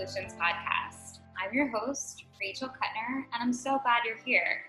Solutions 0.00 0.32
podcast. 0.40 1.18
I'm 1.38 1.52
your 1.52 1.68
host, 1.68 2.24
Rachel 2.40 2.68
Kuttner, 2.68 3.16
and 3.16 3.42
I'm 3.42 3.52
so 3.52 3.78
glad 3.82 3.98
you're 4.06 4.16
here. 4.24 4.62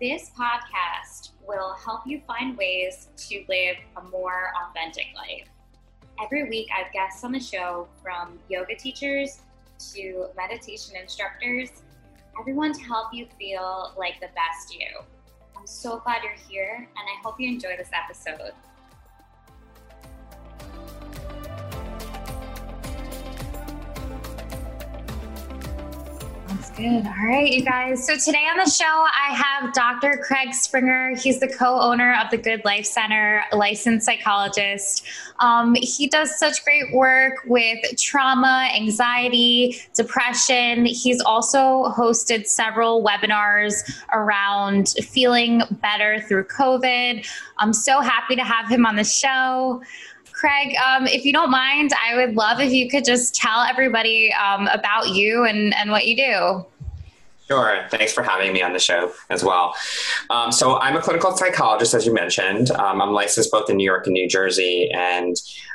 This 0.00 0.32
podcast 0.36 1.30
will 1.46 1.74
help 1.74 2.00
you 2.06 2.20
find 2.26 2.56
ways 2.56 3.08
to 3.28 3.44
live 3.48 3.76
a 3.96 4.02
more 4.08 4.50
authentic 4.60 5.06
life. 5.14 5.46
Every 6.20 6.48
week, 6.48 6.66
I 6.76 6.82
have 6.82 6.92
guests 6.92 7.22
on 7.22 7.30
the 7.30 7.38
show 7.38 7.86
from 8.02 8.40
yoga 8.48 8.74
teachers 8.74 9.42
to 9.94 10.26
meditation 10.36 10.96
instructors, 11.00 11.70
everyone 12.40 12.72
to 12.72 12.82
help 12.82 13.14
you 13.14 13.28
feel 13.38 13.92
like 13.96 14.18
the 14.18 14.30
best 14.34 14.74
you. 14.74 14.88
I'm 15.56 15.68
so 15.68 16.00
glad 16.00 16.24
you're 16.24 16.32
here, 16.48 16.74
and 16.78 16.88
I 16.96 17.22
hope 17.22 17.38
you 17.38 17.48
enjoy 17.48 17.76
this 17.76 17.90
episode. 17.92 18.54
Good. 26.78 27.06
All 27.08 27.26
right, 27.26 27.52
you 27.52 27.64
guys. 27.64 28.06
So 28.06 28.16
today 28.16 28.46
on 28.48 28.56
the 28.56 28.70
show, 28.70 28.84
I 28.84 29.34
have 29.34 29.72
Dr. 29.72 30.22
Craig 30.24 30.54
Springer. 30.54 31.16
He's 31.16 31.40
the 31.40 31.48
co 31.48 31.80
owner 31.80 32.16
of 32.22 32.30
the 32.30 32.36
Good 32.36 32.64
Life 32.64 32.86
Center, 32.86 33.42
licensed 33.52 34.06
psychologist. 34.06 35.04
Um, 35.40 35.74
he 35.74 36.06
does 36.06 36.38
such 36.38 36.62
great 36.62 36.94
work 36.94 37.38
with 37.46 37.80
trauma, 37.98 38.68
anxiety, 38.72 39.80
depression. 39.92 40.84
He's 40.84 41.20
also 41.20 41.92
hosted 41.96 42.46
several 42.46 43.04
webinars 43.04 43.82
around 44.12 44.90
feeling 45.02 45.62
better 45.82 46.20
through 46.28 46.44
COVID. 46.44 47.26
I'm 47.58 47.72
so 47.72 48.00
happy 48.00 48.36
to 48.36 48.44
have 48.44 48.70
him 48.70 48.86
on 48.86 48.94
the 48.94 49.02
show. 49.02 49.82
Craig, 50.38 50.76
um, 50.76 51.08
if 51.08 51.24
you 51.24 51.32
don't 51.32 51.50
mind, 51.50 51.90
I 52.00 52.14
would 52.14 52.36
love 52.36 52.60
if 52.60 52.72
you 52.72 52.88
could 52.88 53.04
just 53.04 53.34
tell 53.34 53.62
everybody 53.62 54.32
um, 54.34 54.68
about 54.68 55.08
you 55.08 55.44
and, 55.44 55.74
and 55.74 55.90
what 55.90 56.06
you 56.06 56.16
do. 56.16 56.66
Sure. 57.48 57.84
Thanks 57.90 58.12
for 58.12 58.22
having 58.22 58.52
me 58.52 58.62
on 58.62 58.72
the 58.72 58.78
show 58.78 59.12
as 59.30 59.42
well. 59.42 59.74
Um, 60.30 60.52
so, 60.52 60.78
I'm 60.78 60.96
a 60.96 61.00
clinical 61.00 61.36
psychologist, 61.36 61.92
as 61.92 62.06
you 62.06 62.14
mentioned. 62.14 62.70
Um, 62.70 63.02
I'm 63.02 63.12
licensed 63.12 63.50
both 63.50 63.68
in 63.68 63.78
New 63.78 63.84
York 63.84 64.06
and 64.06 64.12
New 64.12 64.28
Jersey, 64.28 64.90
and 64.92 65.34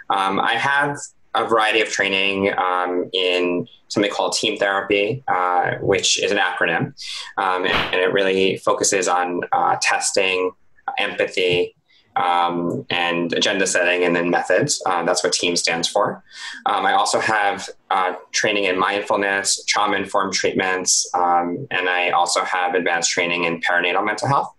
um, 0.10 0.40
I 0.40 0.54
have 0.54 0.98
a 1.34 1.46
variety 1.46 1.82
of 1.82 1.90
training 1.90 2.54
um, 2.58 3.10
in 3.12 3.68
something 3.90 4.12
called 4.12 4.34
team 4.34 4.58
therapy, 4.58 5.24
uh, 5.28 5.76
which 5.82 6.22
is 6.24 6.32
an 6.32 6.38
acronym, 6.38 6.94
um, 7.38 7.66
and, 7.66 7.74
and, 7.74 7.96
it 7.96 8.14
really 8.14 8.58
focuses 8.58 9.08
on 9.08 9.42
uh, 9.52 9.76
testing, 9.82 10.52
empathy, 11.00 11.76
um, 12.16 12.86
and 12.90 13.34
agenda 13.34 13.66
setting 13.68 14.04
and 14.04 14.16
then 14.16 14.30
methods. 14.30 14.82
Uh, 14.86 15.04
that's 15.04 15.24
what 15.24 15.34
TEAM 15.34 15.56
stands 15.56 15.88
for. 15.88 16.24
Um, 16.66 16.86
I 16.86 16.94
also 16.94 17.20
have 17.20 17.70
uh, 17.90 18.14
training 18.32 18.66
in 18.66 18.78
mindfulness, 18.78 19.64
trauma 19.66 19.98
informed 19.98 20.34
treatments, 20.34 21.10
um, 21.14 21.68
and 21.72 21.90
I 21.90 22.10
also 22.12 22.44
have 22.44 22.76
advanced 22.76 23.12
training 23.12 23.46
in 23.46 23.62
perinatal 23.62 24.06
mental 24.06 24.28
health. 24.28 24.54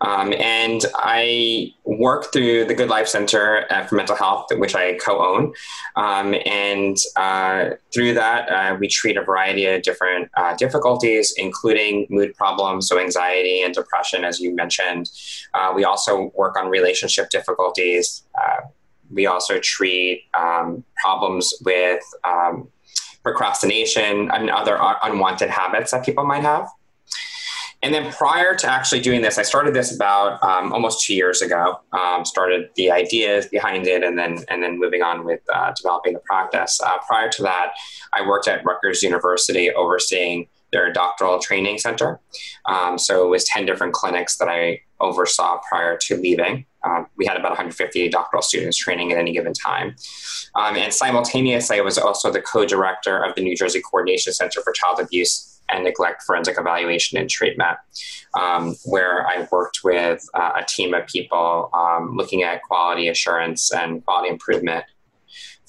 Um, 0.00 0.32
and 0.34 0.84
I 0.96 1.72
work 1.84 2.32
through 2.32 2.66
the 2.66 2.74
Good 2.74 2.88
Life 2.88 3.08
Center 3.08 3.66
uh, 3.70 3.86
for 3.86 3.94
Mental 3.94 4.16
Health, 4.16 4.46
which 4.52 4.74
I 4.74 4.94
co 4.94 5.24
own. 5.24 5.52
Um, 5.96 6.34
and 6.46 6.96
uh, 7.16 7.70
through 7.92 8.14
that, 8.14 8.48
uh, 8.50 8.76
we 8.78 8.88
treat 8.88 9.16
a 9.16 9.22
variety 9.22 9.66
of 9.66 9.82
different 9.82 10.30
uh, 10.36 10.54
difficulties, 10.56 11.34
including 11.36 12.06
mood 12.10 12.34
problems, 12.36 12.88
so 12.88 12.98
anxiety 12.98 13.62
and 13.62 13.74
depression, 13.74 14.24
as 14.24 14.40
you 14.40 14.54
mentioned. 14.54 15.10
Uh, 15.54 15.72
we 15.74 15.84
also 15.84 16.32
work 16.34 16.56
on 16.58 16.68
relationship 16.68 17.30
difficulties. 17.30 18.22
Uh, 18.34 18.62
we 19.10 19.26
also 19.26 19.58
treat 19.60 20.24
um, 20.38 20.84
problems 21.02 21.54
with 21.64 22.02
um, 22.24 22.68
procrastination 23.22 24.30
and 24.32 24.50
other 24.50 24.78
unwanted 25.02 25.50
habits 25.50 25.90
that 25.92 26.04
people 26.04 26.24
might 26.24 26.42
have. 26.42 26.68
And 27.84 27.92
then 27.92 28.10
prior 28.10 28.54
to 28.54 28.66
actually 28.66 29.02
doing 29.02 29.20
this, 29.20 29.36
I 29.36 29.42
started 29.42 29.74
this 29.74 29.94
about 29.94 30.42
um, 30.42 30.72
almost 30.72 31.04
two 31.04 31.14
years 31.14 31.42
ago. 31.42 31.80
Um, 31.92 32.24
started 32.24 32.70
the 32.76 32.90
ideas 32.90 33.46
behind 33.46 33.86
it, 33.86 34.02
and 34.02 34.18
then 34.18 34.38
and 34.48 34.62
then 34.62 34.78
moving 34.78 35.02
on 35.02 35.22
with 35.26 35.40
uh, 35.52 35.70
developing 35.76 36.14
the 36.14 36.20
practice. 36.20 36.80
Uh, 36.80 36.96
prior 37.06 37.28
to 37.28 37.42
that, 37.42 37.72
I 38.14 38.26
worked 38.26 38.48
at 38.48 38.64
Rutgers 38.64 39.02
University 39.02 39.70
overseeing 39.70 40.48
their 40.72 40.90
doctoral 40.94 41.38
training 41.38 41.76
center. 41.76 42.20
Um, 42.64 42.98
so 42.98 43.22
it 43.22 43.28
was 43.28 43.44
ten 43.44 43.66
different 43.66 43.92
clinics 43.92 44.38
that 44.38 44.48
I 44.48 44.80
oversaw 44.98 45.60
prior 45.68 45.98
to 46.04 46.16
leaving. 46.16 46.64
Um, 46.84 47.06
we 47.18 47.26
had 47.26 47.36
about 47.36 47.50
150 47.50 48.08
doctoral 48.08 48.42
students 48.42 48.78
training 48.78 49.12
at 49.12 49.18
any 49.18 49.32
given 49.32 49.52
time. 49.52 49.96
Um, 50.54 50.76
and 50.76 50.92
simultaneously, 50.92 51.78
I 51.78 51.82
was 51.82 51.98
also 51.98 52.32
the 52.32 52.40
co 52.40 52.64
director 52.64 53.22
of 53.22 53.34
the 53.34 53.42
New 53.42 53.54
Jersey 53.54 53.82
Coordination 53.82 54.32
Center 54.32 54.62
for 54.62 54.72
Child 54.72 55.00
Abuse 55.00 55.53
and 55.74 55.84
neglect 55.84 56.22
forensic 56.22 56.58
evaluation 56.58 57.18
and 57.18 57.28
treatment, 57.28 57.76
um, 58.38 58.76
where 58.84 59.26
I 59.26 59.46
worked 59.50 59.80
with 59.82 60.26
uh, 60.34 60.52
a 60.56 60.64
team 60.64 60.94
of 60.94 61.06
people 61.06 61.70
um, 61.74 62.16
looking 62.16 62.42
at 62.42 62.62
quality 62.62 63.08
assurance 63.08 63.72
and 63.72 64.04
quality 64.04 64.30
improvement 64.30 64.84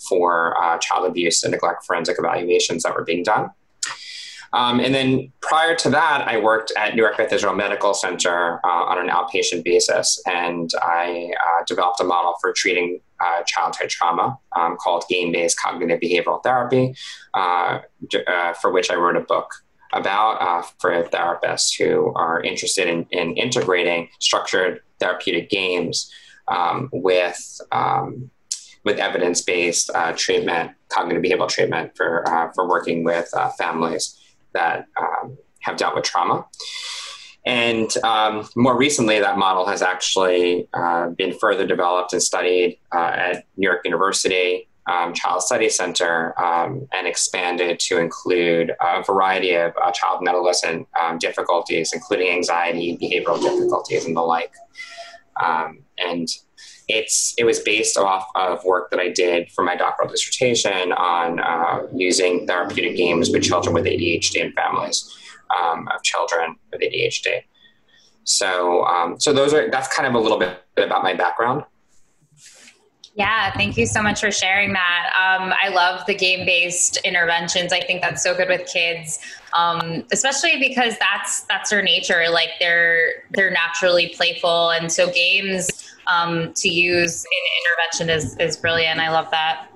for 0.08 0.56
uh, 0.64 0.78
child 0.78 1.08
abuse 1.10 1.44
and 1.44 1.52
neglect 1.52 1.86
forensic 1.86 2.18
evaluations 2.20 2.84
that 2.84 2.94
were 2.96 3.04
being 3.04 3.24
done. 3.24 3.50
Um, 4.54 4.80
and 4.80 4.96
then 4.96 5.34
prior 5.42 5.76
to 5.76 5.90
that, 5.90 6.26
I 6.28 6.38
worked 6.38 6.72
at 6.78 6.96
Newark 6.96 7.18
Beth 7.18 7.34
Israel 7.34 7.56
Medical 7.56 7.94
Center 7.94 8.62
uh, 8.64 8.84
on 8.86 8.98
an 8.98 9.10
outpatient 9.10 9.66
basis, 9.66 10.22
and 10.26 10.70
I 10.82 11.34
uh, 11.34 11.64
developed 11.68 12.00
a 12.00 12.06
model 12.06 12.36
for 12.40 12.54
treating 12.54 13.02
uh, 13.20 13.44
childhood 13.44 13.90
trauma 13.90 14.38
um, 14.56 14.78
called 14.78 15.04
game 15.10 15.34
based 15.34 15.60
cognitive 15.60 16.00
behavioral 16.00 16.42
therapy, 16.42 16.96
uh, 17.34 17.80
uh, 18.28 18.54
for 18.54 18.72
which 18.72 18.90
I 18.90 18.96
wrote 18.96 19.18
a 19.18 19.22
book 19.22 19.50
about 19.94 20.42
uh, 20.42 20.62
for 20.80 20.92
therapists 21.04 21.78
who 21.78 22.14
are 22.16 22.42
interested 22.42 22.88
in, 22.88 23.06
in 23.12 23.36
integrating 23.38 24.10
structured 24.20 24.82
therapeutic 25.00 25.50
games 25.50 26.12
um, 26.48 26.90
with 26.92 27.60
um, 27.72 28.30
with 28.84 29.00
evidence 29.00 29.42
based 29.42 29.90
uh, 29.96 30.14
treatment, 30.14 30.72
cognitive 30.90 31.24
behavioral 31.24 31.50
treatment 31.50 31.92
for 31.96 32.28
uh, 32.28 32.52
for 32.54 32.68
working 32.68 33.04
with 33.04 33.30
uh, 33.34 33.50
families 33.52 34.20
that 34.54 34.86
um, 35.00 35.38
have 35.62 35.78
dealt 35.78 35.96
with 35.96 36.04
trauma. 36.04 36.46
And 37.46 37.96
um, 38.04 38.48
more 38.56 38.76
recently, 38.76 39.20
that 39.20 39.38
model 39.38 39.68
has 39.68 39.84
actually 39.84 40.68
uh, 40.74 41.10
been 41.10 41.38
further 41.38 41.68
developed 41.68 42.14
and 42.14 42.22
studied 42.22 42.80
uh, 42.92 43.12
at 43.14 43.46
New 43.56 43.68
York 43.68 43.82
University 43.86 44.68
um, 44.88 45.14
Child 45.14 45.42
Study 45.42 45.70
Center 45.70 46.40
um, 46.40 46.88
and 46.94 47.08
expanded 47.08 47.80
to 47.82 47.98
include 48.00 48.72
a 48.80 49.04
variety 49.04 49.54
of 49.56 49.74
uh, 49.82 49.92
child 49.92 50.20
and 50.20 50.30
adolescent 50.30 50.88
um, 51.00 51.18
difficulties, 51.18 51.92
including 51.94 52.30
anxiety, 52.30 52.98
behavioral 53.02 53.42
difficulties, 53.42 54.06
and 54.06 54.16
the 54.16 54.22
like. 54.22 54.54
Um, 55.44 55.80
and 55.98 56.28
it's 56.88 57.34
it 57.38 57.46
was 57.46 57.60
based 57.60 57.98
off 57.98 58.28
of 58.36 58.64
work 58.64 58.92
that 58.92 59.00
I 59.00 59.10
did 59.10 59.52
for 59.52 59.64
my 59.64 59.76
doctoral 59.76 60.08
dissertation 60.08 60.92
on 60.94 61.40
uh, 61.40 61.88
using 61.96 62.46
therapeutic 62.46 62.96
games 62.96 63.32
with 63.32 63.44
children 63.44 63.74
with 63.74 63.86
ADHD 63.86 64.44
and 64.44 64.54
families 64.54 65.12
um, 65.60 65.88
of 65.94 66.04
children 66.04 66.56
with 66.72 66.82
ADHD. 66.82 67.42
So, 68.24 68.86
um, 68.86 69.20
so 69.20 69.34
those 69.34 69.54
are 69.54 69.70
that's 69.70 69.88
kind 69.94 70.08
of 70.08 70.14
a 70.14 70.20
little 70.20 70.40
bit 70.40 70.64
about 70.78 71.04
my 71.04 71.14
background. 71.14 71.64
Yeah, 73.16 73.54
thank 73.54 73.78
you 73.78 73.86
so 73.86 74.04
much 74.04 74.20
for 74.20 74.30
sharing 74.30 74.74
that. 74.74 75.10
Um, 75.16 75.54
I 75.64 75.70
love 75.70 76.06
the 76.06 76.14
game 76.14 76.46
based 76.46 76.98
interventions. 77.06 77.72
I 77.72 77.80
think 77.80 78.02
that's 78.02 78.22
so 78.22 78.36
good 78.36 78.50
with 78.50 78.68
kids, 78.68 79.20
um, 79.54 80.04
especially 80.12 80.60
because 80.60 80.98
that's 81.00 81.44
that's 81.44 81.70
their 81.70 81.82
nature. 81.82 82.26
Like 82.30 82.50
they're 82.60 83.24
they're 83.32 83.52
naturally 83.52 84.14
playful, 84.18 84.72
and 84.72 84.92
so 84.92 85.10
games 85.10 85.96
um, 86.08 86.52
to 86.56 86.68
use 86.68 87.24
in 87.24 88.04
intervention 88.04 88.18
is 88.18 88.38
is 88.38 88.58
brilliant. 88.58 89.00
I 89.00 89.10
love 89.10 89.32
that. 89.32 89.70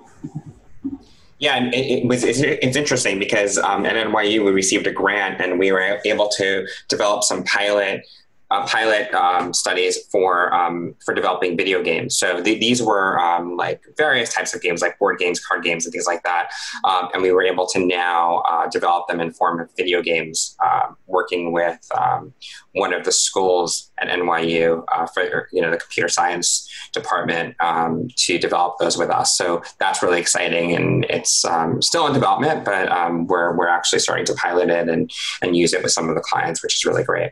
Yeah, 1.39 1.55
and 1.55 1.73
it, 1.73 2.05
was, 2.05 2.25
it's, 2.25 2.39
it's, 2.39 2.75
interesting 2.75 3.17
because 3.17 3.57
um, 3.59 3.85
at 3.85 3.95
NYU 3.95 4.43
we 4.43 4.51
received 4.51 4.85
a 4.87 4.91
grant 4.91 5.39
and 5.39 5.57
we 5.57 5.71
were 5.71 6.01
able 6.03 6.27
to 6.27 6.67
develop 6.89 7.23
some 7.23 7.45
pilot 7.45 8.05
uh, 8.51 8.65
pilot 8.65 9.13
um, 9.13 9.53
studies 9.53 9.97
for 10.11 10.53
um, 10.53 10.95
for 11.05 11.13
developing 11.13 11.55
video 11.55 11.83
games. 11.83 12.17
So 12.17 12.41
th- 12.41 12.59
these 12.59 12.81
were 12.81 13.19
um, 13.19 13.55
like 13.55 13.81
various 13.97 14.33
types 14.33 14.53
of 14.55 14.61
games, 14.61 14.81
like 14.81 14.97
board 14.97 15.19
games, 15.19 15.39
card 15.39 15.63
games, 15.63 15.85
and 15.85 15.91
things 15.91 16.07
like 16.07 16.23
that. 16.23 16.51
Um, 16.83 17.09
and 17.13 17.21
we 17.21 17.31
were 17.31 17.43
able 17.43 17.67
to 17.67 17.85
now 17.85 18.37
uh, 18.49 18.67
develop 18.67 19.07
them 19.07 19.19
in 19.19 19.31
form 19.31 19.59
of 19.59 19.69
video 19.77 20.01
games, 20.01 20.55
uh, 20.63 20.93
working 21.05 21.51
with 21.51 21.79
um, 21.95 22.33
one 22.73 22.93
of 22.93 23.05
the 23.05 23.11
schools 23.11 23.91
at 23.99 24.07
NYU 24.07 24.83
uh, 24.91 25.05
for 25.05 25.47
you 25.51 25.61
know 25.61 25.69
the 25.69 25.77
computer 25.77 26.09
science 26.09 26.67
department 26.91 27.55
um, 27.59 28.07
to 28.15 28.39
develop 28.39 28.77
those 28.79 28.97
with 28.97 29.11
us. 29.11 29.37
So 29.37 29.61
that's 29.79 30.01
really 30.01 30.19
exciting, 30.19 30.75
and 30.75 31.05
it's 31.09 31.45
still 31.81 32.07
in 32.07 32.13
development, 32.13 32.65
but 32.65 32.89
we're 33.27 33.55
we're 33.55 33.67
actually 33.67 33.99
starting 33.99 34.25
to 34.25 34.33
pilot 34.33 34.69
it 34.69 34.89
and 34.89 35.11
and 35.43 35.55
use 35.55 35.73
it 35.73 35.83
with 35.83 35.91
some 35.91 36.09
of 36.09 36.15
the 36.15 36.21
clients, 36.21 36.63
which 36.63 36.73
is 36.73 36.85
really 36.85 37.03
great. 37.03 37.31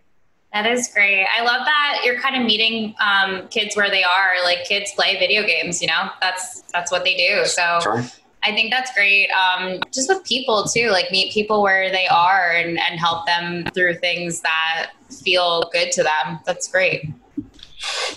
That 0.54 0.66
is 0.66 0.90
great. 0.94 1.28
I 1.38 1.44
love 1.44 1.66
that 1.66 2.02
you're 2.04 2.20
kind 2.20 2.36
of 2.36 2.44
meeting 2.44 2.96
um, 3.00 3.48
kids 3.50 3.76
where 3.76 3.90
they 3.90 4.04
are. 4.04 4.36
Like 4.44 4.64
kids 4.64 4.92
play 4.96 5.20
video 5.20 5.46
games, 5.46 5.82
you 5.82 5.88
know. 5.88 6.10
That's 6.22 6.62
that's 6.74 6.92
what 6.92 7.04
they 7.04 7.16
do. 7.16 7.46
So 7.46 7.80
sure. 7.82 8.04
I 8.44 8.54
think 8.54 8.72
that's 8.72 8.94
great. 8.94 9.30
Um, 9.32 9.82
just 9.94 10.08
with 10.08 10.24
people 10.24 10.64
too, 10.64 10.90
like 10.90 11.12
meet 11.12 11.34
people 11.34 11.62
where 11.62 11.92
they 11.92 12.08
are 12.08 12.52
and, 12.52 12.80
and 12.80 13.00
help 13.00 13.26
them 13.26 13.66
through 13.74 13.96
things 13.96 14.42
that 14.42 14.92
feel 15.12 15.70
good 15.74 15.92
to 15.92 16.04
them. 16.04 16.40
That's 16.46 16.68
great. 16.70 17.10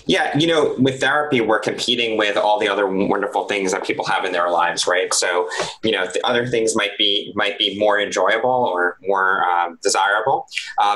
Yeah, 0.05 0.37
you 0.37 0.47
know, 0.47 0.75
with 0.79 0.99
therapy, 0.99 1.41
we're 1.41 1.59
competing 1.59 2.17
with 2.17 2.37
all 2.37 2.59
the 2.59 2.67
other 2.67 2.87
wonderful 2.87 3.45
things 3.45 3.71
that 3.71 3.83
people 3.83 4.05
have 4.05 4.25
in 4.25 4.31
their 4.31 4.49
lives, 4.49 4.87
right? 4.87 5.13
So, 5.13 5.47
you 5.83 5.91
know, 5.91 6.07
the 6.07 6.25
other 6.25 6.47
things 6.47 6.75
might 6.75 6.97
be 6.97 7.31
might 7.35 7.57
be 7.57 7.77
more 7.77 7.99
enjoyable 7.99 8.49
or 8.49 8.97
more 9.01 9.43
um, 9.43 9.77
desirable. 9.81 10.47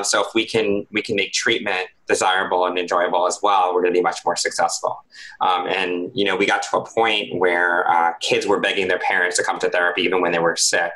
So, 0.03 0.21
if 0.21 0.27
we 0.33 0.45
can 0.45 0.87
we 0.91 1.01
can 1.01 1.15
make 1.15 1.33
treatment 1.33 1.87
desirable 2.07 2.65
and 2.65 2.77
enjoyable 2.77 3.27
as 3.27 3.39
well, 3.41 3.73
we're 3.73 3.81
going 3.81 3.93
to 3.93 3.97
be 3.97 4.03
much 4.03 4.19
more 4.25 4.35
successful. 4.35 5.03
Um, 5.41 5.67
and 5.67 6.11
you 6.13 6.25
know, 6.25 6.35
we 6.35 6.45
got 6.45 6.63
to 6.63 6.77
a 6.77 6.85
point 6.85 7.35
where 7.35 7.89
uh, 7.89 8.13
kids 8.21 8.45
were 8.45 8.59
begging 8.59 8.87
their 8.87 8.99
parents 8.99 9.37
to 9.37 9.43
come 9.43 9.59
to 9.59 9.69
therapy 9.69 10.03
even 10.03 10.21
when 10.21 10.31
they 10.31 10.39
were 10.39 10.55
sick. 10.55 10.91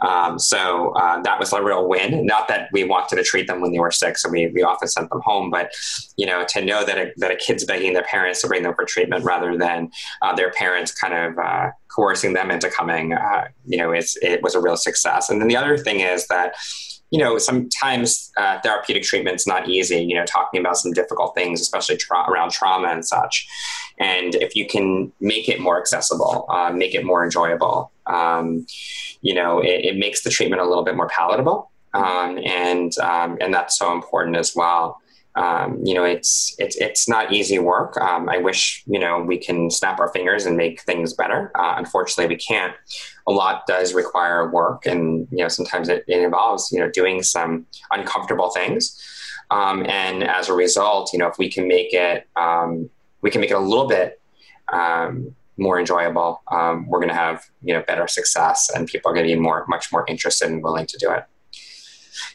Um, 0.00 0.38
so 0.38 0.90
uh, 0.90 1.20
that 1.22 1.38
was 1.38 1.52
a 1.52 1.62
real 1.62 1.88
win. 1.88 2.24
Not 2.24 2.48
that 2.48 2.68
we 2.72 2.84
wanted 2.84 3.16
to 3.16 3.24
treat 3.24 3.46
them 3.46 3.60
when 3.60 3.72
they 3.72 3.78
were 3.78 3.90
sick, 3.90 4.16
so 4.16 4.28
we, 4.28 4.46
we 4.48 4.62
often 4.62 4.88
sent 4.88 5.10
them 5.10 5.20
home. 5.24 5.50
But 5.50 5.72
you 6.16 6.26
know, 6.26 6.44
to 6.48 6.64
know 6.64 6.84
that 6.84 6.98
a, 6.98 7.12
that 7.16 7.30
a 7.30 7.36
kid's 7.36 7.64
begging 7.64 7.92
their 7.92 8.04
parents 8.04 8.40
to 8.42 8.48
bring 8.48 8.62
them 8.62 8.74
for 8.74 8.84
treatment 8.84 9.24
rather 9.24 9.56
than 9.56 9.90
uh, 10.22 10.34
their 10.34 10.50
parents 10.52 10.92
kind 10.92 11.14
of 11.14 11.38
uh, 11.38 11.70
coercing 11.88 12.32
them 12.32 12.50
into 12.50 12.70
coming, 12.70 13.12
uh, 13.12 13.48
you 13.66 13.76
know, 13.76 13.92
it 13.92 14.42
was 14.42 14.54
a 14.54 14.60
real 14.60 14.76
success. 14.76 15.30
And 15.30 15.40
then 15.40 15.48
the 15.48 15.56
other 15.56 15.76
thing 15.76 16.00
is 16.00 16.26
that 16.28 16.54
you 17.10 17.18
know, 17.18 17.38
sometimes 17.38 18.30
uh, 18.36 18.60
therapeutic 18.60 19.02
treatment's 19.02 19.46
not 19.46 19.68
easy, 19.68 20.02
you 20.02 20.14
know, 20.14 20.24
talking 20.26 20.60
about 20.60 20.76
some 20.76 20.92
difficult 20.92 21.34
things, 21.34 21.60
especially 21.60 21.96
tra- 21.96 22.30
around 22.30 22.50
trauma 22.50 22.88
and 22.88 23.06
such. 23.06 23.46
And 23.98 24.34
if 24.34 24.54
you 24.54 24.66
can 24.66 25.12
make 25.20 25.48
it 25.48 25.60
more 25.60 25.80
accessible, 25.80 26.46
uh, 26.48 26.70
make 26.70 26.94
it 26.94 27.04
more 27.04 27.24
enjoyable, 27.24 27.90
um, 28.06 28.66
you 29.22 29.34
know, 29.34 29.60
it, 29.60 29.84
it, 29.84 29.96
makes 29.96 30.22
the 30.22 30.30
treatment 30.30 30.62
a 30.62 30.64
little 30.64 30.84
bit 30.84 30.96
more 30.96 31.08
palatable. 31.08 31.70
Um, 31.94 32.38
and, 32.44 32.96
um, 32.98 33.38
and 33.40 33.52
that's 33.52 33.78
so 33.78 33.92
important 33.92 34.36
as 34.36 34.54
well. 34.54 35.00
Um, 35.34 35.80
you 35.84 35.94
know, 35.94 36.04
it's 36.04 36.56
it's 36.58 36.76
it's 36.76 37.08
not 37.08 37.32
easy 37.32 37.60
work. 37.60 37.96
Um, 37.98 38.28
I 38.28 38.38
wish 38.38 38.82
you 38.86 38.98
know 38.98 39.20
we 39.20 39.38
can 39.38 39.70
snap 39.70 40.00
our 40.00 40.08
fingers 40.08 40.46
and 40.46 40.56
make 40.56 40.80
things 40.82 41.12
better. 41.12 41.52
Uh, 41.54 41.74
unfortunately, 41.76 42.34
we 42.34 42.40
can't. 42.40 42.74
A 43.28 43.32
lot 43.32 43.66
does 43.66 43.94
require 43.94 44.50
work, 44.50 44.86
and 44.86 45.28
you 45.30 45.38
know 45.38 45.48
sometimes 45.48 45.88
it, 45.88 46.04
it 46.08 46.20
involves 46.22 46.72
you 46.72 46.80
know 46.80 46.90
doing 46.90 47.22
some 47.22 47.66
uncomfortable 47.92 48.50
things. 48.50 49.00
Um, 49.50 49.86
and 49.86 50.24
as 50.24 50.48
a 50.48 50.52
result, 50.52 51.12
you 51.12 51.18
know, 51.18 51.28
if 51.28 51.38
we 51.38 51.48
can 51.50 51.68
make 51.68 51.94
it, 51.94 52.26
um, 52.36 52.90
we 53.22 53.30
can 53.30 53.40
make 53.40 53.50
it 53.50 53.54
a 53.54 53.60
little 53.60 53.86
bit 53.86 54.20
um, 54.72 55.34
more 55.56 55.78
enjoyable. 55.78 56.42
Um, 56.50 56.86
we're 56.86 56.98
going 56.98 57.08
to 57.08 57.14
have 57.14 57.44
you 57.62 57.74
know 57.74 57.82
better 57.86 58.08
success, 58.08 58.70
and 58.74 58.86
people 58.86 59.10
are 59.10 59.14
going 59.14 59.26
to 59.26 59.34
be 59.34 59.40
more 59.40 59.64
much 59.68 59.92
more 59.92 60.04
interested 60.08 60.50
and 60.50 60.62
willing 60.62 60.86
to 60.86 60.98
do 60.98 61.10
it. 61.10 61.24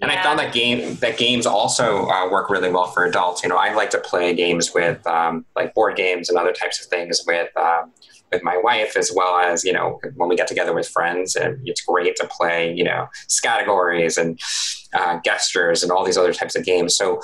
And 0.02 0.12
yeah. 0.12 0.20
I 0.20 0.24
found 0.24 0.40
that 0.40 0.54
game 0.54 0.96
that 0.96 1.18
games 1.18 1.46
also 1.46 2.08
uh, 2.08 2.30
work 2.30 2.50
really 2.50 2.72
well 2.72 2.88
for 2.88 3.06
adults. 3.06 3.44
You 3.44 3.50
know, 3.50 3.58
I 3.58 3.74
like 3.74 3.90
to 3.92 4.00
play 4.00 4.34
games 4.34 4.74
with 4.74 5.06
um, 5.08 5.46
like 5.56 5.74
board 5.74 5.96
games 5.96 6.30
and 6.30 6.38
other 6.38 6.54
types 6.54 6.82
of 6.82 6.88
things 6.88 7.22
with 7.26 7.56
um, 7.58 7.92
with 8.32 8.44
my 8.44 8.58
wife, 8.58 8.98
as 8.98 9.12
well 9.16 9.38
as 9.38 9.64
you 9.64 9.74
know 9.74 10.00
when 10.16 10.30
we 10.30 10.36
get 10.36 10.48
together 10.48 10.74
with 10.74 10.88
friends. 10.88 11.36
And 11.36 11.60
it's 11.66 11.82
great 11.82 12.16
to 12.18 12.28
play 12.28 12.74
you 12.74 12.84
know 12.84 13.08
categories 13.42 14.18
and 14.18 14.40
uh, 14.94 15.20
gestures 15.24 15.84
and 15.84 15.92
all 15.92 16.06
these 16.06 16.18
other 16.18 16.34
types 16.34 16.56
of 16.56 16.66
games. 16.66 16.96
So 16.96 17.22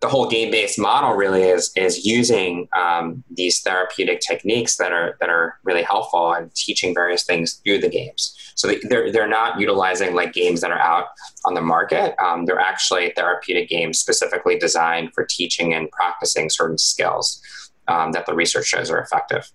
the 0.00 0.08
whole 0.08 0.28
game 0.28 0.50
based 0.50 0.78
model 0.78 1.14
really 1.14 1.42
is 1.42 1.70
is 1.76 2.06
using 2.06 2.68
um, 2.76 3.22
these 3.30 3.60
therapeutic 3.60 4.20
techniques 4.20 4.76
that 4.76 4.92
are 4.92 5.16
that 5.20 5.28
are 5.28 5.58
really 5.62 5.82
helpful 5.82 6.32
and 6.32 6.54
teaching 6.54 6.94
various 6.94 7.24
things 7.24 7.60
through 7.64 7.78
the 7.78 7.88
games. 7.88 8.34
So 8.54 8.72
they're 8.88 9.12
they're 9.12 9.28
not 9.28 9.60
utilizing 9.60 10.14
like 10.14 10.32
games 10.32 10.62
that 10.62 10.70
are 10.70 10.78
out 10.78 11.08
on 11.44 11.54
the 11.54 11.60
market. 11.60 12.14
Um, 12.22 12.46
they're 12.46 12.58
actually 12.58 13.12
therapeutic 13.14 13.68
games 13.68 13.98
specifically 13.98 14.58
designed 14.58 15.12
for 15.14 15.24
teaching 15.24 15.74
and 15.74 15.90
practicing 15.90 16.48
certain 16.48 16.78
skills 16.78 17.42
um, 17.88 18.12
that 18.12 18.24
the 18.24 18.34
research 18.34 18.66
shows 18.66 18.90
are 18.90 19.00
effective. 19.00 19.50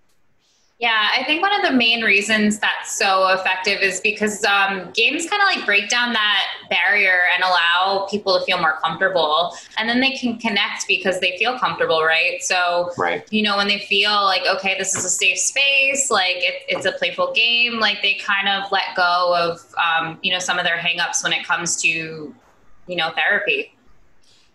Yeah, 0.78 1.08
I 1.18 1.24
think 1.24 1.42
one 1.42 1.56
of 1.56 1.62
the 1.62 1.72
main 1.72 2.04
reasons 2.04 2.60
that's 2.60 2.98
so 2.98 3.30
effective 3.30 3.80
is 3.80 4.02
because 4.02 4.44
um, 4.44 4.92
games 4.94 5.26
kind 5.30 5.42
of 5.42 5.56
like 5.56 5.66
break 5.66 5.88
down 5.90 6.12
that 6.12 6.44
barrier 6.70 7.22
and 7.34 7.44
allow 7.44 8.06
people 8.12 8.38
to 8.38 8.44
feel 8.44 8.58
more 8.58 8.78
comfortable. 8.84 9.56
And 9.78 9.88
then 9.88 10.02
they 10.02 10.12
can 10.12 10.38
connect 10.38 10.86
because 10.86 11.22
they 11.22 11.38
feel 11.38 11.58
comfortable, 11.58 12.04
right? 12.04 12.44
So, 12.44 12.92
right. 12.98 13.26
you 13.32 13.42
know, 13.42 13.56
when 13.56 13.70
they 13.70 13.80
feel 13.80 14.12
like, 14.12 14.42
okay, 14.58 14.78
this 14.78 14.96
is 14.96 15.06
a 15.06 15.10
safe 15.10 15.38
space, 15.38 16.12
like 16.12 16.38
it, 16.40 16.64
it's 16.68 16.86
a 16.86 16.92
playful 16.92 17.32
game, 17.34 17.80
like 17.80 18.02
they 18.02 18.16
kind 18.16 18.50
of 18.50 18.70
let 18.70 18.98
go 18.98 19.34
of, 19.34 19.62
um, 19.78 20.20
you 20.24 20.34
know, 20.34 20.40
some 20.40 20.60
of 20.60 20.66
their 20.66 20.78
hangups 20.78 21.24
when 21.24 21.32
it 21.32 21.46
comes 21.48 21.82
to, 21.84 21.88
you 21.88 22.96
know, 22.98 23.12
therapy. 23.16 23.72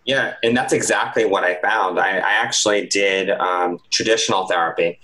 Yeah, 0.05 0.35
and 0.43 0.55
that's 0.55 0.73
exactly 0.73 1.25
what 1.25 1.43
I 1.43 1.59
found. 1.61 1.99
I, 1.99 2.17
I 2.17 2.33
actually 2.33 2.85
did 2.85 3.31
um, 3.31 3.79
traditional 3.89 4.45
therapy 4.45 4.99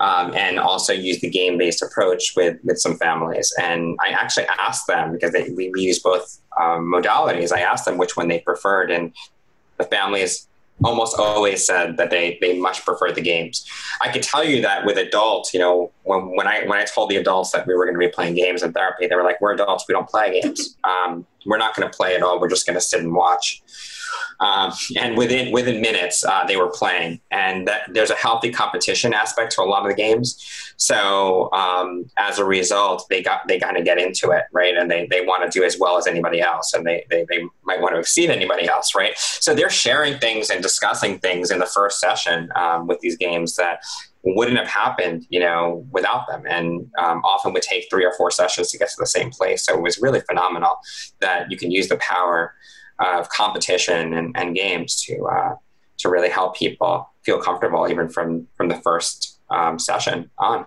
um, 0.00 0.34
and 0.34 0.58
also 0.58 0.92
use 0.92 1.20
the 1.20 1.30
game 1.30 1.58
based 1.58 1.82
approach 1.82 2.34
with, 2.36 2.58
with 2.64 2.78
some 2.78 2.96
families. 2.96 3.52
And 3.60 3.96
I 4.04 4.10
actually 4.10 4.46
asked 4.58 4.86
them 4.86 5.12
because 5.12 5.32
they, 5.32 5.50
we, 5.50 5.70
we 5.70 5.82
use 5.82 5.98
both 5.98 6.40
um, 6.60 6.92
modalities. 6.92 7.52
I 7.52 7.60
asked 7.60 7.84
them 7.84 7.98
which 7.98 8.16
one 8.16 8.28
they 8.28 8.40
preferred, 8.40 8.90
and 8.90 9.12
the 9.78 9.84
families 9.84 10.46
almost 10.82 11.18
always 11.18 11.64
said 11.64 11.96
that 11.96 12.10
they, 12.10 12.36
they 12.40 12.58
much 12.58 12.84
prefer 12.84 13.12
the 13.12 13.20
games. 13.20 13.64
I 14.00 14.10
could 14.10 14.22
tell 14.22 14.44
you 14.44 14.60
that 14.62 14.84
with 14.84 14.98
adults, 14.98 15.54
you 15.54 15.60
know, 15.60 15.92
when, 16.02 16.34
when 16.36 16.46
I 16.46 16.64
when 16.66 16.78
I 16.78 16.84
told 16.84 17.10
the 17.10 17.16
adults 17.16 17.52
that 17.52 17.66
we 17.66 17.74
were 17.74 17.84
going 17.84 17.94
to 17.94 17.98
be 17.98 18.08
playing 18.08 18.34
games 18.34 18.62
in 18.62 18.72
therapy, 18.72 19.06
they 19.06 19.14
were 19.14 19.22
like, 19.22 19.40
"We're 19.40 19.54
adults, 19.54 19.84
we 19.88 19.92
don't 19.92 20.08
play 20.08 20.40
games. 20.40 20.76
Um, 20.84 21.26
we're 21.46 21.58
not 21.58 21.76
going 21.76 21.88
to 21.88 21.96
play 21.96 22.16
at 22.16 22.22
all. 22.22 22.40
We're 22.40 22.48
just 22.48 22.66
going 22.66 22.74
to 22.74 22.80
sit 22.80 23.00
and 23.00 23.14
watch." 23.14 23.62
Um, 24.40 24.72
and 24.96 25.16
within 25.16 25.52
within 25.52 25.80
minutes, 25.80 26.24
uh, 26.24 26.44
they 26.46 26.56
were 26.56 26.70
playing. 26.70 27.20
And 27.30 27.68
that, 27.68 27.82
there's 27.92 28.10
a 28.10 28.14
healthy 28.14 28.50
competition 28.50 29.14
aspect 29.14 29.52
to 29.52 29.62
a 29.62 29.64
lot 29.64 29.82
of 29.82 29.88
the 29.88 29.94
games. 29.94 30.42
So 30.76 31.52
um, 31.52 32.10
as 32.18 32.38
a 32.38 32.44
result, 32.44 33.06
they 33.08 33.22
got 33.22 33.46
they 33.48 33.58
kind 33.58 33.76
of 33.76 33.84
get 33.84 33.98
into 33.98 34.30
it, 34.30 34.44
right? 34.52 34.76
And 34.76 34.90
they, 34.90 35.06
they 35.10 35.24
want 35.24 35.50
to 35.50 35.58
do 35.58 35.64
as 35.64 35.78
well 35.78 35.96
as 35.96 36.06
anybody 36.06 36.40
else, 36.40 36.72
and 36.74 36.86
they, 36.86 37.06
they 37.10 37.24
they 37.28 37.44
might 37.64 37.80
want 37.80 37.94
to 37.94 38.00
exceed 38.00 38.30
anybody 38.30 38.68
else, 38.68 38.94
right? 38.94 39.16
So 39.16 39.54
they're 39.54 39.70
sharing 39.70 40.18
things 40.18 40.50
and 40.50 40.62
discussing 40.62 41.18
things 41.18 41.50
in 41.50 41.58
the 41.58 41.66
first 41.66 42.00
session 42.00 42.50
um, 42.56 42.86
with 42.86 43.00
these 43.00 43.16
games 43.16 43.56
that 43.56 43.80
wouldn't 44.24 44.56
have 44.56 44.68
happened, 44.68 45.26
you 45.28 45.38
know, 45.38 45.86
without 45.90 46.26
them, 46.26 46.44
and 46.48 46.90
um, 46.98 47.20
often 47.24 47.52
would 47.52 47.62
take 47.62 47.88
three 47.90 48.04
or 48.04 48.12
four 48.16 48.30
sessions 48.30 48.70
to 48.70 48.78
get 48.78 48.88
to 48.88 48.96
the 48.98 49.06
same 49.06 49.30
place. 49.30 49.64
So 49.64 49.74
it 49.74 49.82
was 49.82 50.00
really 50.00 50.20
phenomenal 50.20 50.78
that 51.20 51.50
you 51.50 51.56
can 51.56 51.70
use 51.70 51.88
the 51.88 51.98
power 51.98 52.54
of 53.00 53.28
competition 53.28 54.14
and, 54.14 54.36
and 54.36 54.54
games 54.54 55.02
to 55.02 55.24
uh, 55.26 55.54
to 55.98 56.08
really 56.08 56.28
help 56.28 56.56
people 56.56 57.08
feel 57.24 57.40
comfortable 57.40 57.88
even 57.88 58.08
from 58.08 58.46
from 58.56 58.68
the 58.68 58.76
first 58.76 59.38
um, 59.50 59.78
session 59.78 60.30
on. 60.38 60.66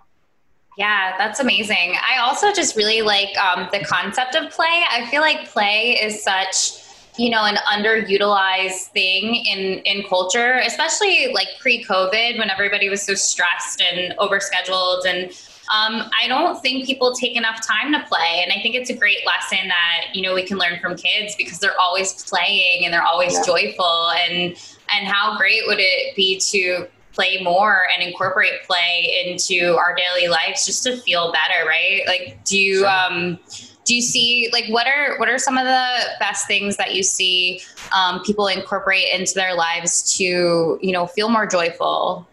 Yeah, 0.78 1.16
that's 1.18 1.40
amazing. 1.40 1.96
I 2.08 2.20
also 2.20 2.54
just 2.54 2.76
really 2.76 3.02
like 3.02 3.36
um, 3.38 3.68
the 3.72 3.80
concept 3.80 4.36
of 4.36 4.52
play. 4.52 4.84
I 4.92 5.08
feel 5.08 5.22
like 5.22 5.48
play 5.48 5.98
is 6.00 6.24
such 6.24 6.84
you 7.18 7.32
know 7.32 7.46
an 7.46 7.56
underutilized 7.74 8.88
thing 8.92 9.36
in 9.36 9.80
in 9.86 10.04
culture 10.08 10.62
especially 10.64 11.32
like 11.34 11.48
pre-covid 11.60 12.38
when 12.38 12.50
everybody 12.50 12.90
was 12.90 13.02
so 13.02 13.16
stressed 13.16 13.82
and 13.82 14.16
overscheduled 14.20 15.04
and 15.06 15.32
um, 15.70 16.10
I 16.18 16.28
don't 16.28 16.62
think 16.62 16.86
people 16.86 17.14
take 17.14 17.36
enough 17.36 17.66
time 17.66 17.92
to 17.92 18.00
play. 18.08 18.42
And 18.42 18.54
I 18.54 18.62
think 18.62 18.76
it's 18.76 18.90
a 18.90 18.96
great 18.96 19.26
lesson 19.26 19.68
that, 19.68 20.16
you 20.16 20.22
know, 20.22 20.34
we 20.34 20.44
can 20.44 20.58
learn 20.58 20.80
from 20.80 20.96
kids 20.96 21.36
because 21.38 21.60
they're 21.60 21.80
always 21.80 22.24
playing 22.24 22.86
and 22.86 22.94
they're 22.94 23.04
always 23.04 23.34
yeah. 23.34 23.44
joyful. 23.46 24.12
And, 24.12 24.58
and 24.90 25.08
how 25.08 25.38
great 25.38 25.64
would 25.66 25.80
it 25.80 26.16
be 26.16 26.40
to 26.52 26.88
play 27.12 27.42
more 27.44 27.88
and 27.94 28.02
incorporate 28.02 28.64
play 28.66 29.26
into 29.26 29.76
our 29.76 29.94
daily 29.94 30.30
lives 30.30 30.66
just 30.66 30.84
to 30.84 30.96
feel 30.96 31.34
better, 31.34 31.68
right? 31.68 32.04
Like, 32.08 32.46
do 32.46 32.58
you, 32.58 32.80
sure. 32.80 32.88
um, 32.88 33.40
do 33.84 33.96
you 33.96 34.02
see 34.02 34.50
like 34.52 34.66
what 34.68 34.86
are 34.86 35.18
what 35.18 35.30
are 35.30 35.38
some 35.38 35.58
of 35.58 35.64
the 35.64 36.00
best 36.20 36.46
things 36.46 36.76
that 36.76 36.94
you 36.94 37.02
see 37.02 37.62
um, 37.96 38.22
people 38.24 38.48
incorporate 38.48 39.06
into 39.14 39.34
their 39.34 39.56
lives 39.56 40.18
to 40.18 40.78
you 40.82 40.92
know 40.92 41.08
feel 41.08 41.30
more 41.30 41.48
joyful 41.48 42.28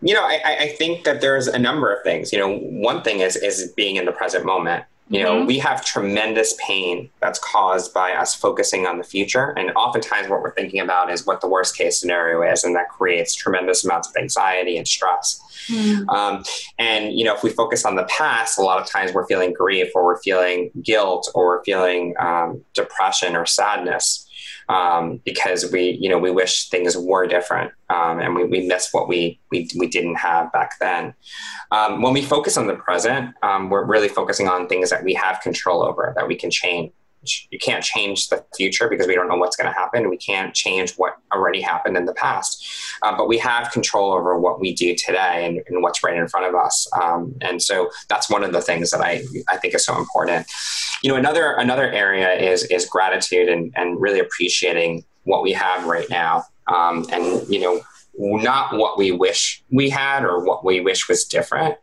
you 0.00 0.14
know, 0.14 0.22
I, 0.22 0.56
I 0.60 0.68
think 0.68 1.04
that 1.04 1.20
there's 1.20 1.46
a 1.46 1.58
number 1.58 1.92
of 1.92 2.02
things. 2.02 2.32
You 2.32 2.38
know, 2.38 2.58
one 2.58 3.02
thing 3.02 3.20
is 3.20 3.36
is 3.36 3.72
being 3.76 3.96
in 3.96 4.04
the 4.04 4.12
present 4.12 4.44
moment. 4.44 4.84
You 5.08 5.22
know, 5.22 5.38
mm-hmm. 5.38 5.46
we 5.46 5.58
have 5.58 5.84
tremendous 5.84 6.54
pain 6.66 7.10
that's 7.20 7.38
caused 7.38 7.92
by 7.92 8.12
us 8.12 8.34
focusing 8.34 8.86
on 8.86 8.96
the 8.96 9.04
future. 9.04 9.50
And 9.58 9.70
oftentimes, 9.72 10.28
what 10.30 10.40
we're 10.40 10.54
thinking 10.54 10.80
about 10.80 11.10
is 11.10 11.26
what 11.26 11.42
the 11.42 11.48
worst 11.48 11.76
case 11.76 12.00
scenario 12.00 12.40
is. 12.50 12.64
And 12.64 12.74
that 12.76 12.88
creates 12.88 13.34
tremendous 13.34 13.84
amounts 13.84 14.08
of 14.08 14.16
anxiety 14.16 14.78
and 14.78 14.88
stress. 14.88 15.38
Mm. 15.68 16.08
Um, 16.08 16.44
and, 16.78 17.12
you 17.12 17.24
know, 17.24 17.34
if 17.34 17.42
we 17.42 17.50
focus 17.50 17.84
on 17.84 17.96
the 17.96 18.04
past, 18.04 18.58
a 18.58 18.62
lot 18.62 18.80
of 18.80 18.88
times 18.88 19.12
we're 19.12 19.26
feeling 19.26 19.52
grief 19.52 19.90
or 19.94 20.02
we're 20.02 20.20
feeling 20.22 20.70
guilt 20.80 21.30
or 21.34 21.46
we're 21.46 21.64
feeling 21.64 22.14
um, 22.18 22.64
depression 22.72 23.36
or 23.36 23.44
sadness. 23.44 24.26
Um, 24.68 25.20
because 25.24 25.70
we, 25.72 25.98
you 26.00 26.08
know, 26.08 26.18
we 26.18 26.30
wish 26.30 26.68
things 26.68 26.96
were 26.96 27.26
different 27.26 27.72
um, 27.90 28.20
and 28.20 28.34
we, 28.34 28.44
we 28.44 28.66
miss 28.66 28.88
what 28.92 29.08
we, 29.08 29.40
we, 29.50 29.68
we 29.78 29.86
didn't 29.86 30.16
have 30.16 30.52
back 30.52 30.78
then. 30.80 31.14
Um, 31.70 32.02
when 32.02 32.12
we 32.12 32.22
focus 32.22 32.56
on 32.56 32.66
the 32.66 32.74
present, 32.74 33.34
um, 33.42 33.70
we're 33.70 33.84
really 33.84 34.08
focusing 34.08 34.48
on 34.48 34.68
things 34.68 34.90
that 34.90 35.04
we 35.04 35.14
have 35.14 35.40
control 35.40 35.82
over, 35.82 36.12
that 36.16 36.28
we 36.28 36.36
can 36.36 36.50
change 36.50 36.92
you 37.50 37.58
can't 37.58 37.84
change 37.84 38.28
the 38.28 38.44
future 38.56 38.88
because 38.88 39.06
we 39.06 39.14
don't 39.14 39.28
know 39.28 39.36
what's 39.36 39.56
going 39.56 39.72
to 39.72 39.78
happen. 39.78 40.10
We 40.10 40.16
can't 40.16 40.54
change 40.54 40.94
what 40.94 41.16
already 41.32 41.60
happened 41.60 41.96
in 41.96 42.04
the 42.04 42.14
past, 42.14 42.66
um, 43.02 43.16
but 43.16 43.28
we 43.28 43.38
have 43.38 43.70
control 43.70 44.12
over 44.12 44.38
what 44.38 44.60
we 44.60 44.74
do 44.74 44.94
today 44.94 45.46
and, 45.46 45.60
and 45.68 45.82
what's 45.82 46.02
right 46.02 46.16
in 46.16 46.28
front 46.28 46.46
of 46.46 46.54
us. 46.54 46.88
Um, 47.00 47.34
and 47.40 47.62
so 47.62 47.90
that's 48.08 48.28
one 48.28 48.44
of 48.44 48.52
the 48.52 48.60
things 48.60 48.90
that 48.90 49.00
I 49.00 49.22
I 49.48 49.56
think 49.56 49.74
is 49.74 49.84
so 49.84 49.96
important. 49.96 50.46
You 51.02 51.10
know, 51.10 51.16
another 51.16 51.52
another 51.52 51.90
area 51.90 52.32
is 52.32 52.64
is 52.64 52.86
gratitude 52.86 53.48
and 53.48 53.72
and 53.76 54.00
really 54.00 54.20
appreciating 54.20 55.04
what 55.24 55.42
we 55.42 55.52
have 55.52 55.86
right 55.86 56.08
now. 56.10 56.44
Um, 56.66 57.06
and 57.12 57.48
you 57.48 57.60
know, 57.60 57.80
not 58.14 58.76
what 58.76 58.98
we 58.98 59.12
wish 59.12 59.62
we 59.70 59.90
had 59.90 60.24
or 60.24 60.44
what 60.44 60.64
we 60.64 60.80
wish 60.80 61.08
was 61.08 61.24
different, 61.24 61.76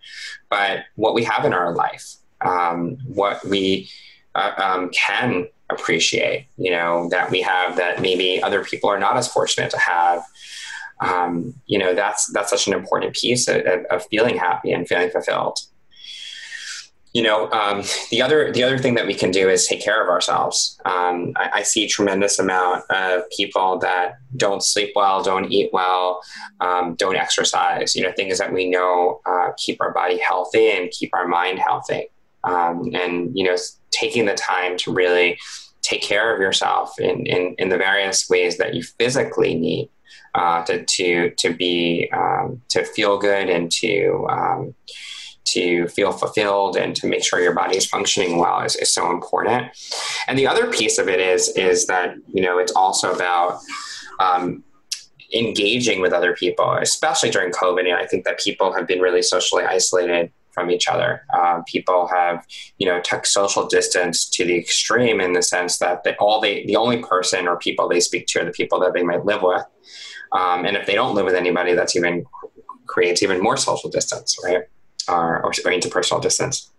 but 0.49 0.85
what 0.95 1.13
we 1.13 1.23
have 1.23 1.45
in 1.45 1.53
our 1.53 1.75
life. 1.75 2.15
Um, 2.41 2.97
what 3.05 3.43
we 3.43 3.89
uh, 4.35 4.51
um, 4.57 4.89
can 4.89 5.47
appreciate, 5.69 6.47
you 6.57 6.71
know, 6.71 7.07
that 7.09 7.29
we 7.31 7.41
have 7.41 7.75
that 7.77 8.01
maybe 8.01 8.41
other 8.41 8.63
people 8.63 8.89
are 8.89 8.99
not 8.99 9.17
as 9.17 9.27
fortunate 9.27 9.69
to 9.71 9.77
have. 9.77 10.23
Um, 11.01 11.53
you 11.65 11.77
know, 11.79 11.93
that's 11.93 12.27
that's 12.33 12.49
such 12.49 12.67
an 12.67 12.73
important 12.73 13.15
piece 13.15 13.47
of, 13.47 13.61
of, 13.89 14.05
feeling 14.07 14.37
happy 14.37 14.71
and 14.73 14.87
feeling 14.87 15.09
fulfilled. 15.09 15.59
You 17.13 17.23
know, 17.23 17.49
um, 17.51 17.83
the 18.11 18.21
other 18.21 18.51
the 18.51 18.63
other 18.63 18.77
thing 18.77 18.95
that 18.95 19.07
we 19.07 19.13
can 19.13 19.31
do 19.31 19.49
is 19.49 19.65
take 19.65 19.81
care 19.81 20.03
of 20.03 20.09
ourselves. 20.09 20.79
Um, 20.85 21.33
I, 21.37 21.49
I, 21.53 21.63
see 21.63 21.87
tremendous 21.87 22.37
amount 22.37 22.83
of 22.91 23.23
people 23.29 23.79
that 23.79 24.17
don't 24.35 24.61
sleep 24.61 24.91
well, 24.95 25.23
don't 25.23 25.51
eat 25.51 25.71
well, 25.71 26.21
um, 26.59 26.95
don't 26.95 27.15
exercise. 27.15 27.95
You 27.95 28.03
know, 28.03 28.11
things 28.11 28.37
that 28.37 28.53
we 28.53 28.69
know 28.69 29.21
uh, 29.25 29.51
keep 29.57 29.81
our 29.81 29.93
body 29.93 30.19
healthy 30.19 30.69
and 30.69 30.91
keep 30.91 31.11
our 31.13 31.27
mind 31.27 31.59
healthy. 31.59 32.09
Um, 32.43 32.91
and 32.93 33.31
you 33.33 33.45
know, 33.45 33.55
taking 33.91 34.25
the 34.25 34.35
time 34.35 34.77
to 34.77 34.93
really 34.93 35.37
take 35.81 36.01
care 36.01 36.33
of 36.33 36.41
yourself 36.41 36.99
in, 36.99 37.25
in, 37.25 37.55
in 37.57 37.69
the 37.69 37.77
various 37.77 38.29
ways 38.29 38.57
that 38.57 38.73
you 38.73 38.83
physically 38.83 39.55
need 39.55 39.89
uh, 40.35 40.63
to, 40.63 40.85
to, 40.85 41.31
to 41.31 41.53
be, 41.53 42.09
um, 42.13 42.61
to 42.69 42.83
feel 42.83 43.17
good 43.17 43.49
and 43.49 43.71
to, 43.71 44.27
um, 44.29 44.75
to 45.45 45.87
feel 45.87 46.11
fulfilled 46.11 46.75
and 46.75 46.95
to 46.95 47.07
make 47.07 47.23
sure 47.23 47.39
your 47.39 47.55
body 47.55 47.77
is 47.77 47.87
functioning 47.87 48.37
well 48.37 48.61
is, 48.61 48.75
is 48.75 48.93
so 48.93 49.09
important. 49.09 49.67
And 50.27 50.37
the 50.37 50.45
other 50.45 50.69
piece 50.69 50.99
of 50.99 51.07
it 51.07 51.19
is, 51.19 51.49
is 51.55 51.87
that, 51.87 52.15
you 52.27 52.43
know, 52.43 52.59
it's 52.59 52.73
also 52.73 53.11
about, 53.13 53.59
um, 54.19 54.63
engaging 55.33 56.01
with 56.01 56.11
other 56.11 56.35
people, 56.35 56.73
especially 56.81 57.29
during 57.29 57.51
COVID. 57.51 57.81
And 57.81 57.93
I 57.93 58.05
think 58.05 58.25
that 58.25 58.39
people 58.39 58.73
have 58.73 58.87
been 58.87 58.99
really 58.99 59.21
socially 59.21 59.63
isolated 59.63 60.31
from 60.59 60.69
each 60.71 60.87
other. 60.87 61.25
Uh, 61.33 61.61
people 61.65 62.07
have, 62.07 62.45
you 62.77 62.85
know, 62.85 62.99
took 63.01 63.25
social 63.25 63.65
distance 63.67 64.27
to 64.29 64.45
the 64.45 64.57
extreme 64.57 65.21
in 65.21 65.33
the 65.33 65.41
sense 65.41 65.77
that 65.79 66.03
they, 66.03 66.15
all 66.19 66.41
they, 66.41 66.65
the 66.65 66.75
only 66.75 67.01
person 67.01 67.47
or 67.47 67.57
people 67.57 67.87
they 67.87 67.99
speak 67.99 68.27
to 68.27 68.41
are 68.41 68.45
the 68.45 68.51
people 68.51 68.79
that 68.79 68.93
they 68.93 69.03
might 69.03 69.25
live 69.25 69.41
with. 69.41 69.63
Um, 70.31 70.65
and 70.65 70.75
if 70.75 70.85
they 70.85 70.95
don't 70.95 71.15
live 71.15 71.25
with 71.25 71.35
anybody, 71.35 71.73
that's 71.73 71.95
even 71.95 72.25
creates 72.87 73.23
even 73.23 73.41
more 73.41 73.57
social 73.57 73.89
distance, 73.89 74.37
right? 74.43 74.63
Or, 75.07 75.45
or 75.45 75.51
interpersonal 75.51 76.21
distance. 76.21 76.69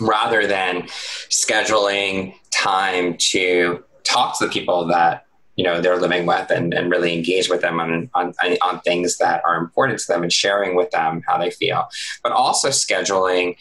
Rather 0.00 0.46
than 0.46 0.82
scheduling 1.30 2.34
time 2.50 3.16
to 3.18 3.84
talk 4.04 4.38
to 4.38 4.46
the 4.46 4.52
people 4.52 4.86
that 4.86 5.25
you 5.56 5.64
know 5.64 5.80
they're 5.80 5.98
living 5.98 6.26
with 6.26 6.50
and, 6.50 6.72
and 6.74 6.90
really 6.90 7.14
engage 7.14 7.48
with 7.48 7.60
them 7.60 7.80
on, 7.80 8.10
on, 8.14 8.34
on 8.62 8.80
things 8.80 9.18
that 9.18 9.42
are 9.44 9.56
important 9.56 9.98
to 9.98 10.06
them 10.06 10.22
and 10.22 10.32
sharing 10.32 10.76
with 10.76 10.90
them 10.90 11.22
how 11.26 11.38
they 11.38 11.50
feel. 11.50 11.88
But 12.22 12.32
also 12.32 12.68
scheduling 12.68 13.56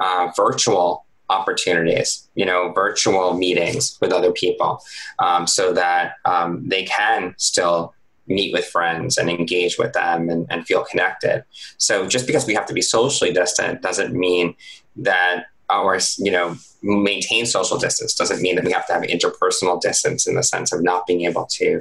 uh, 0.00 0.30
virtual 0.36 1.04
opportunities 1.28 2.28
you 2.36 2.46
know 2.46 2.70
virtual 2.72 3.34
meetings 3.34 3.98
with 4.00 4.12
other 4.12 4.30
people 4.30 4.80
um, 5.18 5.46
so 5.46 5.72
that 5.72 6.14
um, 6.24 6.68
they 6.68 6.84
can 6.84 7.34
still 7.36 7.94
meet 8.28 8.52
with 8.52 8.64
friends 8.66 9.16
and 9.18 9.30
engage 9.30 9.78
with 9.78 9.92
them 9.92 10.28
and, 10.28 10.46
and 10.50 10.66
feel 10.66 10.84
connected. 10.84 11.44
So 11.78 12.06
just 12.08 12.26
because 12.26 12.46
we 12.46 12.54
have 12.54 12.66
to 12.66 12.74
be 12.74 12.82
socially 12.82 13.32
distant 13.32 13.82
doesn't 13.82 14.14
mean 14.14 14.54
that 14.96 15.46
or 15.70 15.98
you 16.18 16.30
know 16.30 16.56
maintain 16.82 17.46
social 17.46 17.78
distance 17.78 18.14
doesn't 18.14 18.40
mean 18.40 18.54
that 18.54 18.64
we 18.64 18.72
have 18.72 18.86
to 18.86 18.92
have 18.92 19.02
interpersonal 19.02 19.80
distance 19.80 20.26
in 20.26 20.34
the 20.34 20.42
sense 20.42 20.72
of 20.72 20.82
not 20.82 21.06
being 21.06 21.22
able 21.22 21.46
to 21.46 21.80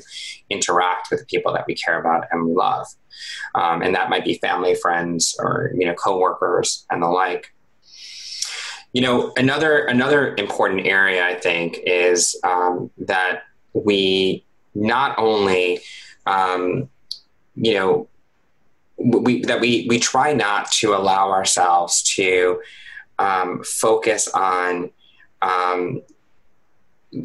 interact 0.49 1.11
with 1.11 1.19
the 1.19 1.25
people 1.25 1.53
that 1.53 1.65
we 1.67 1.75
care 1.75 1.99
about 1.99 2.25
and 2.31 2.45
we 2.45 2.53
love. 2.53 2.87
Um, 3.53 3.81
and 3.81 3.93
that 3.95 4.09
might 4.09 4.25
be 4.25 4.35
family 4.39 4.75
friends 4.75 5.35
or 5.39 5.71
you 5.77 5.85
know 5.85 5.93
coworkers 5.93 6.85
and 6.89 7.01
the 7.01 7.07
like. 7.07 7.53
You 8.93 9.01
know 9.01 9.33
another 9.35 9.79
another 9.85 10.35
important 10.37 10.87
area 10.87 11.25
i 11.27 11.35
think 11.35 11.79
is 11.85 12.39
um, 12.45 12.89
that 12.97 13.43
we 13.73 14.45
not 14.73 15.19
only 15.19 15.81
um, 16.25 16.89
you 17.55 17.73
know 17.73 18.07
we, 18.97 19.41
that 19.41 19.59
we 19.59 19.85
we 19.89 19.99
try 19.99 20.33
not 20.33 20.71
to 20.71 20.93
allow 20.93 21.29
ourselves 21.29 22.01
to 22.15 22.61
um, 23.19 23.63
focus 23.63 24.27
on 24.29 24.91
um, 25.41 26.01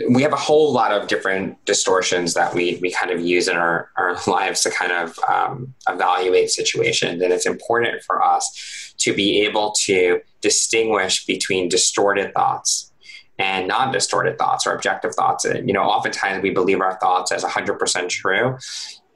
we 0.08 0.22
have 0.22 0.32
a 0.32 0.36
whole 0.36 0.72
lot 0.72 0.92
of 0.92 1.08
different 1.08 1.62
distortions 1.64 2.34
that 2.34 2.54
we, 2.54 2.78
we 2.80 2.92
kind 2.92 3.10
of 3.10 3.20
use 3.20 3.48
in 3.48 3.56
our, 3.56 3.90
our 3.96 4.16
lives 4.26 4.62
to 4.62 4.70
kind 4.70 4.92
of 4.92 5.18
um, 5.28 5.74
evaluate 5.88 6.50
situations. 6.50 7.22
And 7.22 7.32
it's 7.32 7.46
important 7.46 8.02
for 8.02 8.22
us 8.22 8.94
to 8.98 9.14
be 9.14 9.40
able 9.44 9.72
to 9.84 10.20
distinguish 10.40 11.26
between 11.26 11.68
distorted 11.68 12.32
thoughts 12.34 12.92
and 13.38 13.68
non 13.68 13.90
distorted 13.90 14.38
thoughts 14.38 14.66
or 14.66 14.74
objective 14.74 15.14
thoughts. 15.14 15.44
And, 15.44 15.66
you 15.66 15.72
know, 15.72 15.82
oftentimes 15.82 16.42
we 16.42 16.50
believe 16.50 16.80
our 16.80 16.98
thoughts 16.98 17.32
as 17.32 17.42
100% 17.42 18.08
true 18.10 18.58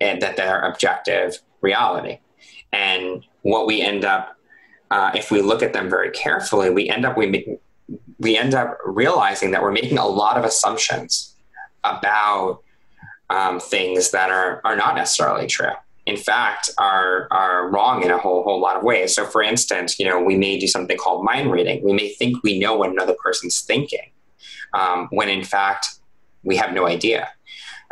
and 0.00 0.21
that 0.23 0.37
they're 0.37 0.62
objective 0.62 1.38
reality. 1.61 2.19
And 2.73 3.25
what 3.43 3.66
we 3.66 3.81
end 3.83 4.04
up 4.04 4.34
uh, 4.94 5.10
if 5.12 5.32
we 5.32 5.42
look 5.42 5.60
at 5.60 5.72
them 5.72 5.90
very 5.90 6.10
carefully, 6.10 6.70
we 6.70 6.88
end 6.88 7.04
up 7.04 7.16
we 7.16 7.58
we 8.20 8.38
end 8.38 8.54
up 8.54 8.78
realizing 8.84 9.50
that 9.50 9.60
we're 9.60 9.72
making 9.72 9.98
a 9.98 10.06
lot 10.06 10.38
of 10.38 10.44
assumptions 10.44 11.34
about 11.82 12.60
um, 13.28 13.58
things 13.58 14.12
that 14.12 14.30
are 14.30 14.60
are 14.64 14.76
not 14.76 14.94
necessarily 14.94 15.48
true. 15.48 15.72
In 16.06 16.16
fact, 16.16 16.70
are 16.78 17.26
are 17.32 17.68
wrong 17.70 18.04
in 18.04 18.12
a 18.12 18.18
whole 18.18 18.44
whole 18.44 18.60
lot 18.60 18.76
of 18.76 18.84
ways. 18.84 19.16
So, 19.16 19.26
for 19.26 19.42
instance, 19.42 19.98
you 19.98 20.06
know, 20.08 20.22
we 20.22 20.36
may 20.36 20.60
do 20.60 20.68
something 20.68 20.96
called 20.96 21.24
mind 21.24 21.50
reading. 21.50 21.82
We 21.82 21.92
may 21.92 22.10
think 22.10 22.44
we 22.44 22.60
know 22.60 22.76
what 22.76 22.90
another 22.90 23.16
person's 23.20 23.62
thinking, 23.62 24.12
um, 24.74 25.08
when 25.10 25.28
in 25.28 25.42
fact 25.42 25.88
we 26.44 26.54
have 26.54 26.72
no 26.72 26.86
idea 26.86 27.30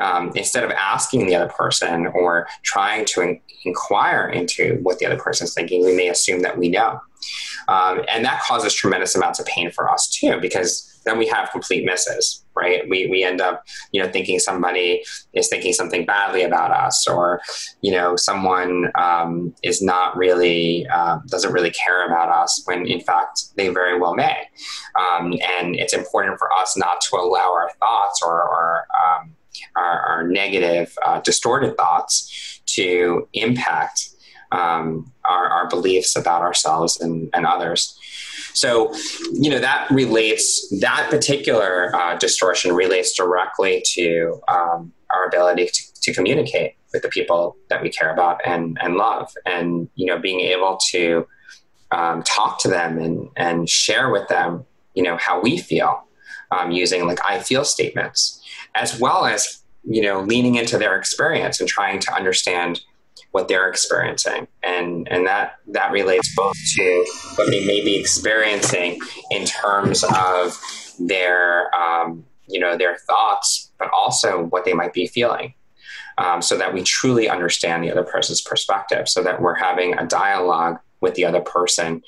um, 0.03 0.33
instead 0.35 0.65
of 0.65 0.71
asking 0.73 1.27
the 1.27 1.35
other 1.35 1.53
person 1.53 2.07
or 2.09 2.47
trying 2.63 3.05
to 3.07 3.21
in- 3.21 3.41
inquire 3.65 4.29
into 4.29 4.79
what 4.83 4.99
the 4.99 5.07
other 5.07 5.19
person 5.19 5.45
is 5.45 5.55
thinking, 5.55 5.85
we 5.85 5.95
may 5.95 6.09
assume 6.09 6.43
that 6.43 6.59
we 6.59 6.69
know. 6.69 7.01
Um, 7.69 8.03
and 8.13 8.25
that 8.25 8.43
causes 8.43 8.75
tremendous 8.75 9.15
amounts 9.15 9.39
of 9.39 9.47
pain 9.47 9.71
for 9.71 9.89
us 9.89 10.09
too, 10.09 10.41
because 10.41 10.89
then 11.05 11.19
we 11.19 11.27
have 11.27 11.51
complete 11.51 11.85
misses, 11.85 12.45
right? 12.55 12.89
We, 12.89 13.09
we 13.09 13.25
end 13.25 13.41
up, 13.41 13.65
you 13.93 14.03
know, 14.03 14.11
thinking 14.11 14.39
somebody 14.39 15.05
is 15.33 15.49
thinking 15.49 15.73
something 15.73 16.05
badly 16.05 16.43
about 16.43 16.71
us, 16.71 17.07
or, 17.09 17.41
you 17.81 17.93
know, 17.93 18.17
someone 18.17 18.91
um, 18.97 19.55
is 19.63 19.83
not 19.83 20.17
really, 20.17 20.87
uh, 20.89 21.19
doesn't 21.29 21.53
really 21.53 21.71
care 21.71 22.07
about 22.07 22.29
us 22.29 22.63
when 22.67 22.87
in 22.87 23.01
fact 23.01 23.57
they 23.57 23.69
very 23.69 23.99
well 23.99 24.15
may. 24.15 24.37
Um, 24.99 25.35
and 25.59 25.77
it's 25.77 25.95
important 25.95 26.39
for 26.39 26.53
us 26.53 26.77
not 26.77 27.01
to 27.03 27.17
allow 27.17 27.53
our 27.53 27.71
thoughts 27.81 28.21
or, 28.25 28.43
or 28.43 28.87
um, 29.03 29.35
our, 29.77 30.01
our 30.01 30.29
negative, 30.29 30.97
uh, 31.05 31.21
distorted 31.21 31.77
thoughts 31.77 32.61
to 32.67 33.29
impact 33.33 34.09
um, 34.53 35.11
our, 35.25 35.49
our, 35.49 35.69
beliefs 35.69 36.15
about 36.15 36.43
ourselves 36.43 37.01
and, 37.01 37.31
and, 37.33 37.47
others. 37.47 37.99
So, 38.53 38.95
you 39.33 39.49
know, 39.49 39.59
that 39.59 39.91
relates, 39.91 40.69
that 40.81 41.09
particular 41.09 41.95
uh, 41.97 42.19
distortion 42.19 42.75
relates 42.75 43.17
directly 43.17 43.83
to 43.95 44.43
um, 44.49 44.93
our 45.09 45.25
ability 45.25 45.69
to, 45.73 46.01
to, 46.03 46.13
communicate 46.13 46.75
with 46.93 47.01
the 47.01 47.09
people 47.09 47.57
that 47.71 47.83
we 47.83 47.89
care 47.89 48.13
about 48.13 48.43
and, 48.45 48.77
and 48.83 48.97
love. 48.97 49.33
And, 49.47 49.89
you 49.95 50.05
know, 50.05 50.19
being 50.19 50.41
able 50.41 50.79
to 50.91 51.27
um, 51.91 52.23
talk 52.23 52.61
to 52.61 52.69
them 52.69 52.99
and, 52.99 53.31
and 53.37 53.71
share 53.71 54.11
with 54.11 54.29
them, 54.29 54.67
you 54.95 55.03
know, 55.03 55.17
how 55.17 55.41
we 55.41 55.57
feel 55.57 56.05
um, 56.51 56.71
using 56.71 57.07
like 57.07 57.21
I 57.27 57.39
feel 57.39 57.65
statements 57.65 58.42
as 58.75 58.99
well 58.99 59.25
as 59.27 59.63
you 59.85 60.03
know 60.03 60.21
leaning 60.21 60.55
into 60.55 60.79
their 60.79 60.97
experience 60.97 61.61
and 61.61 61.69
trying 61.69 61.99
to 61.99 62.15
understand 62.15 62.81
what 63.33 63.49
they're 63.49 63.69
experiencing 63.69 64.47
and 64.63 65.09
and 65.11 65.27
that 65.27 65.55
that 65.67 65.91
relates 65.91 66.35
both 66.37 66.57
to 66.77 67.07
what 67.37 67.51
they 67.51 67.65
may 67.67 67.83
be 67.83 67.99
experiencing 67.99 68.99
in 69.31 69.45
terms 69.45 70.05
of 70.05 70.59
their 70.99 71.75
um, 71.75 72.25
you 72.47 72.61
know 72.61 72.77
their 72.77 72.97
thoughts 72.99 73.73
but 73.83 73.91
also 73.93 74.45
what 74.45 74.65
they 74.65 74.73
might 74.73 74.93
be 74.93 75.07
feeling. 75.07 75.55
Um, 76.19 76.43
so 76.43 76.59
that 76.59 76.75
we 76.75 76.83
truly 76.83 77.29
understand 77.29 77.83
the 77.83 77.91
other 77.91 78.03
person's 78.03 78.43
perspective, 78.43 79.09
so 79.09 79.23
that 79.23 79.41
we're 79.41 79.55
having 79.55 79.99
a 79.99 80.07
dialogue 80.07 80.79
with 81.01 81.15
the 81.15 81.25
other 81.25 81.41
person, 81.41 82.03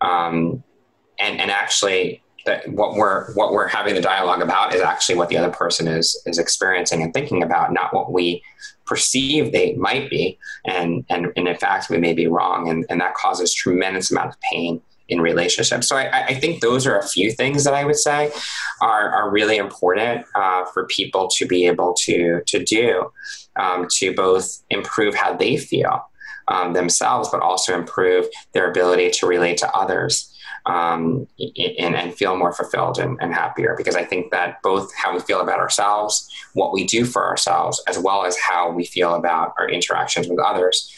um, 0.00 0.62
and 1.18 1.40
and 1.40 1.50
actually 1.50 2.22
that 2.48 2.66
what 2.68 2.94
we're 2.94 3.32
what 3.34 3.52
we're 3.52 3.68
having 3.68 3.94
the 3.94 4.00
dialogue 4.00 4.42
about 4.42 4.74
is 4.74 4.80
actually 4.80 5.16
what 5.16 5.28
the 5.28 5.36
other 5.36 5.52
person 5.52 5.86
is 5.86 6.20
is 6.26 6.38
experiencing 6.38 7.02
and 7.02 7.12
thinking 7.12 7.42
about, 7.42 7.72
not 7.72 7.94
what 7.94 8.10
we 8.10 8.42
perceive 8.86 9.52
they 9.52 9.74
might 9.74 10.08
be, 10.10 10.38
and 10.64 11.04
and, 11.10 11.32
and 11.36 11.46
in 11.46 11.56
fact 11.56 11.90
we 11.90 11.98
may 11.98 12.14
be 12.14 12.26
wrong, 12.26 12.68
and, 12.68 12.86
and 12.88 13.00
that 13.00 13.14
causes 13.14 13.54
tremendous 13.54 14.10
amount 14.10 14.30
of 14.30 14.40
pain 14.40 14.80
in 15.08 15.20
relationships. 15.20 15.88
So 15.88 15.96
I, 15.96 16.26
I, 16.26 16.34
think 16.34 16.60
those 16.60 16.86
are 16.86 16.98
a 16.98 17.06
few 17.06 17.32
things 17.32 17.64
that 17.64 17.72
I 17.72 17.82
would 17.86 17.96
say 17.96 18.30
are, 18.82 19.08
are 19.08 19.30
really 19.30 19.56
important 19.56 20.26
uh, 20.34 20.66
for 20.66 20.84
people 20.84 21.28
to 21.36 21.46
be 21.46 21.66
able 21.66 21.94
to 22.04 22.42
to 22.46 22.64
do 22.64 23.12
um, 23.56 23.86
to 23.96 24.14
both 24.14 24.62
improve 24.70 25.14
how 25.14 25.34
they 25.34 25.56
feel 25.58 26.02
um, 26.48 26.72
themselves, 26.72 27.28
but 27.28 27.40
also 27.40 27.74
improve 27.74 28.26
their 28.52 28.70
ability 28.70 29.10
to 29.10 29.26
relate 29.26 29.58
to 29.58 29.70
others 29.74 30.34
um, 30.68 31.26
and, 31.38 31.96
and, 31.96 32.14
feel 32.14 32.36
more 32.36 32.52
fulfilled 32.52 32.98
and, 32.98 33.16
and, 33.22 33.32
happier. 33.32 33.74
Because 33.74 33.96
I 33.96 34.04
think 34.04 34.30
that 34.32 34.60
both 34.62 34.94
how 34.94 35.14
we 35.14 35.20
feel 35.20 35.40
about 35.40 35.58
ourselves, 35.58 36.28
what 36.52 36.74
we 36.74 36.84
do 36.84 37.06
for 37.06 37.26
ourselves, 37.26 37.82
as 37.88 37.98
well 37.98 38.26
as 38.26 38.36
how 38.38 38.70
we 38.70 38.84
feel 38.84 39.14
about 39.14 39.54
our 39.58 39.68
interactions 39.68 40.28
with 40.28 40.38
others, 40.38 40.94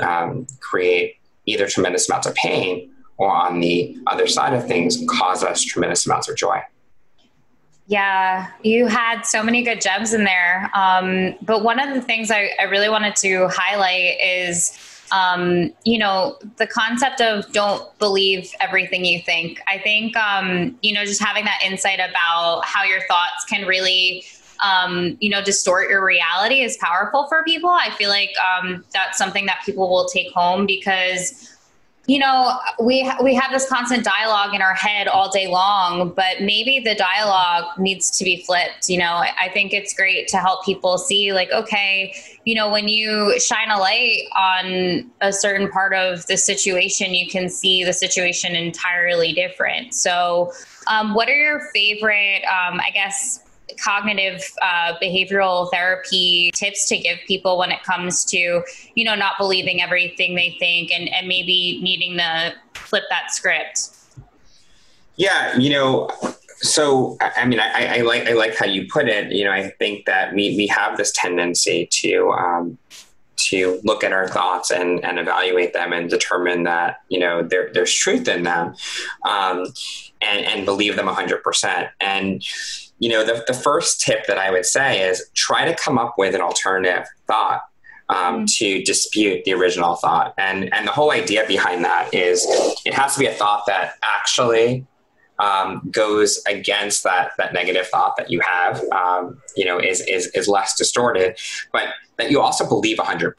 um, 0.00 0.46
create 0.60 1.16
either 1.46 1.68
tremendous 1.68 2.08
amounts 2.08 2.26
of 2.26 2.34
pain 2.34 2.90
or 3.16 3.30
on 3.30 3.60
the 3.60 3.96
other 4.08 4.26
side 4.26 4.54
of 4.54 4.66
things, 4.66 4.98
cause 5.08 5.44
us 5.44 5.62
tremendous 5.62 6.04
amounts 6.04 6.28
of 6.28 6.36
joy. 6.36 6.60
Yeah, 7.86 8.50
you 8.62 8.86
had 8.86 9.22
so 9.22 9.42
many 9.42 9.62
good 9.62 9.80
gems 9.80 10.14
in 10.14 10.24
there. 10.24 10.68
Um, 10.74 11.36
but 11.42 11.62
one 11.62 11.78
of 11.78 11.94
the 11.94 12.00
things 12.00 12.30
I, 12.30 12.50
I 12.58 12.64
really 12.64 12.88
wanted 12.88 13.14
to 13.16 13.48
highlight 13.48 14.20
is 14.20 14.76
um, 15.12 15.70
you 15.84 15.98
know, 15.98 16.38
the 16.56 16.66
concept 16.66 17.20
of 17.20 17.50
don't 17.52 17.96
believe 17.98 18.50
everything 18.60 19.04
you 19.04 19.20
think. 19.20 19.60
I 19.68 19.78
think, 19.78 20.16
um, 20.16 20.76
you 20.82 20.92
know, 20.92 21.04
just 21.04 21.22
having 21.22 21.44
that 21.44 21.60
insight 21.64 22.00
about 22.00 22.62
how 22.64 22.82
your 22.82 23.02
thoughts 23.06 23.44
can 23.48 23.66
really, 23.66 24.24
um, 24.60 25.18
you 25.20 25.28
know, 25.28 25.42
distort 25.42 25.90
your 25.90 26.04
reality 26.04 26.62
is 26.62 26.78
powerful 26.78 27.26
for 27.28 27.44
people. 27.44 27.68
I 27.68 27.90
feel 27.90 28.08
like 28.08 28.30
um, 28.38 28.84
that's 28.92 29.18
something 29.18 29.44
that 29.46 29.60
people 29.66 29.90
will 29.90 30.08
take 30.08 30.32
home 30.32 30.64
because 30.64 31.51
you 32.06 32.18
know 32.18 32.58
we 32.80 33.10
we 33.22 33.32
have 33.34 33.52
this 33.52 33.68
constant 33.68 34.04
dialogue 34.04 34.54
in 34.54 34.60
our 34.60 34.74
head 34.74 35.06
all 35.06 35.30
day 35.30 35.46
long 35.46 36.12
but 36.16 36.40
maybe 36.40 36.80
the 36.80 36.96
dialogue 36.96 37.64
needs 37.78 38.10
to 38.10 38.24
be 38.24 38.42
flipped 38.44 38.88
you 38.88 38.98
know? 38.98 39.22
I 39.40 39.48
think 39.52 39.72
it's 39.72 39.94
great 39.94 40.26
to 40.28 40.38
help 40.38 40.64
people 40.64 40.98
see 40.98 41.32
like 41.32 41.50
okay 41.52 42.12
you 42.44 42.54
know 42.54 42.70
when 42.70 42.88
you 42.88 43.38
shine 43.38 43.70
a 43.70 43.78
light 43.78 44.22
on 44.34 45.10
a 45.20 45.32
certain 45.32 45.70
part 45.70 45.94
of 45.94 46.26
the 46.26 46.36
situation 46.36 47.14
you 47.14 47.28
can 47.28 47.48
see 47.48 47.84
the 47.84 47.92
situation 47.92 48.56
entirely 48.56 49.32
different. 49.32 49.94
So 49.94 50.52
um, 50.88 51.14
what 51.14 51.28
are 51.28 51.36
your 51.36 51.60
favorite 51.72 52.42
um, 52.44 52.80
i 52.80 52.90
guess 52.92 53.41
cognitive 53.80 54.42
uh, 54.60 54.94
behavioral 55.02 55.70
therapy 55.70 56.50
tips 56.54 56.88
to 56.88 56.98
give 56.98 57.18
people 57.26 57.58
when 57.58 57.70
it 57.70 57.82
comes 57.82 58.24
to 58.26 58.62
you 58.94 59.04
know 59.04 59.14
not 59.14 59.34
believing 59.38 59.82
everything 59.82 60.34
they 60.34 60.56
think 60.58 60.90
and, 60.90 61.08
and 61.12 61.28
maybe 61.28 61.80
needing 61.82 62.16
to 62.16 62.54
flip 62.74 63.04
that 63.10 63.30
script? 63.30 63.90
Yeah 65.16 65.56
you 65.56 65.70
know 65.70 66.10
so 66.62 67.16
i 67.20 67.44
mean 67.44 67.58
I, 67.58 67.98
I, 67.98 68.00
like 68.02 68.28
i 68.28 68.32
like 68.32 68.56
how 68.56 68.66
you 68.66 68.86
put 68.88 69.08
it. 69.08 69.32
You 69.32 69.44
know 69.44 69.52
i 69.52 69.70
think 69.78 70.06
that 70.06 70.32
we, 70.32 70.56
we 70.56 70.66
have 70.68 70.96
this 70.96 71.12
tendency 71.12 71.88
to 71.90 72.30
um, 72.30 72.78
to 73.36 73.80
look 73.82 74.04
at 74.04 74.12
our 74.12 74.28
thoughts 74.28 74.70
and, 74.70 75.04
and 75.04 75.18
evaluate 75.18 75.72
them 75.72 75.92
and 75.92 76.08
determine 76.08 76.62
that 76.62 77.00
you 77.08 77.18
know 77.18 77.42
there, 77.42 77.70
there's 77.74 77.92
truth 77.92 78.28
in 78.28 78.44
them 78.44 78.74
um, 79.28 79.66
and, 80.20 80.44
and 80.46 80.64
believe 80.64 80.96
them 80.96 81.06
100% 81.06 81.88
and 82.00 82.44
you 83.02 83.08
know, 83.08 83.24
the, 83.24 83.42
the 83.48 83.52
first 83.52 84.00
tip 84.00 84.26
that 84.28 84.38
I 84.38 84.52
would 84.52 84.64
say 84.64 85.02
is 85.02 85.28
try 85.34 85.64
to 85.64 85.74
come 85.74 85.98
up 85.98 86.14
with 86.16 86.36
an 86.36 86.40
alternative 86.40 87.04
thought 87.26 87.62
um, 88.08 88.16
mm-hmm. 88.16 88.44
to 88.44 88.84
dispute 88.84 89.44
the 89.44 89.54
original 89.54 89.96
thought. 89.96 90.34
And, 90.38 90.72
and 90.72 90.86
the 90.86 90.92
whole 90.92 91.10
idea 91.10 91.44
behind 91.48 91.84
that 91.84 92.14
is 92.14 92.46
it 92.86 92.94
has 92.94 93.14
to 93.14 93.18
be 93.20 93.26
a 93.26 93.32
thought 93.32 93.64
that 93.66 93.94
actually 94.04 94.86
um, 95.40 95.88
goes 95.90 96.40
against 96.46 97.02
that, 97.02 97.32
that 97.38 97.52
negative 97.52 97.88
thought 97.88 98.16
that 98.18 98.30
you 98.30 98.40
have, 98.40 98.80
um, 98.92 99.42
you 99.56 99.64
know, 99.64 99.80
is, 99.80 100.00
is, 100.02 100.28
is 100.28 100.46
less 100.46 100.76
distorted, 100.76 101.36
but 101.72 101.88
that 102.18 102.30
you 102.30 102.40
also 102.40 102.64
believe 102.68 102.98
100% 102.98 103.34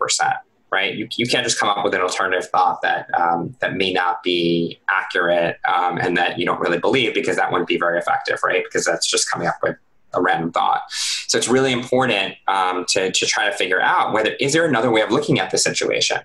right? 0.74 0.96
You, 0.96 1.08
you 1.16 1.28
can't 1.28 1.46
just 1.46 1.60
come 1.60 1.70
up 1.70 1.86
with 1.86 1.94
an 1.94 2.02
alternative 2.02 2.50
thought 2.50 2.82
that 2.82 3.08
um, 3.14 3.56
that 3.62 3.76
may 3.76 3.94
not 3.94 4.24
be 4.24 4.80
accurate 4.90 5.58
um, 5.66 6.00
and 6.00 6.18
that 6.18 6.40
you 6.40 6.46
don't 6.46 6.60
really 6.60 6.80
believe 6.80 7.14
because 7.14 7.36
that 7.38 7.52
wouldn't 7.52 7.68
be 7.68 7.78
very 7.78 8.00
effective, 8.00 8.40
right? 8.44 8.64
Because 8.64 8.84
that's 8.84 9.10
just 9.10 9.30
coming 9.30 9.48
up 9.48 9.58
with 9.62 9.78
a 10.16 10.22
random 10.22 10.52
thought. 10.52 10.82
So 10.90 11.38
it's 11.38 11.48
really 11.48 11.72
important 11.72 12.36
um, 12.48 12.86
to, 12.90 13.12
to 13.12 13.26
try 13.26 13.46
to 13.50 13.56
figure 13.56 13.80
out 13.80 14.14
whether 14.14 14.32
is 14.40 14.54
there 14.54 14.66
another 14.66 14.92
way 14.92 15.02
of 15.02 15.12
looking 15.12 15.40
at 15.40 15.52
the 15.52 15.60
situation? 15.60 16.18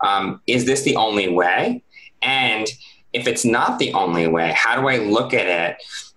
Um, 0.00 0.40
is 0.46 0.64
this 0.64 0.82
the 0.82 0.96
only 0.96 1.28
way? 1.28 1.82
And 2.22 2.66
if 3.12 3.26
it's 3.26 3.44
not 3.44 3.78
the 3.78 3.92
only 3.92 4.26
way, 4.26 4.54
how 4.56 4.80
do 4.80 4.88
I 4.88 4.96
look 4.96 5.34
at 5.34 5.46
it 5.46 5.76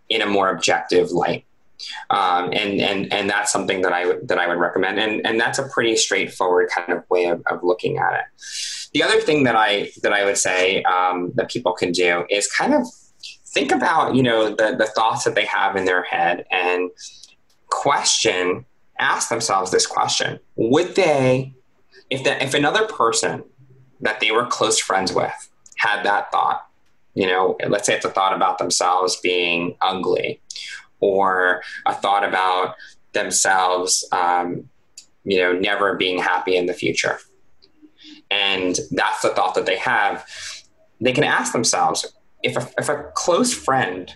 in 0.09 0.21
a 0.21 0.25
more 0.25 0.49
objective 0.49 1.11
light? 1.11 1.45
Um, 2.09 2.51
and 2.53 2.81
and 2.81 3.11
and 3.13 3.29
that's 3.29 3.51
something 3.51 3.81
that 3.81 3.93
I 3.93 4.05
would 4.07 4.27
that 4.27 4.37
I 4.37 4.47
would 4.47 4.57
recommend, 4.57 4.99
and 4.99 5.25
and 5.25 5.39
that's 5.39 5.59
a 5.59 5.67
pretty 5.67 5.95
straightforward 5.95 6.69
kind 6.69 6.91
of 6.91 7.09
way 7.09 7.25
of, 7.25 7.41
of 7.47 7.63
looking 7.63 7.97
at 7.97 8.13
it. 8.13 8.25
The 8.93 9.03
other 9.03 9.19
thing 9.19 9.43
that 9.43 9.55
I 9.55 9.91
that 10.01 10.13
I 10.13 10.25
would 10.25 10.37
say 10.37 10.83
um, 10.83 11.31
that 11.35 11.49
people 11.49 11.73
can 11.73 11.91
do 11.91 12.25
is 12.29 12.47
kind 12.51 12.73
of 12.73 12.87
think 13.53 13.71
about 13.71 14.15
you 14.15 14.23
know 14.23 14.49
the 14.49 14.75
the 14.77 14.87
thoughts 14.87 15.23
that 15.23 15.35
they 15.35 15.45
have 15.45 15.75
in 15.75 15.85
their 15.85 16.03
head 16.03 16.45
and 16.51 16.89
question 17.67 18.65
ask 18.99 19.29
themselves 19.29 19.71
this 19.71 19.85
question 19.85 20.39
would 20.55 20.95
they 20.95 21.53
if 22.09 22.23
that 22.23 22.41
if 22.41 22.53
another 22.53 22.85
person 22.87 23.43
that 24.01 24.19
they 24.19 24.31
were 24.31 24.45
close 24.45 24.79
friends 24.79 25.13
with 25.13 25.49
had 25.77 26.03
that 26.03 26.31
thought 26.31 26.67
you 27.13 27.27
know 27.27 27.57
let's 27.67 27.85
say 27.85 27.95
it's 27.95 28.05
a 28.05 28.09
thought 28.09 28.35
about 28.35 28.57
themselves 28.57 29.19
being 29.21 29.75
ugly 29.81 30.41
or 31.03 31.61
a 31.85 31.93
thought 31.93 32.23
about 32.23 32.75
themselves, 33.11 34.07
um, 34.13 34.69
you 35.25 35.37
know, 35.37 35.51
never 35.51 35.95
being 35.95 36.17
happy 36.17 36.55
in 36.55 36.65
the 36.65 36.73
future. 36.73 37.19
And 38.31 38.79
that's 38.91 39.21
the 39.21 39.29
thought 39.29 39.53
that 39.55 39.65
they 39.65 39.77
have. 39.77 40.25
They 41.01 41.11
can 41.11 41.25
ask 41.25 41.51
themselves 41.51 42.13
if 42.41 42.55
a, 42.55 42.67
if 42.77 42.87
a 42.87 43.11
close 43.15 43.53
friend 43.53 44.11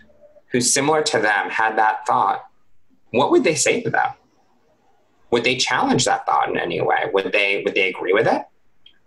who's 0.51 0.73
similar 0.73 1.03
to 1.03 1.19
them 1.19 1.49
had 1.49 1.77
that 1.77 2.07
thought, 2.07 2.45
what 3.11 3.31
would 3.31 3.43
they 3.43 3.55
say 3.55 3.81
to 3.81 3.89
them? 3.89 4.11
Would 5.31 5.43
they 5.43 5.57
challenge 5.57 6.05
that 6.05 6.25
thought 6.25 6.49
in 6.49 6.57
any 6.57 6.79
way? 6.81 7.09
Would 7.13 7.33
they 7.33 7.61
would 7.65 7.75
they 7.75 7.89
agree 7.89 8.13
with 8.13 8.27
it, 8.27 8.43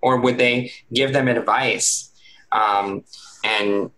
or 0.02 0.20
would 0.20 0.36
they 0.36 0.70
give 0.92 1.14
them 1.14 1.28
advice 1.28 2.12
um, 2.52 3.04
and 3.42 3.90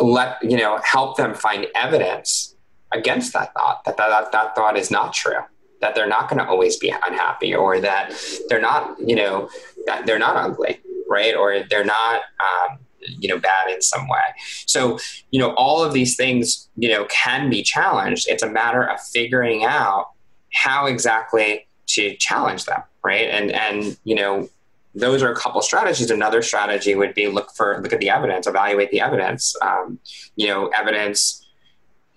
let 0.00 0.36
you 0.42 0.56
know 0.56 0.78
help 0.84 1.16
them 1.16 1.34
find 1.34 1.66
evidence 1.74 2.54
against 2.92 3.32
that 3.32 3.52
thought, 3.54 3.84
that 3.84 3.96
that, 3.96 4.32
that 4.32 4.54
thought 4.54 4.76
is 4.76 4.90
not 4.90 5.12
true, 5.12 5.40
that 5.80 5.94
they're 5.94 6.08
not 6.08 6.28
going 6.28 6.38
to 6.38 6.46
always 6.46 6.76
be 6.76 6.90
unhappy, 7.06 7.54
or 7.54 7.80
that 7.80 8.12
they're 8.48 8.60
not, 8.60 8.98
you 9.00 9.16
know, 9.16 9.48
that 9.86 10.06
they're 10.06 10.18
not 10.18 10.36
ugly, 10.36 10.80
right? 11.08 11.34
Or 11.34 11.62
they're 11.68 11.84
not, 11.84 12.22
um, 12.40 12.78
you 13.00 13.28
know, 13.28 13.38
bad 13.38 13.70
in 13.70 13.80
some 13.80 14.08
way. 14.08 14.20
So, 14.66 14.98
you 15.30 15.40
know, 15.40 15.54
all 15.54 15.82
of 15.82 15.92
these 15.92 16.16
things, 16.16 16.68
you 16.76 16.90
know, 16.90 17.06
can 17.06 17.48
be 17.50 17.62
challenged. 17.62 18.28
It's 18.28 18.42
a 18.42 18.50
matter 18.50 18.82
of 18.82 19.00
figuring 19.00 19.64
out 19.64 20.10
how 20.52 20.86
exactly 20.86 21.66
to 21.88 22.14
challenge 22.16 22.64
them, 22.66 22.82
right? 23.04 23.28
And 23.28 23.50
and 23.50 23.96
you 24.04 24.14
know, 24.14 24.48
those 24.94 25.22
are 25.22 25.32
a 25.32 25.36
couple 25.36 25.60
strategies. 25.62 26.10
Another 26.10 26.42
strategy 26.42 26.94
would 26.94 27.14
be 27.14 27.28
look 27.28 27.52
for 27.54 27.80
look 27.82 27.92
at 27.92 28.00
the 28.00 28.10
evidence, 28.10 28.46
evaluate 28.46 28.90
the 28.90 29.00
evidence. 29.00 29.54
Um, 29.62 29.98
you 30.36 30.48
know, 30.48 30.68
evidence 30.68 31.39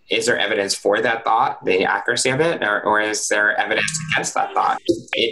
is 0.09 0.25
there 0.25 0.37
evidence 0.37 0.75
for 0.75 1.01
that 1.01 1.23
thought, 1.23 1.63
the 1.65 1.85
accuracy 1.85 2.29
of 2.29 2.41
it, 2.41 2.61
or, 2.61 2.83
or 2.83 2.99
is 2.99 3.27
there 3.29 3.57
evidence 3.59 3.85
against 4.11 4.33
that 4.33 4.53
thought? 4.53 4.81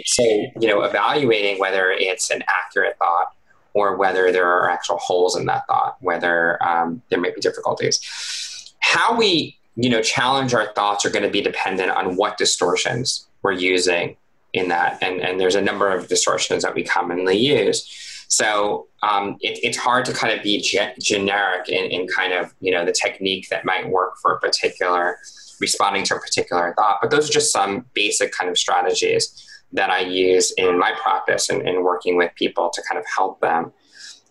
so, 0.06 0.22
you 0.60 0.68
know, 0.68 0.82
evaluating 0.82 1.58
whether 1.58 1.90
it's 1.90 2.30
an 2.30 2.42
accurate 2.48 2.96
thought 2.98 3.34
or 3.74 3.96
whether 3.96 4.32
there 4.32 4.48
are 4.48 4.68
actual 4.68 4.98
holes 4.98 5.36
in 5.36 5.46
that 5.46 5.66
thought, 5.66 5.96
whether 6.00 6.62
um, 6.62 7.02
there 7.08 7.20
may 7.20 7.30
be 7.30 7.40
difficulties. 7.40 8.74
How 8.80 9.16
we, 9.16 9.56
you 9.76 9.88
know, 9.88 10.02
challenge 10.02 10.54
our 10.54 10.72
thoughts 10.74 11.04
are 11.04 11.10
going 11.10 11.24
to 11.24 11.30
be 11.30 11.40
dependent 11.40 11.90
on 11.90 12.16
what 12.16 12.36
distortions 12.38 13.26
we're 13.42 13.52
using 13.52 14.16
in 14.52 14.68
that, 14.68 15.02
and 15.02 15.20
and 15.20 15.40
there's 15.40 15.54
a 15.54 15.62
number 15.62 15.90
of 15.90 16.08
distortions 16.08 16.62
that 16.62 16.74
we 16.74 16.84
commonly 16.84 17.36
use. 17.38 17.88
So 18.32 18.86
um, 19.02 19.36
it, 19.40 19.58
it's 19.62 19.76
hard 19.76 20.06
to 20.06 20.14
kind 20.14 20.32
of 20.34 20.42
be 20.42 20.58
ge- 20.58 20.98
generic 20.98 21.68
in, 21.68 21.90
in 21.90 22.08
kind 22.08 22.32
of 22.32 22.54
you 22.60 22.72
know 22.72 22.82
the 22.82 22.92
technique 22.92 23.50
that 23.50 23.66
might 23.66 23.86
work 23.90 24.14
for 24.22 24.32
a 24.32 24.40
particular 24.40 25.18
responding 25.60 26.02
to 26.04 26.16
a 26.16 26.18
particular 26.18 26.72
thought. 26.74 26.96
But 27.02 27.10
those 27.10 27.28
are 27.28 27.32
just 27.32 27.52
some 27.52 27.84
basic 27.92 28.32
kind 28.32 28.48
of 28.48 28.56
strategies 28.56 29.46
that 29.74 29.90
I 29.90 30.00
use 30.00 30.50
in 30.52 30.78
my 30.78 30.92
practice 31.02 31.50
and, 31.50 31.60
and 31.68 31.84
working 31.84 32.16
with 32.16 32.34
people 32.34 32.70
to 32.72 32.82
kind 32.88 32.98
of 32.98 33.04
help 33.14 33.38
them 33.42 33.70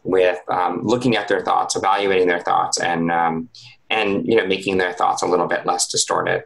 with 0.03 0.39
um, 0.49 0.81
looking 0.81 1.15
at 1.15 1.27
their 1.27 1.41
thoughts, 1.41 1.75
evaluating 1.75 2.27
their 2.27 2.41
thoughts, 2.41 2.79
and 2.79 3.11
um, 3.11 3.49
and 3.91 4.25
you 4.25 4.35
know 4.35 4.47
making 4.47 4.79
their 4.79 4.93
thoughts 4.93 5.21
a 5.21 5.27
little 5.27 5.47
bit 5.47 5.63
less 5.67 5.87
distorted 5.87 6.43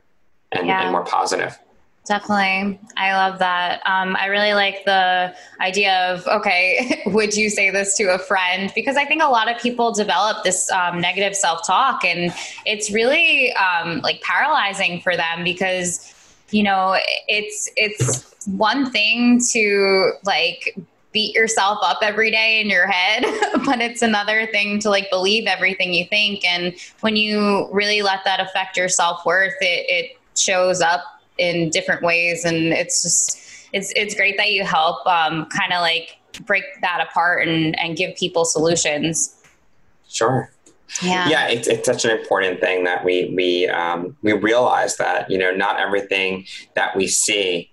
and, 0.51 0.67
yeah. 0.67 0.81
and 0.81 0.91
more 0.91 1.05
positive. 1.05 1.57
Definitely. 2.05 2.79
I 2.97 3.13
love 3.13 3.39
that. 3.39 3.81
Um, 3.87 4.15
I 4.15 4.27
really 4.27 4.53
like 4.53 4.85
the 4.85 5.33
idea 5.59 6.13
of, 6.13 6.27
okay, 6.27 7.01
would 7.07 7.35
you 7.35 7.49
say 7.49 7.71
this 7.71 7.97
to 7.97 8.13
a 8.13 8.19
friend? 8.19 8.71
Because 8.75 8.95
I 8.95 9.05
think 9.05 9.23
a 9.23 9.27
lot 9.27 9.51
of 9.51 9.59
people 9.59 9.91
develop 9.91 10.43
this 10.43 10.71
um, 10.71 11.01
negative 11.01 11.35
self 11.35 11.65
talk 11.65 12.05
and 12.05 12.31
it's 12.65 12.91
really 12.91 13.53
um, 13.53 14.01
like 14.01 14.21
paralyzing 14.21 15.01
for 15.01 15.17
them 15.17 15.43
because, 15.43 16.13
you 16.51 16.61
know, 16.61 16.95
it's, 17.27 17.71
it's 17.75 18.45
one 18.45 18.91
thing 18.91 19.41
to 19.53 20.11
like 20.25 20.77
beat 21.11 21.33
yourself 21.33 21.79
up 21.81 21.99
every 22.03 22.29
day 22.29 22.61
in 22.61 22.69
your 22.69 22.85
head, 22.85 23.23
but 23.65 23.81
it's 23.81 24.03
another 24.03 24.45
thing 24.47 24.77
to 24.81 24.91
like 24.91 25.09
believe 25.09 25.47
everything 25.47 25.91
you 25.91 26.05
think. 26.05 26.45
And 26.45 26.75
when 26.99 27.15
you 27.15 27.67
really 27.71 28.03
let 28.03 28.19
that 28.25 28.39
affect 28.39 28.77
your 28.77 28.89
self 28.89 29.25
worth, 29.25 29.55
it, 29.59 29.85
it 29.89 30.19
shows 30.35 30.81
up 30.81 31.01
in 31.37 31.69
different 31.69 32.01
ways 32.01 32.45
and 32.45 32.73
it's 32.73 33.01
just 33.01 33.41
it's 33.73 33.91
it's 33.95 34.15
great 34.15 34.37
that 34.37 34.51
you 34.51 34.63
help 34.63 35.05
um, 35.05 35.45
kind 35.47 35.73
of 35.73 35.81
like 35.81 36.17
break 36.45 36.63
that 36.81 37.01
apart 37.01 37.47
and 37.47 37.77
and 37.79 37.97
give 37.97 38.15
people 38.15 38.45
solutions. 38.45 39.35
Sure. 40.07 40.49
Yeah. 41.01 41.27
Yeah 41.29 41.47
it's, 41.47 41.67
it's 41.67 41.85
such 41.85 42.05
an 42.05 42.11
important 42.11 42.61
thing 42.61 42.83
that 42.85 43.03
we 43.03 43.33
we 43.35 43.67
um, 43.67 44.15
we 44.21 44.33
realize 44.33 44.97
that 44.97 45.29
you 45.29 45.37
know 45.37 45.51
not 45.51 45.79
everything 45.79 46.45
that 46.75 46.95
we 46.95 47.07
see 47.07 47.71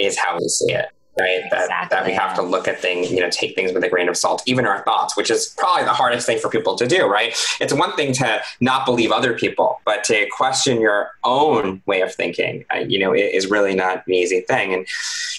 is 0.00 0.18
how 0.18 0.38
we 0.38 0.48
see 0.48 0.72
it 0.72 0.86
right? 1.18 1.42
That 1.50 1.62
exactly. 1.62 1.96
that 1.96 2.06
we 2.06 2.12
have 2.12 2.34
to 2.36 2.42
look 2.42 2.66
at 2.66 2.80
things, 2.80 3.10
you 3.10 3.20
know, 3.20 3.28
take 3.30 3.54
things 3.54 3.72
with 3.72 3.84
a 3.84 3.88
grain 3.88 4.08
of 4.08 4.16
salt, 4.16 4.42
even 4.46 4.66
our 4.66 4.82
thoughts, 4.82 5.16
which 5.16 5.30
is 5.30 5.54
probably 5.58 5.84
the 5.84 5.92
hardest 5.92 6.26
thing 6.26 6.38
for 6.38 6.48
people 6.48 6.76
to 6.76 6.86
do, 6.86 7.06
right? 7.06 7.36
It's 7.60 7.72
one 7.72 7.94
thing 7.96 8.12
to 8.14 8.42
not 8.60 8.86
believe 8.86 9.12
other 9.12 9.34
people, 9.34 9.80
but 9.84 10.04
to 10.04 10.26
question 10.30 10.80
your 10.80 11.10
own 11.24 11.82
way 11.86 12.00
of 12.00 12.14
thinking, 12.14 12.64
uh, 12.74 12.78
you 12.78 12.98
know, 12.98 13.14
is 13.14 13.48
really 13.48 13.74
not 13.74 14.06
an 14.06 14.12
easy 14.12 14.40
thing. 14.40 14.72
And 14.72 14.86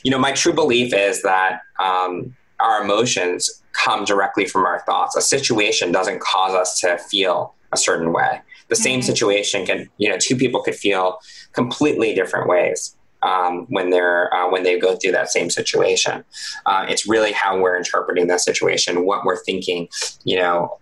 you 0.03 0.12
know, 0.12 0.19
my 0.19 0.31
true 0.31 0.53
belief 0.53 0.93
is 0.93 1.23
that 1.23 1.62
um, 1.79 2.36
our 2.59 2.83
emotions 2.83 3.62
come 3.73 4.05
directly 4.05 4.45
from 4.45 4.65
our 4.65 4.81
thoughts. 4.81 5.15
A 5.15 5.21
situation 5.21 5.91
doesn't 5.91 6.21
cause 6.21 6.53
us 6.53 6.79
to 6.81 6.97
feel 6.97 7.53
a 7.71 7.77
certain 7.77 8.13
way. 8.13 8.41
The 8.67 8.75
mm-hmm. 8.75 8.83
same 8.83 9.01
situation 9.01 9.65
can, 9.65 9.89
you 9.97 10.09
know, 10.09 10.17
two 10.19 10.36
people 10.36 10.62
could 10.62 10.75
feel 10.75 11.19
completely 11.53 12.13
different 12.13 12.47
ways 12.47 12.95
um, 13.23 13.65
when 13.69 13.89
they're 13.89 14.33
uh, 14.33 14.49
when 14.49 14.63
they 14.63 14.79
go 14.79 14.95
through 14.95 15.12
that 15.12 15.29
same 15.29 15.49
situation. 15.49 16.23
Uh, 16.65 16.86
it's 16.88 17.07
really 17.07 17.31
how 17.31 17.59
we're 17.59 17.77
interpreting 17.77 18.27
that 18.27 18.41
situation, 18.41 19.05
what 19.05 19.25
we're 19.25 19.41
thinking, 19.43 19.88
you 20.23 20.38
know, 20.38 20.77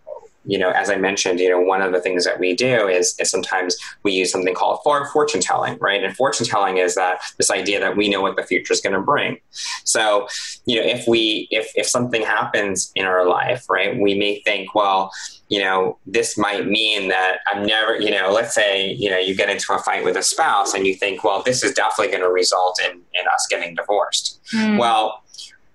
you 0.45 0.57
know, 0.57 0.71
as 0.71 0.89
I 0.89 0.95
mentioned, 0.95 1.39
you 1.39 1.49
know, 1.49 1.59
one 1.59 1.81
of 1.81 1.91
the 1.91 2.01
things 2.01 2.25
that 2.25 2.39
we 2.39 2.55
do 2.55 2.87
is, 2.87 3.15
is 3.19 3.29
sometimes 3.29 3.77
we 4.03 4.11
use 4.11 4.31
something 4.31 4.55
called 4.55 4.79
for 4.83 5.07
fortune 5.09 5.41
telling, 5.41 5.77
right? 5.79 6.03
And 6.03 6.15
fortune 6.15 6.45
telling 6.47 6.77
is 6.77 6.95
that 6.95 7.21
this 7.37 7.51
idea 7.51 7.79
that 7.79 7.95
we 7.95 8.09
know 8.09 8.21
what 8.21 8.35
the 8.35 8.43
future 8.43 8.73
is 8.73 8.81
going 8.81 8.95
to 8.95 9.01
bring. 9.01 9.39
So, 9.83 10.27
you 10.65 10.77
know, 10.77 10.87
if 10.87 11.07
we 11.07 11.47
if 11.51 11.71
if 11.75 11.87
something 11.87 12.23
happens 12.23 12.91
in 12.95 13.05
our 13.05 13.27
life, 13.27 13.69
right, 13.69 13.99
we 13.99 14.15
may 14.15 14.41
think, 14.41 14.73
well, 14.73 15.11
you 15.49 15.59
know, 15.59 15.97
this 16.05 16.37
might 16.37 16.65
mean 16.65 17.09
that 17.09 17.39
I'm 17.51 17.65
never, 17.65 17.99
you 17.99 18.09
know, 18.09 18.31
let's 18.31 18.55
say, 18.55 18.91
you 18.93 19.09
know, 19.09 19.17
you 19.17 19.35
get 19.35 19.49
into 19.49 19.73
a 19.73 19.79
fight 19.79 20.03
with 20.03 20.17
a 20.17 20.23
spouse 20.23 20.73
and 20.73 20.87
you 20.87 20.95
think, 20.95 21.23
well, 21.23 21.43
this 21.43 21.63
is 21.63 21.73
definitely 21.73 22.11
going 22.11 22.23
to 22.23 22.31
result 22.31 22.79
in 22.83 22.91
in 22.91 23.27
us 23.31 23.47
getting 23.49 23.75
divorced. 23.75 24.39
Mm. 24.53 24.79
Well, 24.79 25.23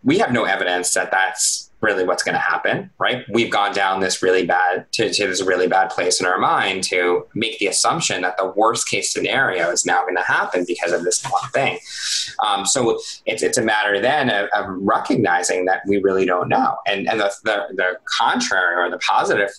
we 0.03 0.19
have 0.19 0.33
no 0.33 0.45
evidence 0.45 0.95
that 0.95 1.11
that's 1.11 1.66
really 1.81 2.05
what's 2.05 2.23
going 2.23 2.35
to 2.35 2.41
happen, 2.41 2.91
right? 2.99 3.25
We've 3.31 3.51
gone 3.51 3.73
down 3.75 4.01
this 4.01 4.23
really 4.23 4.47
bad 4.47 4.91
to, 4.93 5.13
to, 5.13 5.27
this 5.27 5.43
really 5.43 5.69
bad 5.69 5.91
place 5.91 6.21
in 6.21 6.27
our 6.27 6.39
mind 6.39 6.85
to 6.85 7.27
make 7.35 7.59
the 7.59 7.67
assumption 7.67 8.23
that 8.23 8.37
the 8.39 8.47
worst 8.57 8.89
case 8.89 9.13
scenario 9.13 9.71
is 9.71 9.85
now 9.85 10.03
going 10.03 10.17
to 10.17 10.23
happen 10.23 10.65
because 10.67 10.93
of 10.93 11.05
this 11.05 11.23
one 11.25 11.51
thing. 11.51 11.79
Um, 12.45 12.65
so 12.65 12.99
it's 13.27 13.43
it's 13.43 13.59
a 13.59 13.63
matter 13.63 14.01
then 14.01 14.31
of, 14.31 14.49
of, 14.55 14.67
recognizing 14.69 15.67
that 15.67 15.83
we 15.87 15.99
really 15.99 16.25
don't 16.25 16.49
know, 16.49 16.77
and 16.87 17.09
and 17.09 17.21
the, 17.21 17.33
the 17.45 17.67
the 17.75 17.99
contrary 18.19 18.77
or 18.77 18.91
the 18.91 18.99
positive, 18.99 19.51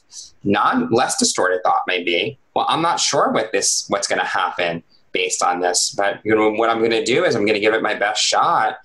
non 0.43 0.89
less 0.91 1.17
distorted 1.17 1.61
thought 1.63 1.81
may 1.87 2.03
be, 2.03 2.37
well, 2.55 2.65
I'm 2.67 2.81
not 2.81 2.99
sure 2.99 3.31
what 3.31 3.51
this 3.51 3.85
what's 3.89 4.07
going 4.07 4.19
to 4.19 4.25
happen 4.25 4.83
based 5.11 5.41
on 5.41 5.61
this, 5.61 5.93
but 5.97 6.19
you 6.23 6.35
know 6.35 6.51
what 6.51 6.69
I'm 6.69 6.79
going 6.79 6.91
to 6.91 7.03
do 7.03 7.25
is 7.25 7.35
I'm 7.35 7.45
going 7.45 7.55
to 7.55 7.59
give 7.59 7.73
it 7.73 7.81
my 7.81 7.95
best 7.95 8.21
shot 8.21 8.77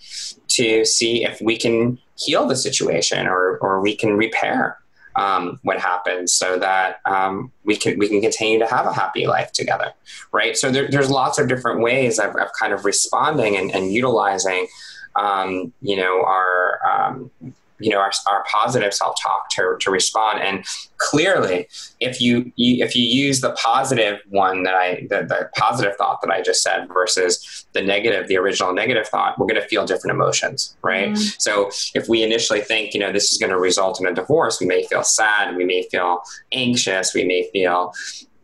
to 0.48 0.84
see 0.84 1.24
if 1.24 1.40
we 1.40 1.58
can 1.58 1.98
heal 2.24 2.46
the 2.46 2.56
situation 2.56 3.26
or, 3.26 3.58
or 3.58 3.80
we 3.80 3.96
can 3.96 4.16
repair 4.16 4.78
um, 5.16 5.60
what 5.62 5.78
happens 5.78 6.32
so 6.32 6.58
that 6.58 7.00
um, 7.04 7.52
we 7.64 7.76
can 7.76 7.98
we 7.98 8.08
can 8.08 8.20
continue 8.22 8.58
to 8.58 8.66
have 8.66 8.86
a 8.86 8.92
happy 8.92 9.26
life 9.26 9.52
together 9.52 9.92
right? 10.32 10.56
So 10.56 10.70
there, 10.70 10.88
there's 10.88 11.10
lots 11.10 11.38
of 11.38 11.48
different 11.48 11.80
ways 11.80 12.18
of, 12.18 12.34
of 12.36 12.48
kind 12.58 12.72
of 12.72 12.84
responding 12.84 13.56
and, 13.56 13.70
and 13.70 13.92
utilizing 13.92 14.66
um, 15.14 15.72
you 15.82 15.96
know 15.96 16.24
our 16.24 16.80
um, 16.90 17.30
you 17.78 17.90
know 17.90 17.98
our, 17.98 18.12
our 18.30 18.44
positive 18.44 18.94
self-talk 18.94 19.50
to, 19.50 19.76
to 19.80 19.90
respond. 19.90 20.40
And 20.40 20.64
clearly 20.96 21.68
if 22.00 22.20
you, 22.20 22.52
you, 22.56 22.84
if 22.84 22.96
you 22.96 23.02
use 23.04 23.40
the 23.40 23.52
positive 23.52 24.20
one 24.30 24.62
that 24.62 24.74
i 24.74 25.06
the, 25.10 25.26
the 25.26 25.50
positive 25.56 25.96
thought 25.96 26.22
that 26.22 26.30
i 26.30 26.40
just 26.40 26.62
said 26.62 26.86
versus 26.88 27.61
the 27.72 27.82
negative 27.82 28.28
the 28.28 28.36
original 28.36 28.72
negative 28.72 29.06
thought 29.08 29.38
we're 29.38 29.46
going 29.46 29.60
to 29.60 29.66
feel 29.68 29.84
different 29.84 30.14
emotions 30.14 30.76
right 30.82 31.10
mm. 31.10 31.40
so 31.40 31.70
if 31.94 32.08
we 32.08 32.22
initially 32.22 32.60
think 32.60 32.94
you 32.94 33.00
know 33.00 33.12
this 33.12 33.30
is 33.30 33.38
going 33.38 33.50
to 33.50 33.58
result 33.58 34.00
in 34.00 34.06
a 34.06 34.14
divorce 34.14 34.60
we 34.60 34.66
may 34.66 34.84
feel 34.84 35.02
sad 35.02 35.56
we 35.56 35.64
may 35.64 35.82
feel 35.90 36.22
anxious 36.52 37.14
we 37.14 37.24
may 37.24 37.48
feel 37.52 37.92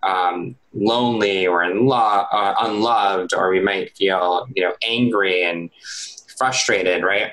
um, 0.05 0.55
lonely 0.75 1.47
or 1.47 1.67
lo- 1.75 2.27
uh, 2.31 2.55
unloved 2.61 3.35
or 3.35 3.51
we 3.51 3.61
might 3.61 3.97
feel 3.97 4.47
you 4.55 4.63
know 4.63 4.75
angry 4.83 5.45
and 5.45 5.71
frustrated 6.37 7.03
right 7.03 7.33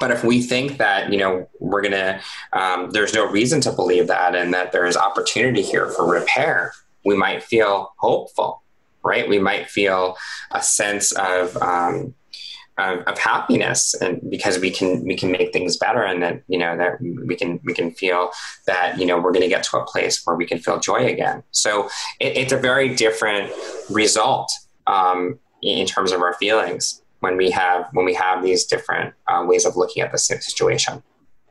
but 0.00 0.10
if 0.10 0.24
we 0.24 0.42
think 0.42 0.78
that 0.78 1.12
you 1.12 1.18
know 1.18 1.48
we're 1.60 1.82
gonna 1.82 2.20
um, 2.52 2.90
there's 2.90 3.14
no 3.14 3.26
reason 3.26 3.60
to 3.60 3.72
believe 3.72 4.06
that 4.06 4.34
and 4.34 4.52
that 4.52 4.72
there 4.72 4.86
is 4.86 4.96
opportunity 4.96 5.62
here 5.62 5.88
for 5.88 6.10
repair 6.10 6.72
we 7.04 7.16
might 7.16 7.42
feel 7.42 7.92
hopeful 7.98 8.61
right 9.04 9.28
we 9.28 9.38
might 9.38 9.68
feel 9.68 10.16
a 10.52 10.62
sense 10.62 11.12
of 11.12 11.56
um, 11.58 12.14
of, 12.78 13.00
of, 13.00 13.18
happiness 13.18 13.94
and 13.94 14.18
because 14.30 14.58
we 14.58 14.70
can 14.70 15.04
we 15.04 15.14
can 15.14 15.30
make 15.30 15.52
things 15.52 15.76
better 15.76 16.02
and 16.02 16.22
that 16.22 16.42
you 16.48 16.58
know 16.58 16.76
that 16.76 16.98
we 17.00 17.36
can 17.36 17.60
we 17.64 17.74
can 17.74 17.90
feel 17.90 18.30
that 18.66 18.98
you 18.98 19.04
know 19.04 19.18
we're 19.18 19.32
going 19.32 19.42
to 19.42 19.48
get 19.48 19.62
to 19.62 19.78
a 19.78 19.84
place 19.84 20.22
where 20.24 20.36
we 20.36 20.46
can 20.46 20.58
feel 20.58 20.80
joy 20.80 21.06
again 21.06 21.42
so 21.50 21.84
it, 22.18 22.36
it's 22.36 22.52
a 22.52 22.56
very 22.56 22.94
different 22.94 23.52
result 23.90 24.50
um, 24.86 25.38
in 25.62 25.86
terms 25.86 26.12
of 26.12 26.22
our 26.22 26.32
feelings 26.34 27.02
when 27.22 27.36
we 27.36 27.50
have 27.50 27.88
when 27.92 28.04
we 28.04 28.14
have 28.14 28.42
these 28.42 28.64
different 28.64 29.14
uh, 29.28 29.44
ways 29.46 29.64
of 29.64 29.76
looking 29.76 30.02
at 30.02 30.10
the 30.10 30.18
situation. 30.18 31.02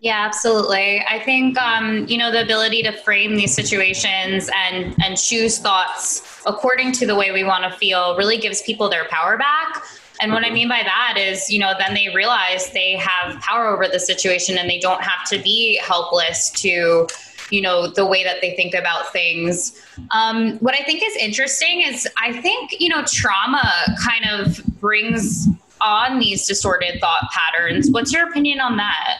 Yeah, 0.02 0.26
absolutely. 0.26 1.00
I 1.08 1.20
think 1.20 1.60
um, 1.60 2.08
you 2.08 2.18
know 2.18 2.32
the 2.32 2.42
ability 2.42 2.82
to 2.84 2.92
frame 2.92 3.36
these 3.36 3.54
situations 3.54 4.50
and 4.56 4.96
and 5.04 5.16
choose 5.16 5.60
thoughts 5.60 6.42
according 6.48 6.92
to 6.94 7.06
the 7.06 7.16
way 7.16 7.32
we 7.32 7.44
want 7.44 7.72
to 7.72 7.78
feel 7.78 8.18
really 8.18 8.38
gives 8.38 8.64
people 8.64 8.90
their 8.90 9.06
power 9.10 9.38
back. 9.38 9.84
And 10.20 10.32
what 10.32 10.44
I 10.44 10.48
mm-hmm. 10.48 10.54
mean 10.56 10.70
by 10.70 10.82
that 10.84 11.18
is, 11.18 11.52
you 11.52 11.60
know, 11.60 11.74
then 11.78 11.94
they 11.94 12.10
realize 12.16 12.72
they 12.72 12.96
have 12.96 13.40
power 13.42 13.68
over 13.68 13.88
the 13.88 14.00
situation 14.00 14.58
and 14.58 14.68
they 14.68 14.80
don't 14.80 15.04
have 15.04 15.24
to 15.30 15.40
be 15.40 15.80
helpless 15.84 16.50
to 16.62 17.08
you 17.52 17.62
know 17.62 17.86
the 17.86 18.06
way 18.06 18.24
that 18.24 18.38
they 18.42 18.56
think 18.56 18.74
about 18.74 19.12
things 19.12 19.78
um, 20.12 20.58
what 20.60 20.74
i 20.74 20.82
think 20.86 21.04
is 21.04 21.14
interesting 21.18 21.82
is 21.82 22.08
i 22.18 22.32
think 22.42 22.80
you 22.80 22.88
know 22.88 23.04
trauma 23.06 23.70
kind 24.02 24.24
of 24.26 24.64
brings 24.80 25.50
on 25.82 26.18
these 26.18 26.48
distorted 26.48 26.98
thought 27.02 27.30
patterns 27.34 27.92
what's 27.92 28.14
your 28.14 28.26
opinion 28.30 28.62
on 28.62 28.78
that 28.78 29.20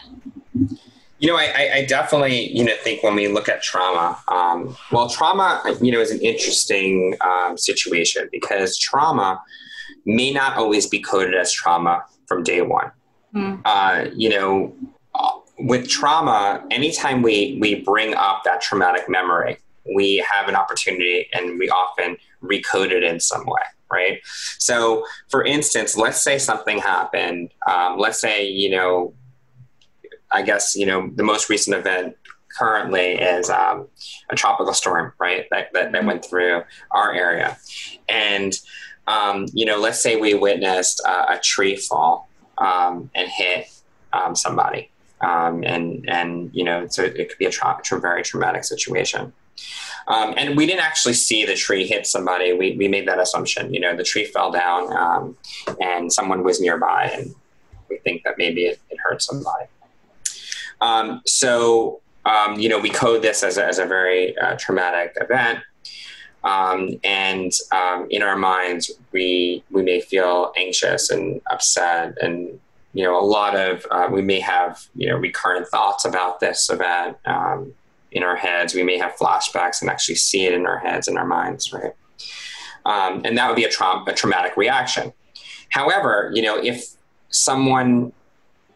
you 1.18 1.28
know, 1.28 1.36
I, 1.36 1.70
I, 1.74 1.84
definitely, 1.84 2.50
you 2.50 2.64
know, 2.64 2.72
think 2.82 3.04
when 3.04 3.14
we 3.14 3.28
look 3.28 3.48
at 3.48 3.62
trauma, 3.62 4.18
um, 4.26 4.76
well, 4.90 5.08
trauma, 5.08 5.62
you 5.80 5.92
know, 5.92 6.00
is 6.00 6.10
an 6.10 6.20
interesting 6.20 7.16
um, 7.20 7.56
situation 7.56 8.28
because 8.32 8.76
trauma 8.76 9.40
may 10.04 10.32
not 10.32 10.56
always 10.56 10.88
be 10.88 11.00
coded 11.00 11.36
as 11.36 11.52
trauma 11.52 12.04
from 12.26 12.42
day 12.42 12.60
one. 12.62 12.90
Mm. 13.34 13.62
Uh, 13.64 14.10
you 14.16 14.30
know, 14.30 14.74
with 15.58 15.88
trauma, 15.88 16.64
anytime 16.70 17.22
we 17.22 17.56
we 17.60 17.76
bring 17.76 18.14
up 18.14 18.42
that 18.44 18.60
traumatic 18.60 19.08
memory, 19.08 19.58
we 19.94 20.24
have 20.34 20.48
an 20.48 20.56
opportunity, 20.56 21.28
and 21.32 21.58
we 21.58 21.70
often 21.70 22.16
recode 22.42 22.90
it 22.90 23.02
in 23.02 23.20
some 23.20 23.44
way, 23.46 23.62
right? 23.90 24.20
So, 24.58 25.04
for 25.30 25.44
instance, 25.44 25.96
let's 25.96 26.22
say 26.22 26.38
something 26.38 26.78
happened. 26.78 27.50
Um, 27.68 27.98
let's 27.98 28.20
say 28.20 28.46
you 28.46 28.70
know, 28.70 29.14
I 30.32 30.42
guess 30.42 30.74
you 30.74 30.86
know 30.86 31.10
the 31.14 31.22
most 31.22 31.48
recent 31.48 31.76
event 31.76 32.16
currently 32.56 33.14
is 33.14 33.50
um, 33.50 33.88
a 34.30 34.36
tropical 34.36 34.74
storm, 34.74 35.12
right? 35.18 35.46
That, 35.50 35.72
that, 35.72 35.92
that 35.92 36.04
went 36.04 36.24
through 36.24 36.62
our 36.90 37.12
area. 37.12 37.56
And, 38.08 38.52
um, 39.06 39.46
you 39.52 39.64
know, 39.64 39.78
let's 39.78 40.02
say 40.02 40.16
we 40.16 40.34
witnessed 40.34 41.00
a 41.06 41.38
tree 41.42 41.76
fall 41.76 42.28
um, 42.58 43.10
and 43.14 43.28
hit 43.28 43.68
um, 44.12 44.36
somebody. 44.36 44.90
Um, 45.20 45.62
and, 45.64 46.08
and, 46.08 46.50
you 46.52 46.64
know, 46.64 46.86
so 46.88 47.04
it 47.04 47.28
could 47.28 47.38
be 47.38 47.46
a 47.46 47.50
tra- 47.50 47.80
very 47.92 48.22
traumatic 48.22 48.64
situation. 48.64 49.32
Um, 50.08 50.34
and 50.36 50.56
we 50.56 50.66
didn't 50.66 50.84
actually 50.84 51.14
see 51.14 51.46
the 51.46 51.54
tree 51.54 51.86
hit 51.86 52.06
somebody. 52.06 52.52
We, 52.52 52.76
we 52.76 52.88
made 52.88 53.06
that 53.06 53.20
assumption. 53.20 53.72
You 53.72 53.80
know, 53.80 53.96
the 53.96 54.02
tree 54.02 54.24
fell 54.24 54.50
down 54.50 55.36
and 55.80 56.12
someone 56.12 56.42
was 56.42 56.60
nearby, 56.60 57.10
and 57.14 57.34
we 57.88 57.98
think 57.98 58.24
that 58.24 58.36
maybe 58.36 58.64
it, 58.64 58.80
it 58.90 58.98
hurt 58.98 59.22
somebody. 59.22 59.66
Um, 60.82 61.22
so, 61.24 62.00
um, 62.26 62.58
you 62.58 62.68
know, 62.68 62.78
we 62.78 62.90
code 62.90 63.22
this 63.22 63.42
as 63.42 63.56
a, 63.56 63.64
as 63.64 63.78
a 63.78 63.86
very 63.86 64.36
uh, 64.36 64.56
traumatic 64.58 65.16
event. 65.20 65.60
Um, 66.44 66.90
and 67.04 67.52
um, 67.72 68.08
in 68.10 68.22
our 68.22 68.36
minds, 68.36 68.90
we 69.12 69.62
we 69.70 69.82
may 69.82 70.00
feel 70.00 70.52
anxious 70.56 71.08
and 71.08 71.40
upset, 71.52 72.18
and 72.20 72.58
you 72.94 73.04
know, 73.04 73.16
a 73.18 73.22
lot 73.24 73.54
of 73.54 73.86
uh, 73.92 74.08
we 74.10 74.22
may 74.22 74.40
have 74.40 74.88
you 74.96 75.08
know 75.08 75.16
recurrent 75.16 75.68
thoughts 75.68 76.04
about 76.04 76.40
this 76.40 76.68
event 76.68 77.16
um, 77.26 77.72
in 78.10 78.24
our 78.24 78.34
heads. 78.34 78.74
We 78.74 78.82
may 78.82 78.98
have 78.98 79.14
flashbacks 79.14 79.80
and 79.80 79.88
actually 79.88 80.16
see 80.16 80.44
it 80.44 80.52
in 80.52 80.66
our 80.66 80.78
heads 80.78 81.06
and 81.06 81.16
our 81.16 81.24
minds, 81.24 81.72
right? 81.72 81.92
Um, 82.84 83.22
and 83.24 83.38
that 83.38 83.46
would 83.46 83.56
be 83.56 83.62
a, 83.62 83.70
tra- 83.70 84.02
a 84.08 84.12
traumatic 84.12 84.56
reaction. 84.56 85.12
However, 85.70 86.32
you 86.34 86.42
know, 86.42 86.58
if 86.58 86.84
someone 87.30 88.12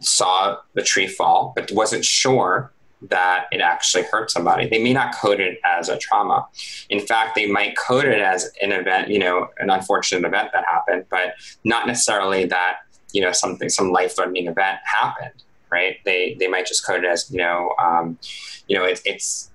saw 0.00 0.58
the 0.74 0.82
tree 0.82 1.06
fall 1.06 1.52
but 1.56 1.70
wasn't 1.72 2.04
sure 2.04 2.72
that 3.02 3.44
it 3.52 3.60
actually 3.60 4.04
hurt 4.04 4.30
somebody. 4.30 4.68
They 4.68 4.82
may 4.82 4.92
not 4.92 5.14
code 5.14 5.40
it 5.40 5.58
as 5.64 5.88
a 5.88 5.98
trauma. 5.98 6.46
In 6.88 7.00
fact, 7.00 7.34
they 7.34 7.46
might 7.46 7.76
code 7.76 8.06
it 8.06 8.20
as 8.20 8.50
an 8.62 8.72
event, 8.72 9.08
you 9.08 9.18
know, 9.18 9.48
an 9.58 9.70
unfortunate 9.70 10.26
event 10.26 10.50
that 10.52 10.64
happened, 10.64 11.04
but 11.10 11.34
not 11.62 11.86
necessarily 11.86 12.46
that, 12.46 12.78
you 13.12 13.20
know, 13.20 13.32
something, 13.32 13.68
some 13.68 13.92
life 13.92 14.16
threatening 14.16 14.46
event 14.46 14.78
happened, 14.84 15.42
right? 15.70 15.98
They, 16.04 16.36
they 16.38 16.48
might 16.48 16.66
just 16.66 16.86
code 16.86 17.04
it 17.04 17.08
as, 17.08 17.30
you 17.30 17.38
know, 17.38 17.74
um, 17.78 18.18
you 18.66 18.78
know, 18.78 18.84
it, 18.84 19.00
it's, 19.04 19.50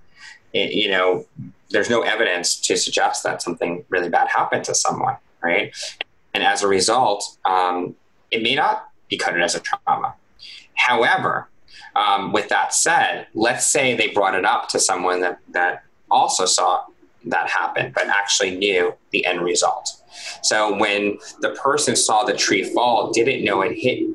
it, 0.54 0.73
you 0.73 0.91
know, 0.91 1.25
there's 1.71 1.89
no 1.89 2.01
evidence 2.01 2.56
to 2.62 2.77
suggest 2.77 3.23
that 3.23 3.41
something 3.41 3.84
really 3.89 4.10
bad 4.10 4.27
happened 4.27 4.65
to 4.65 4.75
someone, 4.75 5.17
right? 5.41 5.75
And 6.34 6.43
as 6.43 6.62
a 6.62 6.67
result, 6.67 7.38
um, 7.45 7.95
it 8.30 8.43
may 8.43 8.56
not 8.56 8.89
be 9.10 9.17
coded 9.17 9.41
as 9.41 9.56
a 9.56 9.60
trauma. 9.60 10.15
However, 10.76 11.48
um, 11.96 12.32
with 12.32 12.50
that 12.50 12.74
said, 12.74 13.28
let's 13.34 13.68
say 13.68 13.96
they 13.96 14.10
brought 14.10 14.36
it 14.36 14.46
up 14.46 14.70
to 14.70 14.80
someone 14.80 15.22
that, 15.22 15.40
that 15.50 15.84
also 16.10 16.46
saw 16.46 16.84
that 17.26 17.50
happen, 17.50 17.92
but 17.94 18.08
actually 18.08 18.56
knew 18.56 18.94
the 19.12 19.26
end 19.26 19.42
result. 19.42 20.02
So 20.42 20.76
when 20.76 21.20
the 21.42 21.52
person 21.52 21.96
saw 21.96 22.24
the 22.24 22.36
tree 22.36 22.64
fall, 22.64 23.12
didn't 23.12 23.44
know 23.44 23.62
it 23.62 23.74
hit, 23.76 24.08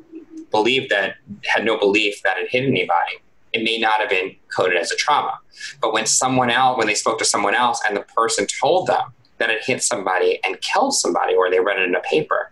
believed 0.51 0.89
that, 0.89 1.15
had 1.45 1.65
no 1.65 1.77
belief 1.77 2.21
that 2.23 2.37
it 2.37 2.49
hit 2.49 2.63
anybody, 2.63 3.21
it 3.53 3.63
may 3.63 3.79
not 3.79 4.01
have 4.01 4.09
been 4.09 4.35
coded 4.55 4.77
as 4.77 4.91
a 4.91 4.95
trauma. 4.95 5.39
But 5.81 5.93
when 5.93 6.05
someone 6.05 6.49
else, 6.49 6.77
when 6.77 6.87
they 6.87 6.95
spoke 6.95 7.17
to 7.19 7.25
someone 7.25 7.55
else 7.55 7.81
and 7.87 7.95
the 7.95 8.01
person 8.01 8.45
told 8.59 8.87
them 8.87 9.13
that 9.37 9.49
it 9.49 9.63
hit 9.63 9.83
somebody 9.83 10.39
and 10.43 10.59
killed 10.61 10.93
somebody, 10.93 11.33
or 11.33 11.49
they 11.49 11.59
read 11.59 11.79
it 11.79 11.87
in 11.87 11.95
a 11.95 12.01
paper, 12.01 12.51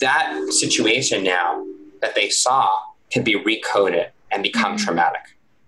that 0.00 0.48
situation 0.50 1.24
now 1.24 1.64
that 2.00 2.14
they 2.14 2.28
saw 2.28 2.78
can 3.10 3.22
be 3.22 3.34
recoded 3.34 4.08
and 4.30 4.42
become 4.42 4.76
mm-hmm. 4.76 4.84
traumatic. 4.84 5.22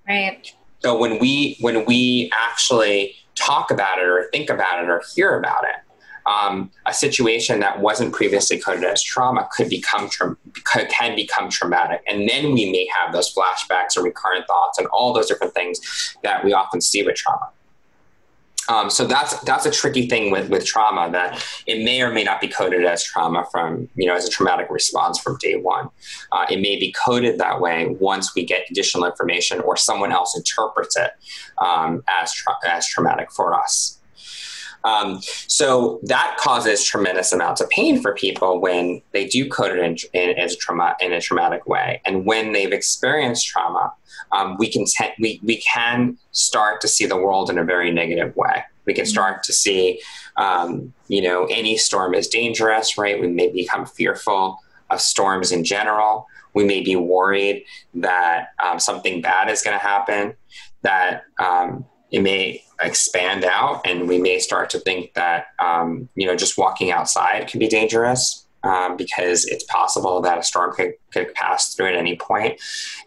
Right. 0.09 0.53
So 0.81 0.97
when 0.97 1.19
we 1.19 1.57
when 1.61 1.85
we 1.85 2.31
actually 2.35 3.15
talk 3.35 3.71
about 3.71 3.99
it 3.99 4.05
or 4.05 4.29
think 4.33 4.51
about 4.51 4.83
it 4.83 4.89
or 4.89 5.03
hear 5.15 5.39
about 5.39 5.65
it, 5.65 5.77
um, 6.29 6.71
a 6.87 6.95
situation 6.95 7.61
that 7.61 7.81
wasn't 7.81 8.13
previously 8.13 8.59
coded 8.59 8.85
as 8.85 9.03
trauma 9.03 9.49
could 9.51 9.69
become 9.69 10.09
tra- 10.09 10.37
can 10.91 11.17
become 11.17 11.49
traumatic, 11.49 12.03
and 12.07 12.29
then 12.29 12.53
we 12.53 12.71
may 12.71 12.87
have 12.97 13.13
those 13.13 13.33
flashbacks 13.33 13.97
or 13.97 14.03
recurrent 14.03 14.47
thoughts 14.47 14.79
and 14.79 14.87
all 14.89 15.13
those 15.13 15.27
different 15.27 15.55
things 15.55 15.81
that 16.23 16.45
we 16.45 16.53
often 16.53 16.81
see 16.81 17.03
with 17.03 17.17
trauma. 17.17 17.51
Um, 18.69 18.91
so 18.91 19.07
that's 19.07 19.39
that's 19.41 19.67
a 19.67 19.71
tricky 19.71 20.09
thing 20.09 20.31
with 20.31 20.51
with 20.51 20.65
trauma 20.65 21.11
that 21.13 21.45
it 21.67 21.85
may 21.85 22.03
or 22.03 22.11
may 22.11 22.23
not 22.23 22.41
be 22.41 22.49
coded 22.49 22.85
as 22.85 23.03
trauma 23.03 23.47
from 23.51 23.89
you 23.95 24.07
know 24.07 24.15
as 24.15 24.27
a 24.27 24.31
traumatic 24.31 24.69
response 24.71 25.19
from 25.19 25.37
day 25.39 25.57
one. 25.57 25.89
Uh, 26.33 26.47
it 26.51 26.61
may 26.61 26.79
be 26.79 26.93
coded 26.93 27.39
that 27.39 27.61
way 27.61 27.89
once 27.99 28.35
we 28.35 28.45
get 28.45 28.67
additional 28.71 29.05
information 29.07 29.61
or 29.61 29.77
someone 29.77 30.13
else 30.13 30.37
interprets 30.37 30.97
it 30.97 31.13
um, 31.59 32.03
as 32.21 32.33
tra- 32.33 32.55
as 32.67 32.87
traumatic 32.87 33.33
for 33.33 33.55
us. 33.55 33.98
Um, 34.85 35.21
so 35.23 36.01
that 36.05 36.37
causes 36.39 36.85
tremendous 36.85 37.33
amounts 37.33 37.61
of 37.61 37.69
pain 37.71 38.01
for 38.01 38.15
people 38.15 38.61
when 38.61 39.03
they 39.13 39.27
do 39.27 39.49
code 39.49 39.77
it 39.77 39.85
in, 39.85 39.97
in, 40.13 40.39
as 40.39 40.57
trauma, 40.57 40.97
in 41.01 41.13
a 41.13 41.21
traumatic 41.21 41.67
way. 41.67 42.01
And 42.05 42.25
when 42.25 42.53
they've 42.53 42.73
experienced 42.73 43.47
trauma, 43.47 43.93
um, 44.33 44.57
we, 44.59 44.71
can 44.71 44.85
te- 44.85 45.15
we, 45.19 45.41
we 45.43 45.57
can 45.59 46.17
start 46.33 46.81
to 46.83 46.89
see 46.89 47.07
the 47.07 47.17
world 47.17 47.51
in 47.51 47.59
a 47.59 47.65
very 47.65 47.91
negative 47.91 48.37
way. 48.37 48.65
We 48.85 48.95
can 48.95 49.07
start 49.07 49.43
to 49.45 49.53
see, 49.53 50.01
um, 50.37 50.93
you 51.09 51.21
know, 51.21 51.47
any 51.47 51.77
storm 51.77 52.15
is 52.15 52.29
dangerous, 52.29 52.97
right? 52.97 53.21
We 53.21 53.29
may 53.29 53.53
become 53.53 53.85
fearful 53.85 54.59
of 54.91 55.01
storms 55.01 55.53
in 55.53 55.65
general. 55.65 56.27
We 56.55 56.65
may 56.65 56.83
be 56.83 56.97
worried 56.97 57.65
that 57.95 58.49
um, 58.65 58.79
something 58.79 59.21
bad 59.21 59.51
is 59.51 59.63
going 59.63 59.79
to 59.79 59.85
happen, 59.85 60.35
that 60.83 61.25
um, 61.39 61.85
it 62.11 62.21
may 62.21 62.65
expand 62.81 63.45
out 63.45 63.81
and 63.85 64.09
we 64.09 64.19
may 64.19 64.39
start 64.39 64.71
to 64.71 64.79
think 64.79 65.15
that 65.15 65.47
um, 65.59 66.09
you 66.15 66.27
know 66.27 66.37
just 66.37 66.57
walking 66.57 66.91
outside 66.91 67.49
can 67.49 67.59
be 67.59 67.69
dangerous 67.69 68.47
um, 68.65 68.97
because 68.97 69.45
it's 69.47 69.65
possible 69.65 70.21
that 70.21 70.39
a 70.39 70.43
storm 70.43 70.73
could, 70.73 70.95
could 71.13 71.33
pass 71.35 71.75
through 71.75 71.87
at 71.87 71.95
any 71.95 72.17
point 72.17 72.61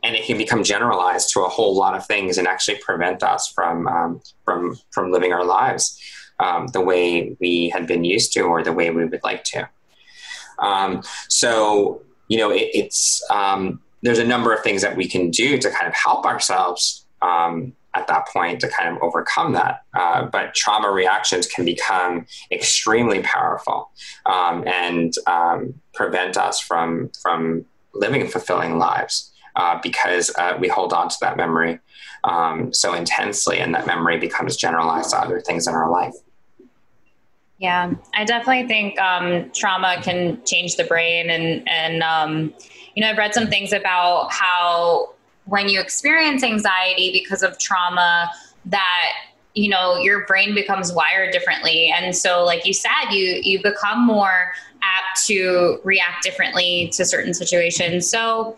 and 0.03 0.15
it 0.15 0.25
can 0.25 0.37
become 0.37 0.63
generalized 0.63 1.29
to 1.33 1.41
a 1.41 1.49
whole 1.49 1.75
lot 1.75 1.95
of 1.95 2.05
things 2.05 2.37
and 2.37 2.47
actually 2.47 2.77
prevent 2.77 3.23
us 3.23 3.47
from 3.47 3.87
um, 3.87 4.21
from 4.45 4.77
from 4.91 5.11
living 5.11 5.33
our 5.33 5.45
lives 5.45 5.99
um, 6.39 6.67
the 6.67 6.81
way 6.81 7.35
we 7.39 7.69
had 7.69 7.87
been 7.87 8.03
used 8.03 8.33
to 8.33 8.41
or 8.41 8.63
the 8.63 8.73
way 8.73 8.89
we 8.89 9.05
would 9.05 9.23
like 9.23 9.43
to. 9.45 9.69
Um, 10.59 11.03
so 11.27 12.01
you 12.27 12.37
know 12.37 12.49
it, 12.51 12.69
it's 12.73 13.23
um, 13.29 13.81
there's 14.01 14.19
a 14.19 14.25
number 14.25 14.53
of 14.53 14.63
things 14.63 14.81
that 14.81 14.97
we 14.97 15.07
can 15.07 15.29
do 15.29 15.57
to 15.57 15.69
kind 15.69 15.87
of 15.87 15.93
help 15.93 16.25
ourselves 16.25 17.05
um, 17.21 17.73
at 17.93 18.07
that 18.07 18.27
point 18.27 18.59
to 18.61 18.69
kind 18.69 18.95
of 18.95 19.01
overcome 19.01 19.53
that. 19.53 19.83
Uh, 19.93 20.25
but 20.25 20.53
trauma 20.55 20.89
reactions 20.89 21.47
can 21.47 21.65
become 21.65 22.25
extremely 22.51 23.21
powerful 23.21 23.91
um, 24.25 24.65
and 24.67 25.13
um, 25.27 25.73
prevent 25.93 26.37
us 26.37 26.59
from 26.59 27.09
from 27.21 27.65
living 27.93 28.25
fulfilling 28.27 28.77
lives 28.77 29.31
uh, 29.55 29.79
because 29.83 30.33
uh, 30.37 30.57
we 30.59 30.67
hold 30.67 30.93
on 30.93 31.09
to 31.09 31.15
that 31.21 31.35
memory 31.35 31.79
um, 32.23 32.73
so 32.73 32.93
intensely, 32.93 33.59
and 33.59 33.73
that 33.73 33.87
memory 33.87 34.17
becomes 34.17 34.55
generalized 34.55 35.09
to 35.11 35.17
other 35.17 35.41
things 35.41 35.67
in 35.67 35.73
our 35.73 35.89
life. 35.89 36.13
Yeah, 37.57 37.93
I 38.15 38.25
definitely 38.25 38.67
think 38.67 38.99
um, 38.99 39.51
trauma 39.53 40.01
can 40.01 40.43
change 40.45 40.77
the 40.77 40.83
brain, 40.83 41.29
and 41.29 41.67
and 41.67 42.01
um, 42.01 42.53
you 42.95 43.03
know 43.03 43.09
I've 43.09 43.17
read 43.17 43.33
some 43.33 43.47
things 43.47 43.73
about 43.73 44.31
how 44.31 45.13
when 45.45 45.69
you 45.69 45.79
experience 45.79 46.43
anxiety 46.43 47.11
because 47.11 47.43
of 47.43 47.57
trauma 47.57 48.29
that 48.65 49.11
you 49.53 49.69
know 49.69 49.97
your 49.97 50.25
brain 50.25 50.55
becomes 50.55 50.93
wired 50.93 51.31
differently. 51.31 51.91
And 51.95 52.15
so 52.15 52.43
like 52.43 52.65
you 52.65 52.73
said 52.73 53.11
you 53.11 53.41
you 53.43 53.61
become 53.61 54.05
more 54.05 54.53
apt 54.83 55.25
to 55.25 55.79
react 55.83 56.23
differently 56.23 56.89
to 56.93 57.05
certain 57.05 57.33
situations. 57.33 58.09
So 58.09 58.57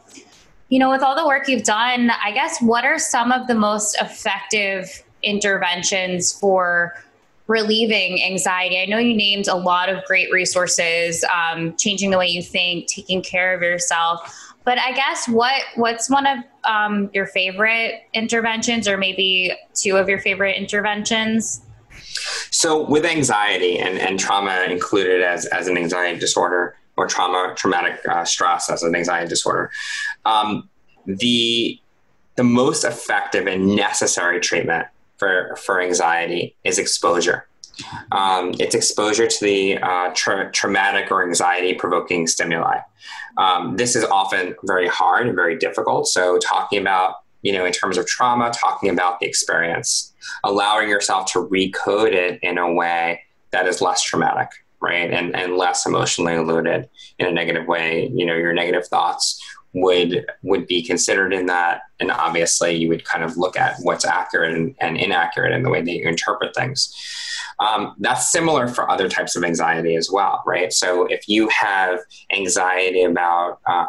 you 0.69 0.79
know 0.79 0.89
with 0.89 1.01
all 1.01 1.15
the 1.15 1.27
work 1.27 1.47
you've 1.47 1.65
done 1.65 2.09
i 2.23 2.31
guess 2.31 2.59
what 2.59 2.83
are 2.83 2.97
some 2.97 3.31
of 3.31 3.45
the 3.45 3.53
most 3.53 3.95
effective 4.01 5.03
interventions 5.21 6.31
for 6.33 6.95
relieving 7.47 8.23
anxiety? 8.23 8.79
I 8.79 8.85
know 8.85 8.97
you 8.97 9.15
named 9.15 9.47
a 9.47 9.55
lot 9.55 9.89
of 9.89 10.03
great 10.05 10.31
resources 10.31 11.23
um, 11.25 11.75
changing 11.77 12.11
the 12.11 12.17
way 12.17 12.27
you 12.27 12.41
think 12.41 12.87
taking 12.87 13.21
care 13.21 13.53
of 13.53 13.61
yourself. 13.61 14.33
But 14.63 14.79
I 14.79 14.93
guess 14.93 15.27
what 15.27 15.61
what's 15.75 16.09
one 16.09 16.25
of 16.25 16.39
um, 16.65 17.09
your 17.13 17.25
favorite 17.25 18.01
interventions, 18.13 18.87
or 18.87 18.97
maybe 18.97 19.53
two 19.73 19.97
of 19.97 20.09
your 20.09 20.19
favorite 20.19 20.57
interventions? 20.57 21.61
So, 22.51 22.87
with 22.87 23.05
anxiety 23.05 23.79
and, 23.79 23.97
and 23.97 24.19
trauma 24.19 24.65
included 24.69 25.21
as, 25.21 25.45
as 25.47 25.67
an 25.67 25.77
anxiety 25.77 26.19
disorder, 26.19 26.75
or 26.95 27.07
trauma 27.07 27.53
traumatic 27.55 27.99
uh, 28.07 28.23
stress 28.23 28.69
as 28.69 28.83
an 28.83 28.95
anxiety 28.95 29.27
disorder, 29.27 29.71
um, 30.25 30.69
the 31.05 31.79
the 32.35 32.43
most 32.43 32.83
effective 32.83 33.47
and 33.47 33.75
necessary 33.75 34.39
treatment 34.39 34.87
for 35.17 35.55
for 35.55 35.81
anxiety 35.81 36.55
is 36.63 36.79
exposure. 36.79 37.47
Um, 38.11 38.53
it's 38.59 38.75
exposure 38.75 39.27
to 39.27 39.45
the 39.45 39.77
uh, 39.79 40.11
tra- 40.13 40.51
traumatic 40.51 41.11
or 41.11 41.25
anxiety 41.25 41.73
provoking 41.73 42.27
stimuli. 42.27 42.79
Um, 43.37 43.77
this 43.77 43.95
is 43.95 44.03
often 44.05 44.55
very 44.65 44.87
hard 44.87 45.27
and 45.27 45.35
very 45.35 45.57
difficult. 45.57 46.07
So, 46.07 46.37
talking 46.37 46.79
about 46.79 47.15
you 47.43 47.51
know, 47.51 47.65
in 47.65 47.73
terms 47.73 47.97
of 47.97 48.07
trauma, 48.07 48.51
talking 48.51 48.89
about 48.89 49.19
the 49.19 49.27
experience, 49.27 50.13
allowing 50.43 50.89
yourself 50.89 51.31
to 51.33 51.39
recode 51.39 52.13
it 52.13 52.39
in 52.41 52.57
a 52.57 52.73
way 52.73 53.21
that 53.51 53.67
is 53.67 53.81
less 53.81 54.01
traumatic, 54.01 54.49
right? 54.83 55.09
And, 55.09 55.33
and 55.35 55.55
less 55.55 55.85
emotionally 55.85 56.37
loaded 56.37 56.89
in 57.17 57.25
a 57.25 57.31
negative 57.31 57.67
way. 57.67 58.11
You 58.13 58.25
know, 58.25 58.35
your 58.35 58.53
negative 58.53 58.85
thoughts 58.87 59.41
would 59.73 60.25
would 60.43 60.67
be 60.67 60.83
considered 60.83 61.33
in 61.33 61.47
that 61.47 61.81
and 61.99 62.11
obviously 62.11 62.75
you 62.75 62.87
would 62.87 63.03
kind 63.05 63.23
of 63.23 63.37
look 63.37 63.57
at 63.57 63.75
what's 63.81 64.05
accurate 64.05 64.53
and, 64.53 64.75
and 64.79 64.97
inaccurate 64.97 65.51
in 65.51 65.63
the 65.63 65.69
way 65.69 65.81
that 65.81 65.91
you 65.91 66.07
interpret 66.07 66.55
things 66.55 66.93
um, 67.59 67.95
that's 67.99 68.31
similar 68.31 68.67
for 68.67 68.89
other 68.89 69.09
types 69.09 69.35
of 69.35 69.43
anxiety 69.43 69.95
as 69.95 70.11
well 70.11 70.43
right 70.45 70.71
so 70.71 71.07
if 71.07 71.27
you 71.27 71.49
have 71.49 71.99
anxiety 72.31 73.01
about 73.01 73.59
uh, 73.65 73.87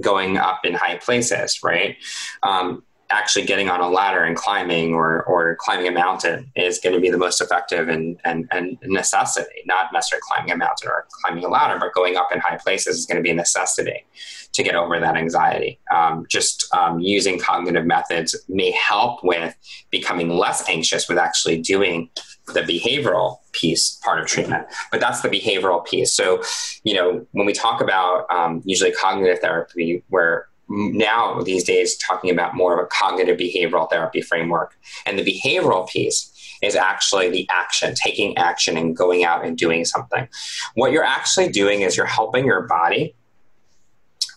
going 0.00 0.36
up 0.36 0.60
in 0.64 0.74
high 0.74 0.96
places 0.98 1.58
right 1.64 1.96
um, 2.44 2.84
actually 3.10 3.44
getting 3.44 3.68
on 3.68 3.80
a 3.80 3.88
ladder 3.88 4.24
and 4.24 4.36
climbing 4.36 4.94
or, 4.94 5.22
or 5.24 5.56
climbing 5.60 5.86
a 5.86 5.92
mountain 5.92 6.50
is 6.56 6.78
going 6.78 6.94
to 6.94 7.00
be 7.00 7.10
the 7.10 7.18
most 7.18 7.40
effective 7.40 7.88
and, 7.88 8.20
and, 8.24 8.48
and 8.50 8.78
necessity, 8.82 9.62
not 9.66 9.92
necessarily 9.92 10.22
climbing 10.28 10.52
a 10.52 10.56
mountain 10.56 10.88
or 10.88 11.06
climbing 11.22 11.44
a 11.44 11.48
ladder, 11.48 11.78
but 11.78 11.92
going 11.94 12.16
up 12.16 12.28
in 12.32 12.40
high 12.40 12.56
places 12.56 12.98
is 12.98 13.06
going 13.06 13.16
to 13.16 13.22
be 13.22 13.30
a 13.30 13.34
necessity 13.34 14.04
to 14.52 14.62
get 14.62 14.74
over 14.74 14.98
that 14.98 15.16
anxiety. 15.16 15.78
Um, 15.94 16.26
just 16.28 16.66
um, 16.74 16.98
using 16.98 17.38
cognitive 17.38 17.86
methods 17.86 18.36
may 18.48 18.70
help 18.72 19.22
with 19.22 19.54
becoming 19.90 20.30
less 20.30 20.68
anxious 20.68 21.08
with 21.08 21.18
actually 21.18 21.60
doing 21.60 22.10
the 22.54 22.60
behavioral 22.60 23.38
piece 23.52 23.98
part 24.04 24.20
of 24.20 24.26
treatment 24.26 24.64
but 24.92 25.00
that's 25.00 25.20
the 25.20 25.28
behavioral 25.28 25.84
piece 25.84 26.14
so 26.14 26.40
you 26.84 26.94
know 26.94 27.26
when 27.32 27.44
we 27.44 27.52
talk 27.52 27.80
about 27.80 28.30
um, 28.30 28.62
usually 28.64 28.92
cognitive 28.92 29.40
therapy 29.40 30.04
where 30.10 30.46
now 30.68 31.40
these 31.42 31.64
days 31.64 31.96
talking 31.96 32.30
about 32.30 32.54
more 32.54 32.78
of 32.78 32.84
a 32.84 32.88
cognitive 32.88 33.38
behavioral 33.38 33.88
therapy 33.88 34.20
framework. 34.20 34.76
And 35.04 35.18
the 35.18 35.24
behavioral 35.24 35.88
piece 35.88 36.32
is 36.62 36.74
actually 36.74 37.30
the 37.30 37.48
action, 37.52 37.94
taking 37.94 38.36
action 38.36 38.76
and 38.76 38.96
going 38.96 39.24
out 39.24 39.44
and 39.44 39.56
doing 39.56 39.84
something. 39.84 40.28
What 40.74 40.92
you're 40.92 41.04
actually 41.04 41.48
doing 41.48 41.82
is 41.82 41.96
you're 41.96 42.06
helping 42.06 42.46
your 42.46 42.62
body 42.62 43.14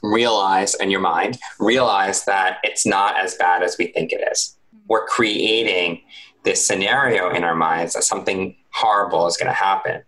realize 0.04 0.76
and 0.76 0.92
your 0.92 1.02
mind 1.02 1.38
realize 1.60 2.26
that 2.26 2.58
it's 2.64 2.86
not 2.86 3.18
as 3.18 3.36
bad 3.36 3.64
as 3.64 3.78
we 3.78 3.88
think 3.88 4.12
it 4.12 4.26
is. 4.32 4.58
We're 4.88 5.06
creating 5.06 6.02
this 6.44 6.66
scenario 6.66 7.30
in 7.30 7.44
our 7.44 7.56
minds 7.56 7.94
that 7.94 8.04
something 8.04 8.56
horrible 8.72 9.28
is 9.28 9.38
going 9.38 9.48
to 9.48 9.54
happen. 9.54 10.04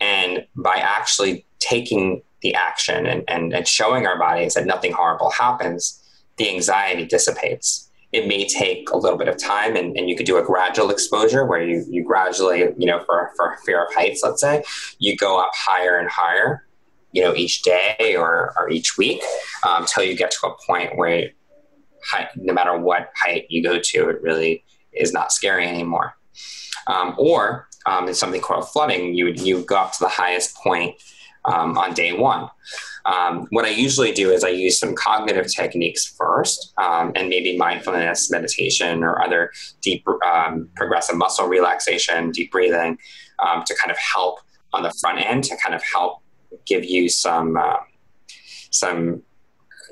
And 0.00 0.46
by 0.56 0.76
actually 0.76 1.46
taking 1.62 2.22
the 2.42 2.54
action 2.54 3.06
and, 3.06 3.24
and, 3.28 3.54
and 3.54 3.66
showing 3.66 4.06
our 4.06 4.18
bodies 4.18 4.54
that 4.54 4.66
nothing 4.66 4.92
horrible 4.92 5.30
happens, 5.30 6.02
the 6.36 6.48
anxiety 6.48 7.06
dissipates. 7.06 7.88
It 8.12 8.28
may 8.28 8.46
take 8.46 8.90
a 8.90 8.96
little 8.96 9.16
bit 9.16 9.28
of 9.28 9.38
time 9.38 9.74
and, 9.76 9.96
and 9.96 10.08
you 10.08 10.16
could 10.16 10.26
do 10.26 10.36
a 10.36 10.42
gradual 10.42 10.90
exposure 10.90 11.46
where 11.46 11.62
you, 11.62 11.84
you 11.88 12.04
gradually, 12.04 12.60
you 12.76 12.86
know, 12.86 13.02
for, 13.06 13.30
for 13.36 13.56
fear 13.64 13.84
of 13.84 13.94
heights, 13.94 14.22
let's 14.22 14.40
say, 14.40 14.64
you 14.98 15.16
go 15.16 15.40
up 15.40 15.52
higher 15.54 15.96
and 15.96 16.10
higher, 16.10 16.66
you 17.12 17.22
know, 17.22 17.34
each 17.34 17.62
day 17.62 18.16
or, 18.18 18.52
or 18.58 18.68
each 18.68 18.98
week 18.98 19.22
um, 19.66 19.82
until 19.82 20.04
you 20.04 20.16
get 20.16 20.30
to 20.32 20.46
a 20.46 20.56
point 20.66 20.96
where 20.96 21.30
height, 22.04 22.28
no 22.36 22.52
matter 22.52 22.76
what 22.76 23.10
height 23.16 23.46
you 23.48 23.62
go 23.62 23.78
to, 23.78 24.08
it 24.10 24.20
really 24.20 24.64
is 24.92 25.12
not 25.12 25.32
scary 25.32 25.66
anymore. 25.66 26.14
Um, 26.86 27.14
or 27.16 27.68
um, 27.86 28.08
in 28.08 28.14
something 28.14 28.40
called 28.40 28.68
flooding, 28.68 29.14
you 29.14 29.28
you 29.28 29.62
go 29.62 29.76
up 29.76 29.92
to 29.92 29.98
the 30.00 30.08
highest 30.08 30.56
point 30.56 31.00
um, 31.44 31.76
on 31.78 31.92
day 31.94 32.12
one. 32.12 32.48
Um, 33.04 33.46
what 33.50 33.64
I 33.64 33.70
usually 33.70 34.12
do 34.12 34.30
is 34.30 34.44
I 34.44 34.50
use 34.50 34.78
some 34.78 34.94
cognitive 34.94 35.52
techniques 35.52 36.06
first, 36.06 36.72
um, 36.78 37.12
and 37.16 37.28
maybe 37.28 37.56
mindfulness, 37.56 38.30
meditation, 38.30 39.02
or 39.02 39.20
other 39.22 39.50
deep 39.80 40.06
um, 40.24 40.68
progressive 40.76 41.16
muscle 41.16 41.48
relaxation, 41.48 42.30
deep 42.30 42.52
breathing, 42.52 42.98
um, 43.40 43.64
to 43.66 43.74
kind 43.74 43.90
of 43.90 43.98
help 43.98 44.38
on 44.72 44.82
the 44.82 44.92
front 45.00 45.20
end 45.20 45.44
to 45.44 45.56
kind 45.56 45.74
of 45.74 45.82
help 45.82 46.22
give 46.66 46.84
you 46.84 47.08
some 47.08 47.56
uh, 47.56 47.76
some 48.70 49.22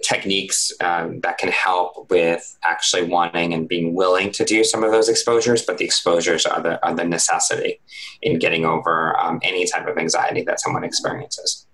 techniques 0.03 0.73
um, 0.81 1.21
that 1.21 1.39
can 1.39 1.51
help 1.51 2.11
with 2.11 2.57
actually 2.65 3.05
wanting 3.05 3.53
and 3.53 3.69
being 3.69 3.95
willing 3.95 4.31
to 4.33 4.45
do 4.45 4.65
some 4.65 4.83
of 4.85 4.91
those 4.91 5.09
exposures, 5.09 5.63
but 5.63 5.79
the 5.79 5.85
exposures 5.85 6.47
are 6.47 6.63
the, 6.63 6.85
are 6.85 6.95
the 6.95 7.05
necessity 7.05 7.81
in 8.23 8.39
getting 8.39 8.65
over 8.65 9.19
um, 9.19 9.41
any 9.43 9.67
type 9.67 9.87
of 9.87 9.99
anxiety 9.99 10.43
that 10.43 10.61
someone 10.61 10.85
experiences. 10.85 11.67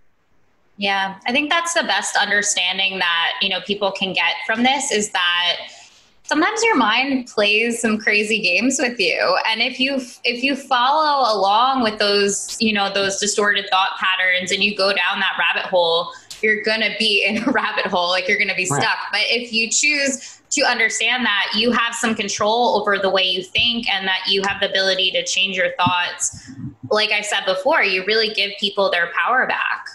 Yeah, 0.78 1.18
I 1.26 1.32
think 1.32 1.48
that's 1.50 1.72
the 1.72 1.84
best 1.84 2.16
understanding 2.16 2.98
that 2.98 3.32
you 3.40 3.48
know 3.48 3.60
people 3.62 3.92
can 3.92 4.12
get 4.12 4.34
from 4.46 4.62
this 4.62 4.92
is 4.92 5.10
that 5.10 5.56
sometimes 6.24 6.62
your 6.62 6.76
mind 6.76 7.28
plays 7.28 7.80
some 7.80 7.98
crazy 7.98 8.40
games 8.40 8.78
with 8.80 8.98
you 8.98 9.38
and 9.48 9.62
if 9.62 9.78
you 9.78 9.94
if 10.24 10.42
you 10.42 10.56
follow 10.56 11.32
along 11.32 11.82
with 11.82 11.98
those 11.98 12.56
you 12.60 12.72
know 12.72 12.92
those 12.92 13.18
distorted 13.18 13.64
thought 13.70 13.90
patterns 13.98 14.50
and 14.50 14.62
you 14.62 14.76
go 14.76 14.88
down 14.92 15.20
that 15.20 15.36
rabbit 15.38 15.68
hole 15.70 16.10
you're 16.42 16.62
going 16.62 16.80
to 16.80 16.94
be 16.98 17.24
in 17.24 17.42
a 17.42 17.50
rabbit 17.50 17.86
hole, 17.86 18.08
like 18.08 18.28
you're 18.28 18.38
going 18.38 18.48
to 18.48 18.54
be 18.54 18.66
stuck. 18.66 18.80
Right. 18.80 19.08
But 19.12 19.20
if 19.28 19.52
you 19.52 19.70
choose 19.70 20.40
to 20.50 20.62
understand 20.62 21.24
that 21.24 21.52
you 21.54 21.72
have 21.72 21.94
some 21.94 22.14
control 22.14 22.80
over 22.80 22.98
the 22.98 23.10
way 23.10 23.22
you 23.22 23.42
think 23.42 23.88
and 23.90 24.06
that 24.06 24.20
you 24.28 24.42
have 24.46 24.60
the 24.60 24.68
ability 24.68 25.10
to 25.12 25.24
change 25.24 25.56
your 25.56 25.74
thoughts, 25.76 26.50
like 26.90 27.10
I 27.10 27.20
said 27.20 27.44
before, 27.46 27.82
you 27.82 28.04
really 28.06 28.32
give 28.32 28.52
people 28.60 28.90
their 28.90 29.10
power 29.12 29.46
back. 29.46 29.86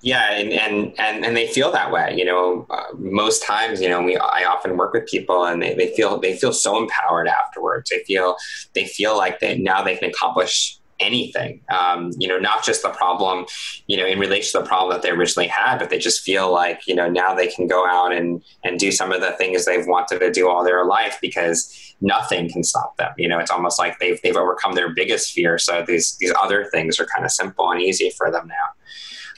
Yeah, 0.00 0.30
and 0.32 0.52
and 0.52 0.94
and, 0.98 1.24
and 1.24 1.36
they 1.36 1.48
feel 1.48 1.72
that 1.72 1.90
way. 1.90 2.14
You 2.16 2.24
know, 2.24 2.66
uh, 2.70 2.84
most 2.98 3.42
times, 3.42 3.80
you 3.80 3.88
know, 3.88 4.00
we 4.00 4.16
I 4.16 4.44
often 4.44 4.76
work 4.76 4.92
with 4.92 5.06
people, 5.06 5.44
and 5.44 5.60
they, 5.60 5.74
they 5.74 5.92
feel 5.94 6.20
they 6.20 6.36
feel 6.36 6.52
so 6.52 6.78
empowered 6.78 7.26
afterwards. 7.26 7.90
They 7.90 8.04
feel 8.04 8.36
they 8.74 8.86
feel 8.86 9.16
like 9.16 9.40
they 9.40 9.58
now 9.58 9.82
they 9.82 9.96
can 9.96 10.08
accomplish 10.08 10.78
anything. 11.00 11.60
Um, 11.68 12.10
you 12.18 12.28
know, 12.28 12.38
not 12.38 12.64
just 12.64 12.82
the 12.82 12.90
problem, 12.90 13.46
you 13.86 13.96
know, 13.96 14.06
in 14.06 14.18
relation 14.18 14.52
to 14.52 14.64
the 14.64 14.68
problem 14.68 14.92
that 14.92 15.02
they 15.02 15.10
originally 15.10 15.48
had, 15.48 15.78
but 15.78 15.90
they 15.90 15.98
just 15.98 16.22
feel 16.22 16.52
like, 16.52 16.80
you 16.86 16.94
know, 16.94 17.08
now 17.08 17.34
they 17.34 17.46
can 17.46 17.66
go 17.66 17.86
out 17.86 18.12
and, 18.12 18.42
and 18.64 18.78
do 18.78 18.90
some 18.90 19.12
of 19.12 19.20
the 19.20 19.32
things 19.32 19.64
they've 19.64 19.86
wanted 19.86 20.18
to 20.20 20.30
do 20.30 20.48
all 20.48 20.64
their 20.64 20.84
life 20.84 21.18
because 21.20 21.94
nothing 22.00 22.50
can 22.50 22.62
stop 22.62 22.96
them. 22.96 23.12
You 23.16 23.28
know, 23.28 23.38
it's 23.38 23.50
almost 23.50 23.78
like 23.78 23.98
they've, 23.98 24.20
they've 24.22 24.36
overcome 24.36 24.74
their 24.74 24.92
biggest 24.94 25.32
fear. 25.32 25.58
So 25.58 25.84
these, 25.86 26.16
these 26.16 26.32
other 26.40 26.66
things 26.72 26.98
are 26.98 27.06
kind 27.06 27.24
of 27.24 27.30
simple 27.30 27.70
and 27.70 27.80
easy 27.80 28.10
for 28.10 28.30
them 28.30 28.48
now. 28.48 28.54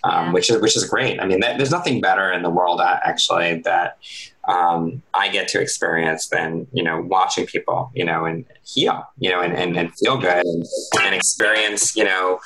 Um, 0.02 0.26
yeah. 0.26 0.32
which 0.32 0.50
is 0.50 0.60
which 0.60 0.76
is 0.76 0.84
great. 0.84 1.20
I 1.20 1.26
mean, 1.26 1.40
that, 1.40 1.58
there's 1.58 1.70
nothing 1.70 2.00
better 2.00 2.32
in 2.32 2.42
the 2.42 2.50
world 2.50 2.80
actually 2.80 3.60
that 3.60 3.98
um, 4.48 5.02
I 5.14 5.28
get 5.28 5.48
to 5.48 5.60
experience 5.60 6.28
than 6.28 6.66
you 6.72 6.82
know 6.82 7.00
watching 7.00 7.46
people 7.46 7.90
you 7.94 8.04
know 8.04 8.24
and 8.24 8.44
heal 8.64 9.06
you 9.18 9.30
know 9.30 9.40
and, 9.40 9.54
and, 9.54 9.76
and 9.76 9.94
feel 9.94 10.16
good 10.16 10.44
and, 10.44 10.64
and 11.02 11.14
experience 11.14 11.94
you 11.94 12.04
know 12.04 12.40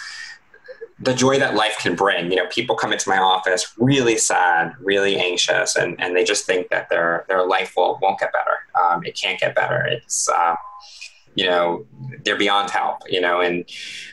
the 1.01 1.15
joy 1.15 1.39
that 1.39 1.55
life 1.55 1.77
can 1.81 1.95
bring. 1.97 2.31
You 2.31 2.37
know, 2.37 2.47
people 2.47 2.77
come 2.77 2.93
into 2.93 3.09
my 3.09 3.19
office 3.19 3.73
really 3.79 4.17
sad, 4.17 4.73
really 4.79 5.17
anxious, 5.17 5.77
and, 5.77 6.01
and 6.01 6.17
they 6.17 6.25
just 6.25 6.47
think 6.47 6.69
that 6.71 6.89
their 6.89 7.25
their 7.29 7.47
life 7.47 7.75
will 7.77 7.99
won't 8.01 8.19
get 8.19 8.33
better. 8.33 8.59
Um, 8.81 9.05
it 9.05 9.17
can't 9.17 9.39
get 9.39 9.55
better. 9.55 9.85
It's 9.87 10.29
um, 10.29 10.57
you 11.35 11.47
know 11.47 11.85
they're 12.25 12.39
beyond 12.39 12.71
help. 12.71 12.99
You 13.09 13.21
know, 13.21 13.41
and 13.41 13.69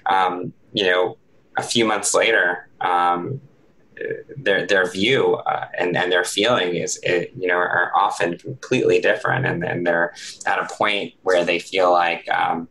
um, 0.07 0.53
you 0.73 0.83
know 0.83 1.17
a 1.57 1.63
few 1.63 1.85
months 1.85 2.13
later, 2.13 2.67
um, 2.83 3.41
their 4.37 4.65
their 4.65 4.89
view 4.89 5.35
uh, 5.35 5.67
and 5.77 5.95
and 5.95 6.11
their 6.11 6.23
feeling 6.23 6.75
is 6.75 6.99
it, 7.03 7.31
you 7.37 7.47
know 7.47 7.55
are 7.55 7.91
often 7.95 8.37
completely 8.37 8.99
different, 8.99 9.45
and 9.45 9.61
then 9.61 9.83
they're 9.83 10.13
at 10.45 10.59
a 10.59 10.67
point 10.73 11.13
where 11.23 11.43
they 11.43 11.59
feel 11.59 11.91
like 11.91 12.27
um, 12.29 12.67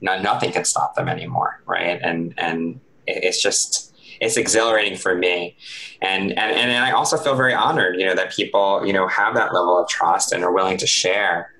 no, 0.00 0.20
nothing 0.20 0.52
can 0.52 0.64
stop 0.64 0.94
them 0.94 1.08
anymore, 1.08 1.62
right? 1.66 2.00
And 2.02 2.34
and 2.38 2.80
it's 3.06 3.40
just 3.40 3.94
it's 4.20 4.36
exhilarating 4.36 4.96
for 4.96 5.14
me. 5.14 5.56
And, 6.00 6.30
and 6.32 6.52
and 6.52 6.84
I 6.84 6.92
also 6.92 7.16
feel 7.16 7.34
very 7.34 7.54
honored 7.54 7.96
you 7.98 8.06
know 8.06 8.14
that 8.14 8.32
people 8.32 8.84
you 8.84 8.92
know 8.92 9.06
have 9.08 9.34
that 9.34 9.54
level 9.54 9.78
of 9.78 9.88
trust 9.88 10.32
and 10.32 10.44
are 10.44 10.52
willing 10.52 10.78
to 10.78 10.86
share 10.86 11.50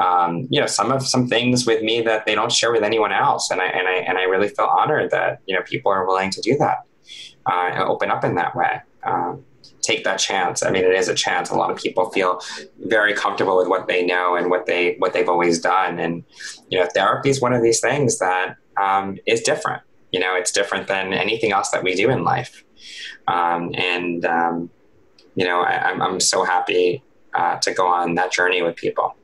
um, 0.00 0.46
you 0.50 0.60
know 0.60 0.66
some 0.66 0.90
of 0.90 1.06
some 1.06 1.28
things 1.28 1.66
with 1.66 1.82
me 1.82 2.00
that 2.02 2.24
they 2.26 2.34
don't 2.34 2.52
share 2.52 2.72
with 2.72 2.82
anyone 2.82 3.12
else. 3.12 3.50
And 3.50 3.60
I 3.60 3.66
and 3.66 3.88
I 3.88 3.94
and 3.94 4.18
I 4.18 4.22
really 4.22 4.48
feel 4.48 4.66
honored 4.66 5.10
that 5.10 5.40
you 5.46 5.54
know 5.54 5.62
people 5.62 5.92
are 5.92 6.06
willing 6.06 6.30
to 6.30 6.40
do 6.40 6.56
that 6.58 6.86
uh, 7.46 7.84
open 7.86 8.10
up 8.10 8.24
in 8.24 8.34
that 8.36 8.54
way. 8.54 8.80
Um, 9.04 9.44
take 9.80 10.04
that 10.04 10.18
chance. 10.18 10.62
I 10.62 10.70
mean, 10.70 10.84
it 10.84 10.92
is 10.92 11.08
a 11.08 11.14
chance. 11.14 11.50
A 11.50 11.54
lot 11.54 11.70
of 11.70 11.76
people 11.76 12.10
feel 12.10 12.40
very 12.84 13.14
comfortable 13.14 13.56
with 13.56 13.68
what 13.68 13.88
they 13.88 14.04
know 14.04 14.36
and 14.36 14.50
what 14.50 14.66
they 14.66 14.96
what 14.98 15.12
they've 15.12 15.28
always 15.28 15.60
done. 15.60 15.98
And 15.98 16.24
you 16.68 16.78
know, 16.78 16.86
therapy 16.94 17.30
is 17.30 17.40
one 17.40 17.52
of 17.52 17.62
these 17.62 17.80
things 17.80 18.18
that 18.18 18.56
um, 18.80 19.18
is 19.26 19.42
different. 19.42 19.82
You 20.12 20.20
know, 20.20 20.34
it's 20.36 20.52
different 20.52 20.88
than 20.88 21.12
anything 21.12 21.52
else 21.52 21.70
that 21.70 21.82
we 21.82 21.94
do 21.94 22.10
in 22.10 22.24
life. 22.24 22.64
Um, 23.28 23.74
and 23.74 24.24
um, 24.24 24.70
you 25.34 25.44
know, 25.44 25.62
I, 25.62 25.90
am 25.90 26.02
I'm 26.02 26.20
so 26.20 26.44
happy 26.44 27.02
uh, 27.34 27.58
to 27.58 27.72
go 27.72 27.86
on 27.86 28.14
that 28.16 28.32
journey 28.32 28.62
with 28.62 28.76
people. 28.76 29.16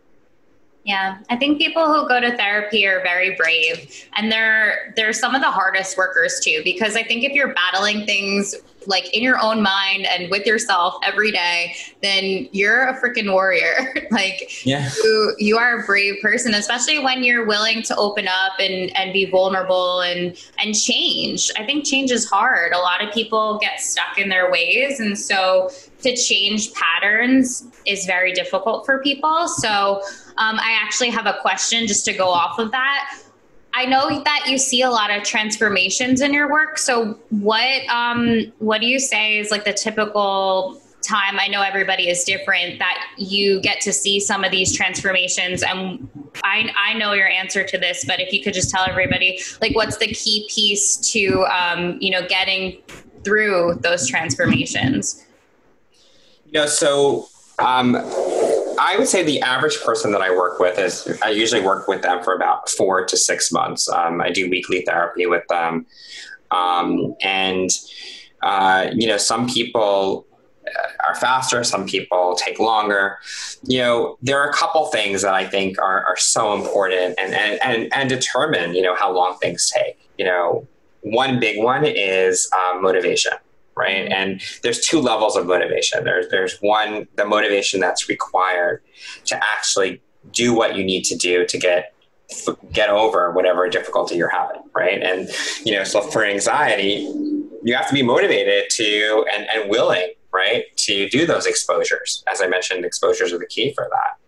Yeah, 0.89 1.18
I 1.28 1.36
think 1.36 1.59
people 1.59 1.93
who 1.93 2.09
go 2.09 2.18
to 2.18 2.34
therapy 2.34 2.86
are 2.86 3.03
very 3.03 3.36
brave, 3.36 4.07
and 4.16 4.32
they're 4.32 4.95
they're 4.97 5.12
some 5.12 5.34
of 5.34 5.43
the 5.43 5.51
hardest 5.51 5.99
workers 5.99 6.41
too. 6.43 6.62
Because 6.64 6.97
I 6.97 7.03
think 7.03 7.24
if 7.24 7.32
you're 7.32 7.53
battling 7.53 8.07
things 8.07 8.55
like 8.86 9.14
in 9.14 9.22
your 9.22 9.39
own 9.39 9.62
mind 9.62 10.07
and 10.07 10.30
with 10.30 10.47
yourself 10.47 10.95
every 11.05 11.30
day, 11.30 11.74
then 12.03 12.49
you're 12.53 12.89
a 12.89 12.99
freaking 12.99 13.30
warrior. 13.30 13.95
like 14.11 14.64
yeah. 14.64 14.91
you, 15.05 15.34
you 15.39 15.59
are 15.59 15.80
a 15.80 15.84
brave 15.84 16.14
person, 16.22 16.55
especially 16.55 16.99
when 16.99 17.22
you're 17.22 17.45
willing 17.45 17.82
to 17.82 17.97
open 17.97 18.26
up 18.26 18.53
and, 18.59 18.97
and 18.97 19.12
be 19.12 19.26
vulnerable 19.26 20.01
and, 20.01 20.43
and 20.59 20.74
change. 20.74 21.51
I 21.59 21.66
think 21.66 21.84
change 21.84 22.11
is 22.11 22.28
hard. 22.28 22.72
A 22.72 22.78
lot 22.78 23.07
of 23.07 23.12
people 23.12 23.59
get 23.59 23.80
stuck 23.80 24.16
in 24.16 24.30
their 24.30 24.51
ways. 24.51 25.01
And 25.01 25.18
so 25.18 25.70
to 26.03 26.16
change 26.16 26.72
patterns 26.72 27.66
is 27.84 28.07
very 28.07 28.32
difficult 28.32 28.86
for 28.86 29.03
people. 29.03 29.49
So 29.49 30.01
um, 30.39 30.59
I 30.59 30.78
actually 30.80 31.11
have 31.11 31.26
a 31.26 31.36
question 31.41 31.86
just 31.86 32.05
to 32.07 32.12
go 32.12 32.28
off 32.28 32.59
of 32.59 32.70
that 32.70 33.18
I 33.78 33.84
know 33.84 34.22
that 34.24 34.47
you 34.49 34.59
see 34.59 34.82
a 34.82 34.91
lot 34.91 35.11
of 35.11 35.22
transformations 35.22 36.20
in 36.20 36.32
your 36.32 36.51
work. 36.51 36.78
So 36.78 37.18
what 37.30 37.86
um, 37.89 38.53
what 38.59 38.80
do 38.80 38.89
you 38.89 38.99
say 38.99 39.39
is 39.39 39.53
like 39.53 39.64
the 39.64 39.72
typical 39.72 40.80
time? 41.01 41.39
I 41.39 41.47
know 41.47 41.62
everybody 41.62 42.09
is 42.09 42.24
different 42.24 42.80
that 42.80 42.99
you 43.18 43.61
get 43.61 43.80
to 43.82 43.93
see 43.93 44.18
some 44.18 44.43
of 44.43 44.51
these 44.51 44.74
transformations 44.74 45.62
and 45.62 46.09
I, 46.43 46.72
I 46.76 46.95
know 46.95 47.12
your 47.12 47.28
answer 47.28 47.62
to 47.64 47.78
this, 47.78 48.05
but 48.05 48.20
if 48.20 48.32
you 48.32 48.43
could 48.43 48.55
just 48.55 48.70
tell 48.70 48.84
everybody 48.89 49.41
like 49.61 49.76
what's 49.76 49.99
the 49.99 50.09
key 50.09 50.49
piece 50.53 50.97
to 51.12 51.45
um, 51.47 51.99
you 52.01 52.11
know 52.11 52.26
getting 52.26 52.82
through 53.22 53.78
those 53.82 54.09
transformations? 54.09 55.24
You 56.47 56.62
know, 56.62 56.66
so 56.66 57.28
um, 57.61 57.93
I 58.78 58.96
would 58.96 59.08
say 59.08 59.22
the 59.22 59.40
average 59.40 59.80
person 59.82 60.12
that 60.12 60.22
I 60.22 60.30
work 60.30 60.58
with 60.58 60.78
is 60.78 61.18
I 61.22 61.30
usually 61.30 61.62
work 61.62 61.88
with 61.88 62.02
them 62.02 62.22
for 62.22 62.34
about 62.34 62.68
four 62.68 63.04
to 63.04 63.16
six 63.16 63.50
months. 63.52 63.88
Um, 63.88 64.20
I 64.20 64.30
do 64.30 64.48
weekly 64.48 64.82
therapy 64.82 65.26
with 65.26 65.46
them, 65.48 65.86
um, 66.50 67.14
and 67.20 67.70
uh, 68.42 68.90
you 68.92 69.06
know, 69.06 69.16
some 69.16 69.48
people 69.48 70.26
uh, 70.66 71.08
are 71.08 71.14
faster, 71.16 71.64
some 71.64 71.86
people 71.86 72.36
take 72.36 72.58
longer. 72.58 73.18
You 73.64 73.78
know, 73.78 74.18
there 74.22 74.40
are 74.40 74.48
a 74.48 74.52
couple 74.52 74.86
things 74.86 75.22
that 75.22 75.34
I 75.34 75.46
think 75.46 75.80
are, 75.80 76.04
are 76.04 76.16
so 76.16 76.54
important 76.54 77.18
and, 77.18 77.34
and, 77.34 77.60
and, 77.62 77.92
and 77.94 78.08
determine, 78.08 78.74
you 78.74 78.82
know, 78.82 78.94
how 78.94 79.12
long 79.12 79.38
things 79.38 79.70
take. 79.74 79.98
You 80.18 80.26
know, 80.26 80.68
one 81.00 81.40
big 81.40 81.62
one 81.62 81.84
is 81.84 82.48
um, 82.52 82.82
motivation 82.82 83.32
right? 83.78 84.10
And 84.10 84.42
there's 84.62 84.84
two 84.84 85.00
levels 85.00 85.36
of 85.36 85.46
motivation. 85.46 86.04
There's 86.04 86.28
there's 86.28 86.58
one 86.58 87.06
the 87.16 87.24
motivation 87.24 87.80
that's 87.80 88.08
required 88.08 88.82
to 89.26 89.36
actually 89.36 90.02
do 90.32 90.52
what 90.52 90.76
you 90.76 90.84
need 90.84 91.04
to 91.04 91.16
do 91.16 91.46
to 91.46 91.58
get 91.58 91.94
get 92.72 92.90
over 92.90 93.32
whatever 93.32 93.68
difficulty 93.68 94.16
you're 94.16 94.28
having, 94.28 94.62
right? 94.74 95.00
And 95.00 95.30
you 95.64 95.72
know, 95.72 95.84
so 95.84 96.02
for 96.02 96.24
anxiety, 96.24 97.08
you 97.62 97.74
have 97.74 97.88
to 97.88 97.94
be 97.94 98.02
motivated 98.02 98.68
to 98.70 99.24
and, 99.34 99.46
and 99.54 99.70
willing, 99.70 100.10
right, 100.32 100.64
to 100.76 101.08
do 101.08 101.24
those 101.24 101.46
exposures. 101.46 102.24
As 102.30 102.42
I 102.42 102.48
mentioned, 102.48 102.84
exposures 102.84 103.32
are 103.32 103.38
the 103.38 103.46
key 103.46 103.72
for 103.72 103.88
that. 103.90 104.18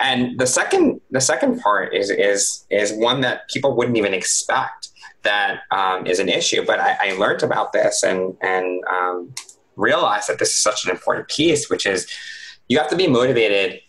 And 0.00 0.38
the 0.38 0.46
second 0.46 1.00
the 1.10 1.20
second 1.20 1.60
part 1.60 1.94
is 1.94 2.10
is 2.10 2.64
is 2.70 2.92
one 2.92 3.20
that 3.22 3.48
people 3.48 3.76
wouldn't 3.76 3.98
even 3.98 4.14
expect 4.14 4.89
that 5.22 5.60
um, 5.70 6.06
is 6.06 6.18
an 6.18 6.28
issue. 6.28 6.64
But 6.64 6.80
I, 6.80 6.96
I, 7.00 7.12
learned 7.12 7.42
about 7.42 7.72
this 7.72 8.02
and 8.02 8.36
and 8.40 8.82
um, 8.84 9.34
realized 9.76 10.28
that 10.28 10.38
this 10.38 10.50
is 10.50 10.62
such 10.62 10.84
an 10.84 10.90
important 10.90 11.28
piece, 11.28 11.68
which 11.68 11.86
is 11.86 12.06
you 12.68 12.78
have 12.78 12.88
to 12.88 12.96
be 12.96 13.06
motivated 13.06 13.80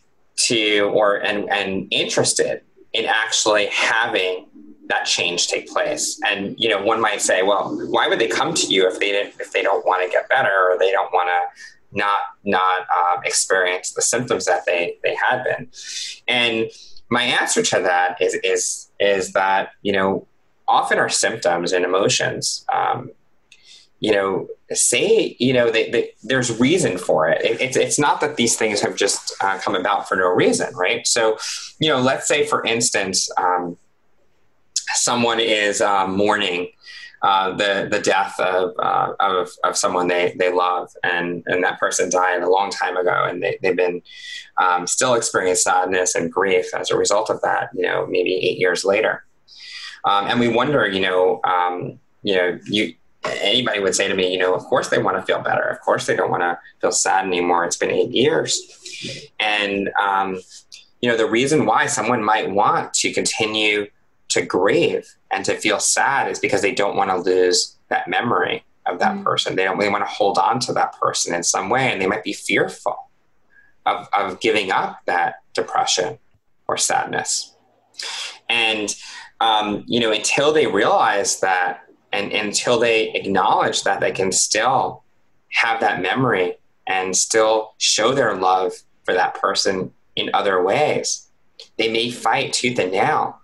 to 0.47 0.91
or 0.93 1.17
and 1.17 1.49
and 1.49 1.87
interested 1.91 2.61
in 2.93 3.05
actually 3.05 3.67
having 3.67 4.47
that 4.87 5.05
change 5.05 5.47
take 5.47 5.69
place. 5.69 6.19
And 6.27 6.55
you 6.57 6.69
know, 6.69 6.81
one 6.83 6.99
might 6.99 7.21
say, 7.21 7.43
well, 7.43 7.77
why 7.89 8.07
would 8.07 8.19
they 8.19 8.27
come 8.27 8.53
to 8.53 8.67
you 8.67 8.87
if 8.87 8.99
they 8.99 9.11
didn't 9.11 9.39
if 9.39 9.51
they 9.51 9.61
don't 9.61 9.85
want 9.85 10.03
to 10.03 10.11
get 10.11 10.27
better 10.29 10.69
or 10.69 10.77
they 10.77 10.91
don't 10.91 11.11
want 11.13 11.29
to 11.29 11.97
not 11.97 12.19
not 12.43 12.81
um, 12.81 13.23
experience 13.23 13.91
the 13.91 14.01
symptoms 14.01 14.45
that 14.45 14.65
they 14.65 14.97
they 15.03 15.15
had 15.15 15.43
been? 15.43 15.69
And 16.27 16.69
my 17.09 17.23
answer 17.23 17.61
to 17.61 17.79
that 17.81 18.21
is 18.21 18.35
is 18.43 18.89
is 18.99 19.33
that 19.33 19.71
you 19.81 19.93
know 19.93 20.27
often 20.71 20.97
our 20.97 21.09
symptoms 21.09 21.73
and 21.73 21.85
emotions, 21.85 22.65
um, 22.73 23.11
you 23.99 24.11
know, 24.11 24.47
say, 24.71 25.35
you 25.39 25.53
know, 25.53 25.69
they, 25.69 25.91
they, 25.91 26.11
there's 26.23 26.59
reason 26.59 26.97
for 26.97 27.29
it. 27.29 27.43
it. 27.43 27.61
It's, 27.61 27.77
it's 27.77 27.99
not 27.99 28.21
that 28.21 28.35
these 28.35 28.57
things 28.57 28.81
have 28.81 28.95
just 28.95 29.35
uh, 29.41 29.59
come 29.59 29.75
about 29.75 30.07
for 30.07 30.15
no 30.15 30.27
reason, 30.27 30.73
right? 30.75 31.05
So, 31.05 31.37
you 31.79 31.89
know, 31.89 31.99
let's 31.99 32.27
say, 32.27 32.45
for 32.45 32.65
instance, 32.65 33.29
um, 33.37 33.77
someone 34.93 35.39
is 35.39 35.81
uh, 35.81 36.07
mourning 36.07 36.69
uh, 37.21 37.55
the 37.55 37.87
the 37.91 37.99
death 37.99 38.39
of, 38.39 38.71
uh, 38.79 39.13
of 39.19 39.49
of 39.63 39.77
someone 39.77 40.07
they 40.07 40.33
they 40.39 40.51
love, 40.51 40.89
and 41.03 41.43
and 41.45 41.63
that 41.63 41.79
person 41.79 42.09
died 42.09 42.41
a 42.41 42.49
long 42.49 42.71
time 42.71 42.97
ago, 42.97 43.25
and 43.29 43.43
they 43.43 43.59
they've 43.61 43.75
been 43.75 44.01
um, 44.57 44.87
still 44.87 45.13
experiencing 45.13 45.61
sadness 45.61 46.15
and 46.15 46.31
grief 46.31 46.73
as 46.73 46.89
a 46.89 46.97
result 46.97 47.29
of 47.29 47.39
that. 47.41 47.69
You 47.75 47.83
know, 47.83 48.07
maybe 48.07 48.33
eight 48.33 48.57
years 48.57 48.83
later. 48.83 49.23
Um, 50.05 50.27
and 50.27 50.39
we 50.39 50.47
wonder, 50.47 50.87
you 50.87 51.01
know, 51.01 51.41
um, 51.43 51.99
you 52.23 52.35
know, 52.35 52.59
you 52.65 52.93
anybody 53.23 53.79
would 53.79 53.95
say 53.95 54.07
to 54.07 54.15
me, 54.15 54.31
you 54.31 54.39
know, 54.39 54.55
of 54.55 54.63
course 54.63 54.89
they 54.89 54.97
want 54.97 55.17
to 55.17 55.23
feel 55.23 55.41
better. 55.41 55.61
Of 55.61 55.79
course 55.81 56.07
they 56.07 56.15
don't 56.15 56.31
want 56.31 56.41
to 56.41 56.59
feel 56.79 56.91
sad 56.91 57.25
anymore. 57.25 57.65
It's 57.65 57.77
been 57.77 57.91
eight 57.91 58.11
years, 58.11 58.59
and 59.39 59.89
um, 60.01 60.39
you 61.01 61.09
know, 61.09 61.17
the 61.17 61.29
reason 61.29 61.65
why 61.65 61.85
someone 61.85 62.23
might 62.23 62.49
want 62.49 62.93
to 62.95 63.13
continue 63.13 63.87
to 64.29 64.41
grieve 64.41 65.15
and 65.29 65.43
to 65.45 65.55
feel 65.55 65.79
sad 65.79 66.31
is 66.31 66.39
because 66.39 66.61
they 66.61 66.73
don't 66.73 66.95
want 66.95 67.09
to 67.09 67.17
lose 67.17 67.77
that 67.89 68.07
memory 68.07 68.63
of 68.85 68.99
that 68.99 69.15
mm-hmm. 69.15 69.23
person. 69.23 69.55
They 69.55 69.63
don't 69.63 69.77
really 69.77 69.91
want 69.91 70.05
to 70.05 70.11
hold 70.11 70.37
on 70.37 70.59
to 70.61 70.73
that 70.73 70.97
person 70.99 71.35
in 71.35 71.43
some 71.43 71.69
way, 71.69 71.91
and 71.91 72.01
they 72.01 72.07
might 72.07 72.23
be 72.23 72.33
fearful 72.33 73.09
of, 73.85 74.07
of 74.17 74.39
giving 74.39 74.71
up 74.71 74.99
that 75.05 75.35
depression 75.53 76.17
or 76.67 76.77
sadness. 76.77 77.55
And 78.49 78.95
um, 79.41 79.83
you 79.87 79.99
know, 79.99 80.11
until 80.11 80.53
they 80.53 80.67
realize 80.67 81.39
that 81.39 81.81
and, 82.13 82.31
and 82.31 82.49
until 82.49 82.79
they 82.79 83.11
acknowledge 83.13 83.83
that 83.83 83.99
they 83.99 84.11
can 84.11 84.31
still 84.31 85.03
have 85.49 85.81
that 85.81 86.01
memory 86.01 86.57
and 86.87 87.17
still 87.17 87.73
show 87.77 88.13
their 88.13 88.35
love 88.35 88.71
for 89.03 89.13
that 89.13 89.33
person 89.35 89.91
in 90.15 90.29
other 90.33 90.63
ways, 90.63 91.27
they 91.77 91.91
may 91.91 92.11
fight 92.11 92.53
tooth 92.53 92.77
and 92.77 92.91
nail 92.91 93.39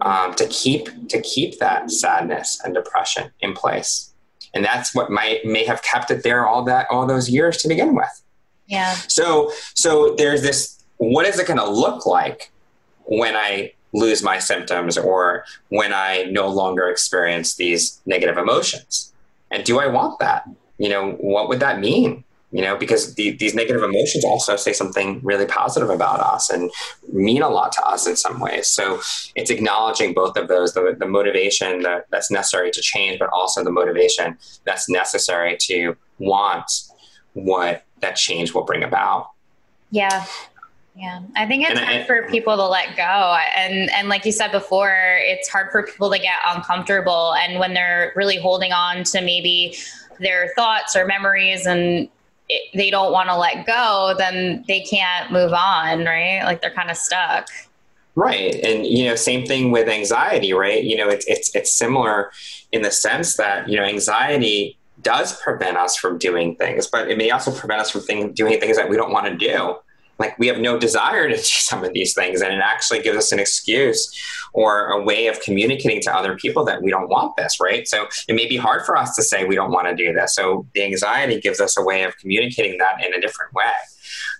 um, 0.00 0.34
to 0.34 0.46
keep 0.48 1.08
to 1.08 1.20
keep 1.22 1.58
that 1.58 1.90
sadness 1.90 2.60
and 2.64 2.74
depression 2.74 3.30
in 3.40 3.54
place. 3.54 4.12
And 4.52 4.64
that's 4.64 4.94
what 4.94 5.10
might 5.10 5.44
may 5.44 5.64
have 5.64 5.82
kept 5.82 6.10
it 6.10 6.22
there 6.24 6.46
all 6.46 6.64
that 6.64 6.86
all 6.90 7.06
those 7.06 7.30
years 7.30 7.58
to 7.58 7.68
begin 7.68 7.94
with. 7.94 8.22
Yeah. 8.66 8.94
So 9.06 9.52
so 9.74 10.14
there's 10.18 10.42
this 10.42 10.82
what 10.96 11.24
is 11.24 11.38
it 11.38 11.46
going 11.46 11.58
to 11.58 11.68
look 11.68 12.04
like 12.04 12.50
when 13.04 13.36
I 13.36 13.72
lose 13.96 14.22
my 14.22 14.38
symptoms 14.38 14.98
or 14.98 15.44
when 15.70 15.92
I 15.92 16.24
no 16.30 16.48
longer 16.48 16.88
experience 16.88 17.56
these 17.56 18.00
negative 18.04 18.36
emotions. 18.36 19.12
And 19.50 19.64
do 19.64 19.80
I 19.80 19.86
want 19.86 20.18
that? 20.20 20.48
You 20.78 20.90
know, 20.90 21.12
what 21.12 21.48
would 21.48 21.60
that 21.60 21.80
mean? 21.80 22.22
You 22.52 22.62
know, 22.62 22.76
because 22.76 23.14
the, 23.14 23.30
these 23.32 23.54
negative 23.54 23.82
emotions 23.82 24.24
also 24.24 24.56
say 24.56 24.72
something 24.72 25.20
really 25.22 25.46
positive 25.46 25.90
about 25.90 26.20
us 26.20 26.50
and 26.50 26.70
mean 27.12 27.42
a 27.42 27.48
lot 27.48 27.72
to 27.72 27.86
us 27.86 28.06
in 28.06 28.16
some 28.16 28.38
ways. 28.38 28.68
So 28.68 29.00
it's 29.34 29.50
acknowledging 29.50 30.12
both 30.12 30.36
of 30.36 30.48
those 30.48 30.74
the, 30.74 30.94
the 30.98 31.06
motivation 31.06 31.82
that, 31.82 32.06
that's 32.10 32.30
necessary 32.30 32.70
to 32.70 32.80
change, 32.80 33.18
but 33.18 33.30
also 33.32 33.64
the 33.64 33.72
motivation 33.72 34.38
that's 34.64 34.88
necessary 34.88 35.56
to 35.62 35.96
want 36.18 36.70
what 37.32 37.84
that 38.00 38.16
change 38.16 38.54
will 38.54 38.64
bring 38.64 38.82
about. 38.82 39.30
Yeah. 39.90 40.26
Yeah, 40.96 41.20
I 41.36 41.46
think 41.46 41.68
it's 41.68 41.78
and 41.78 41.80
hard 41.80 42.00
I, 42.00 42.04
for 42.04 42.26
people 42.30 42.56
to 42.56 42.66
let 42.66 42.96
go, 42.96 43.02
and 43.54 43.90
and 43.90 44.08
like 44.08 44.24
you 44.24 44.32
said 44.32 44.50
before, 44.50 45.18
it's 45.20 45.46
hard 45.46 45.70
for 45.70 45.82
people 45.82 46.10
to 46.10 46.18
get 46.18 46.38
uncomfortable, 46.46 47.34
and 47.34 47.58
when 47.58 47.74
they're 47.74 48.14
really 48.16 48.38
holding 48.38 48.72
on 48.72 49.04
to 49.04 49.20
maybe 49.20 49.76
their 50.20 50.52
thoughts 50.56 50.96
or 50.96 51.04
memories, 51.04 51.66
and 51.66 52.08
it, 52.48 52.70
they 52.72 52.88
don't 52.88 53.12
want 53.12 53.28
to 53.28 53.36
let 53.36 53.66
go, 53.66 54.14
then 54.16 54.64
they 54.68 54.80
can't 54.80 55.30
move 55.30 55.52
on, 55.52 56.06
right? 56.06 56.42
Like 56.44 56.62
they're 56.62 56.72
kind 56.72 56.90
of 56.90 56.96
stuck. 56.96 57.48
Right, 58.14 58.54
and 58.54 58.86
you 58.86 59.04
know, 59.04 59.16
same 59.16 59.44
thing 59.44 59.72
with 59.72 59.90
anxiety, 59.90 60.54
right? 60.54 60.82
You 60.82 60.96
know, 60.96 61.10
it's 61.10 61.26
it's 61.26 61.54
it's 61.54 61.76
similar 61.76 62.30
in 62.72 62.80
the 62.80 62.90
sense 62.90 63.36
that 63.36 63.68
you 63.68 63.76
know, 63.76 63.84
anxiety 63.84 64.78
does 65.02 65.38
prevent 65.42 65.76
us 65.76 65.94
from 65.94 66.16
doing 66.16 66.56
things, 66.56 66.86
but 66.86 67.10
it 67.10 67.18
may 67.18 67.30
also 67.30 67.50
prevent 67.50 67.82
us 67.82 67.90
from 67.90 68.00
thing, 68.00 68.32
doing 68.32 68.58
things 68.58 68.78
that 68.78 68.88
we 68.88 68.96
don't 68.96 69.12
want 69.12 69.26
to 69.26 69.36
do 69.36 69.76
like 70.18 70.38
we 70.38 70.46
have 70.46 70.58
no 70.58 70.78
desire 70.78 71.28
to 71.28 71.36
do 71.36 71.42
some 71.42 71.84
of 71.84 71.92
these 71.92 72.14
things 72.14 72.40
and 72.40 72.52
it 72.52 72.60
actually 72.60 73.00
gives 73.00 73.16
us 73.16 73.32
an 73.32 73.38
excuse 73.38 74.10
or 74.52 74.88
a 74.88 75.02
way 75.02 75.26
of 75.26 75.40
communicating 75.40 76.00
to 76.02 76.14
other 76.14 76.36
people 76.36 76.64
that 76.64 76.82
we 76.82 76.90
don't 76.90 77.08
want 77.08 77.36
this 77.36 77.60
right? 77.60 77.86
So 77.86 78.06
it 78.28 78.34
may 78.34 78.48
be 78.48 78.56
hard 78.56 78.84
for 78.84 78.96
us 78.96 79.14
to 79.16 79.22
say 79.22 79.44
we 79.44 79.54
don't 79.54 79.70
want 79.70 79.88
to 79.88 79.94
do 79.94 80.12
this. 80.12 80.34
So 80.34 80.66
the 80.74 80.82
anxiety 80.82 81.40
gives 81.40 81.60
us 81.60 81.76
a 81.76 81.82
way 81.82 82.02
of 82.04 82.16
communicating 82.18 82.78
that 82.78 83.04
in 83.04 83.14
a 83.14 83.20
different 83.20 83.52
way. 83.54 83.64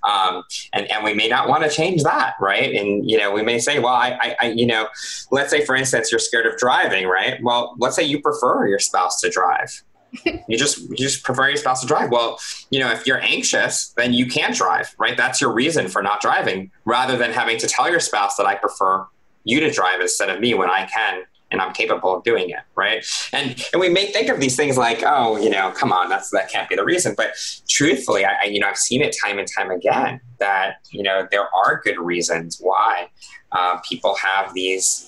Um, 0.09 0.45
and, 0.73 0.91
and 0.91 1.05
we 1.05 1.15
may 1.15 1.29
not 1.29 1.49
want 1.49 1.65
to 1.65 1.71
change 1.71 2.03
that 2.05 2.35
right? 2.41 2.75
And 2.75 3.09
you 3.09 3.19
know 3.19 3.33
we 3.33 3.43
may 3.43 3.59
say 3.59 3.79
well 3.79 3.95
I, 3.95 4.19
I, 4.21 4.37
I 4.41 4.47
you 4.51 4.67
know 4.67 4.89
let's 5.31 5.51
say 5.51 5.65
for 5.65 5.75
instance 5.75 6.11
you're 6.11 6.19
scared 6.19 6.47
of 6.47 6.57
driving 6.57 7.07
right? 7.07 7.43
Well 7.43 7.75
let's 7.79 7.97
say 7.97 8.05
you 8.05 8.21
prefer 8.21 8.67
your 8.69 8.79
spouse 8.79 9.21
to 9.21 9.31
drive 9.31 9.83
you 10.49 10.57
just 10.57 10.79
you 10.79 10.97
just 10.97 11.23
prefer 11.25 11.49
your 11.49 11.57
spouse 11.57 11.81
to 11.81 11.87
drive. 11.87 12.11
Well, 12.11 12.39
you 12.71 12.81
know, 12.81 12.91
if 12.91 13.07
you're 13.07 13.21
anxious, 13.21 13.89
then 13.97 14.13
you 14.13 14.27
can't 14.27 14.55
drive, 14.55 14.95
right? 14.99 15.17
That's 15.17 15.41
your 15.41 15.53
reason 15.53 15.89
for 15.89 16.03
not 16.03 16.21
driving, 16.21 16.71
rather 16.85 17.17
than 17.17 17.33
having 17.33 17.59
to 17.59 17.67
tell 17.67 17.91
your 17.91 18.01
spouse 18.01 18.37
that 18.37 18.47
I 18.47 18.55
prefer 18.55 19.07
you 19.45 19.61
to 19.61 19.71
drive 19.71 20.01
instead 20.01 20.31
of 20.31 20.41
me 20.41 20.55
when 20.55 20.71
I 20.71 20.87
can 20.87 21.23
and 21.51 21.61
I'm 21.61 21.73
capable 21.73 22.17
of 22.17 22.25
doing 22.25 22.51
it, 22.51 22.61
right? 22.75 23.07
And 23.33 23.65
and 23.73 23.81
we 23.81 23.89
may 23.89 24.07
think 24.07 24.29
of 24.29 24.41
these 24.41 24.57
things 24.57 24.77
like, 24.77 25.03
oh, 25.07 25.37
you 25.37 25.51
know, 25.51 25.71
come 25.73 25.93
on, 25.93 26.09
that's 26.09 26.31
that 26.31 26.51
can't 26.51 26.69
be 26.69 26.77
the 26.77 26.85
reason. 26.85 27.15
But 27.17 27.35
truthfully, 27.69 28.25
I, 28.25 28.35
I 28.43 28.45
you 28.47 28.61
know 28.61 28.69
I've 28.69 28.77
seen 28.77 29.03
it 29.03 29.17
time 29.25 29.39
and 29.39 29.49
time 29.57 29.71
again 29.71 30.21
that 30.39 30.77
you 30.91 31.03
know 31.03 31.27
there 31.31 31.49
are 31.55 31.81
good 31.85 31.99
reasons 31.99 32.59
why 32.61 33.09
uh, 33.53 33.79
people 33.89 34.17
have 34.17 34.53
these 34.55 35.06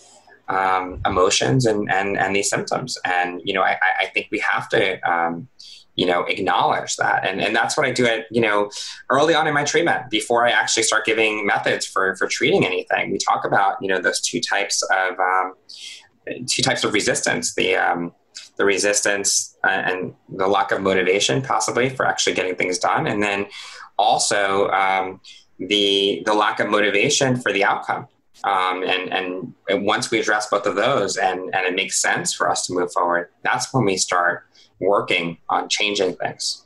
um, 0.48 1.00
emotions 1.04 1.66
and, 1.66 1.90
and, 1.90 2.16
and 2.18 2.34
these 2.34 2.50
symptoms. 2.50 2.98
And, 3.04 3.40
you 3.44 3.54
know, 3.54 3.62
I, 3.62 3.78
I 4.00 4.06
think 4.06 4.28
we 4.30 4.38
have 4.40 4.68
to, 4.70 5.00
um, 5.10 5.48
you 5.94 6.06
know, 6.06 6.22
acknowledge 6.24 6.96
that. 6.96 7.26
And, 7.26 7.40
and 7.40 7.54
that's 7.54 7.76
what 7.76 7.84
I 7.84 7.90
do 7.90 8.06
at, 8.06 8.26
you 8.30 8.40
know, 8.40 8.70
early 9.10 9.34
on 9.34 9.48
in 9.48 9.54
my 9.54 9.64
treatment, 9.64 10.10
before 10.10 10.46
I 10.46 10.50
actually 10.50 10.84
start 10.84 11.04
giving 11.04 11.44
methods 11.44 11.84
for, 11.86 12.14
for 12.16 12.28
treating 12.28 12.64
anything, 12.64 13.10
we 13.10 13.18
talk 13.18 13.44
about, 13.44 13.76
you 13.82 13.88
know, 13.88 14.00
those 14.00 14.20
two 14.20 14.40
types 14.40 14.82
of, 14.82 15.18
um, 15.18 15.54
two 16.46 16.62
types 16.62 16.84
of 16.84 16.92
resistance, 16.92 17.54
the, 17.54 17.74
um, 17.74 18.12
the 18.58 18.64
resistance 18.64 19.56
and 19.64 20.14
the 20.28 20.46
lack 20.46 20.70
of 20.70 20.80
motivation 20.80 21.42
possibly 21.42 21.88
for 21.88 22.06
actually 22.06 22.34
getting 22.34 22.54
things 22.54 22.78
done. 22.78 23.06
And 23.06 23.22
then 23.22 23.46
also, 23.98 24.68
um, 24.68 25.20
the, 25.58 26.22
the 26.26 26.34
lack 26.34 26.60
of 26.60 26.70
motivation 26.70 27.40
for 27.40 27.52
the 27.52 27.64
outcome 27.64 28.06
um, 28.44 28.82
and, 28.82 29.12
and, 29.12 29.54
and 29.68 29.84
once 29.84 30.10
we 30.10 30.20
address 30.20 30.48
both 30.48 30.66
of 30.66 30.76
those 30.76 31.16
and, 31.16 31.54
and 31.54 31.66
it 31.66 31.74
makes 31.74 32.00
sense 32.00 32.32
for 32.32 32.50
us 32.50 32.66
to 32.66 32.72
move 32.72 32.92
forward, 32.92 33.30
that's 33.42 33.72
when 33.72 33.84
we 33.84 33.96
start 33.96 34.46
working 34.80 35.38
on 35.48 35.68
changing 35.68 36.14
things. 36.16 36.64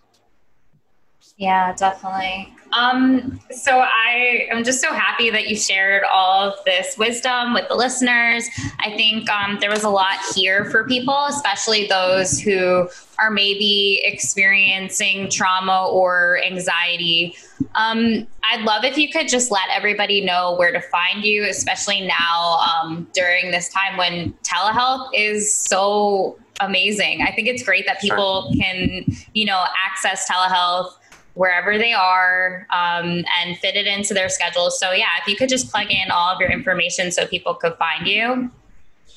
Yeah, 1.42 1.74
definitely. 1.74 2.54
Um, 2.72 3.40
so 3.50 3.80
I 3.80 4.46
am 4.48 4.62
just 4.62 4.80
so 4.80 4.92
happy 4.92 5.28
that 5.30 5.48
you 5.48 5.56
shared 5.56 6.04
all 6.04 6.40
of 6.40 6.54
this 6.64 6.96
wisdom 6.96 7.52
with 7.52 7.66
the 7.66 7.74
listeners. 7.74 8.48
I 8.78 8.90
think 8.90 9.28
um, 9.28 9.58
there 9.60 9.68
was 9.68 9.82
a 9.82 9.88
lot 9.88 10.18
here 10.36 10.70
for 10.70 10.86
people, 10.86 11.26
especially 11.28 11.88
those 11.88 12.38
who 12.38 12.88
are 13.18 13.28
maybe 13.28 14.02
experiencing 14.04 15.28
trauma 15.30 15.88
or 15.90 16.40
anxiety. 16.46 17.34
Um, 17.74 18.24
I'd 18.44 18.62
love 18.62 18.84
if 18.84 18.96
you 18.96 19.10
could 19.10 19.26
just 19.26 19.50
let 19.50 19.68
everybody 19.72 20.24
know 20.24 20.54
where 20.54 20.70
to 20.70 20.80
find 20.80 21.24
you, 21.24 21.44
especially 21.50 22.06
now 22.06 22.60
um, 22.60 23.08
during 23.14 23.50
this 23.50 23.68
time 23.68 23.96
when 23.96 24.32
telehealth 24.44 25.08
is 25.12 25.52
so 25.52 26.38
amazing. 26.60 27.22
I 27.22 27.32
think 27.32 27.48
it's 27.48 27.64
great 27.64 27.84
that 27.86 28.00
people 28.00 28.54
can, 28.56 29.04
you 29.34 29.44
know, 29.44 29.64
access 29.84 30.30
telehealth 30.30 30.92
wherever 31.34 31.78
they 31.78 31.92
are 31.92 32.66
um, 32.70 33.24
and 33.40 33.56
fit 33.58 33.74
it 33.76 33.86
into 33.86 34.14
their 34.14 34.28
schedule. 34.28 34.70
So, 34.70 34.92
yeah, 34.92 35.06
if 35.20 35.26
you 35.26 35.36
could 35.36 35.48
just 35.48 35.70
plug 35.70 35.90
in 35.90 36.10
all 36.10 36.34
of 36.34 36.40
your 36.40 36.50
information 36.50 37.10
so 37.10 37.26
people 37.26 37.54
could 37.54 37.74
find 37.76 38.06
you. 38.06 38.50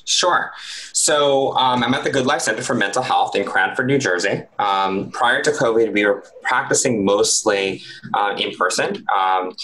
Sure. 0.04 0.52
So 0.92 1.52
um, 1.56 1.82
I'm 1.82 1.92
at 1.92 2.04
the 2.04 2.10
Good 2.10 2.26
Life 2.26 2.42
Center 2.42 2.62
for 2.62 2.74
Mental 2.74 3.02
Health 3.02 3.34
in 3.34 3.44
Cranford, 3.44 3.88
New 3.88 3.98
Jersey. 3.98 4.44
Um, 4.60 5.10
prior 5.10 5.42
to 5.42 5.50
COVID, 5.50 5.92
we 5.92 6.06
were 6.06 6.24
practicing 6.42 7.04
mostly 7.04 7.82
uh, 8.14 8.36
in 8.38 8.56
person. 8.56 9.04
Um, 9.14 9.56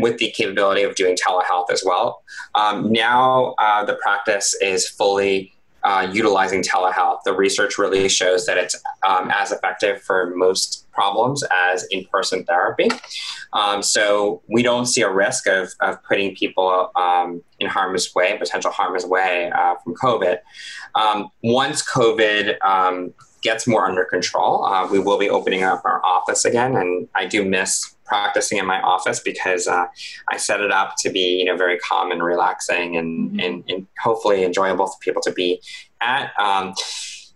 with 0.00 0.16
the 0.16 0.30
capability 0.30 0.82
of 0.82 0.94
doing 0.94 1.14
telehealth 1.14 1.70
as 1.70 1.82
well. 1.84 2.22
Um, 2.54 2.90
now 2.90 3.54
uh, 3.58 3.84
the 3.84 3.96
practice 3.96 4.54
is 4.62 4.88
fully 4.88 5.52
uh, 5.82 6.08
utilizing 6.10 6.62
telehealth. 6.62 7.18
The 7.24 7.34
research 7.34 7.76
really 7.76 8.08
shows 8.08 8.46
that 8.46 8.56
it's 8.56 8.74
um, 9.06 9.30
as 9.30 9.52
effective 9.52 10.00
for 10.00 10.32
most 10.34 10.83
problems 10.94 11.44
as 11.52 11.84
in 11.90 12.04
person 12.06 12.44
therapy. 12.44 12.88
Um, 13.52 13.82
so 13.82 14.42
we 14.48 14.62
don't 14.62 14.86
see 14.86 15.02
a 15.02 15.10
risk 15.10 15.46
of, 15.46 15.72
of 15.80 16.02
putting 16.04 16.34
people 16.34 16.90
um, 16.96 17.42
in 17.60 17.68
harm's 17.68 18.14
way, 18.14 18.36
potential 18.38 18.70
harm's 18.70 19.04
way 19.04 19.50
uh, 19.54 19.74
from 19.82 19.94
COVID. 19.94 20.38
Um, 20.94 21.28
once 21.42 21.84
COVID 21.88 22.56
um, 22.64 23.12
gets 23.42 23.66
more 23.66 23.86
under 23.86 24.04
control, 24.04 24.64
uh, 24.64 24.88
we 24.90 24.98
will 24.98 25.18
be 25.18 25.30
opening 25.30 25.62
up 25.62 25.82
our 25.84 26.04
office 26.04 26.44
again. 26.44 26.76
And 26.76 27.08
I 27.14 27.26
do 27.26 27.44
miss 27.44 27.94
practicing 28.04 28.58
in 28.58 28.66
my 28.66 28.80
office 28.80 29.20
because 29.20 29.66
uh, 29.66 29.86
I 30.28 30.36
set 30.36 30.60
it 30.60 30.70
up 30.70 30.94
to 30.98 31.10
be 31.10 31.38
you 31.38 31.44
know 31.46 31.56
very 31.56 31.78
calm 31.78 32.10
and 32.10 32.22
relaxing 32.22 32.96
and, 32.96 33.30
mm-hmm. 33.30 33.40
and, 33.40 33.64
and, 33.68 33.86
hopefully 34.02 34.44
enjoyable 34.44 34.86
for 34.86 34.98
people 35.00 35.22
to 35.22 35.32
be 35.32 35.60
at. 36.02 36.32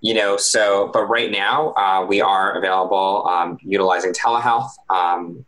You 0.01 0.14
know, 0.14 0.36
so 0.36 0.90
but 0.92 1.07
right 1.07 1.28
now 1.30 1.72
uh, 1.74 2.05
we 2.09 2.20
are 2.20 2.57
available 2.57 3.26
um, 3.26 3.59
utilizing 3.62 4.12
telehealth, 4.12 4.70
um, 4.90 5.44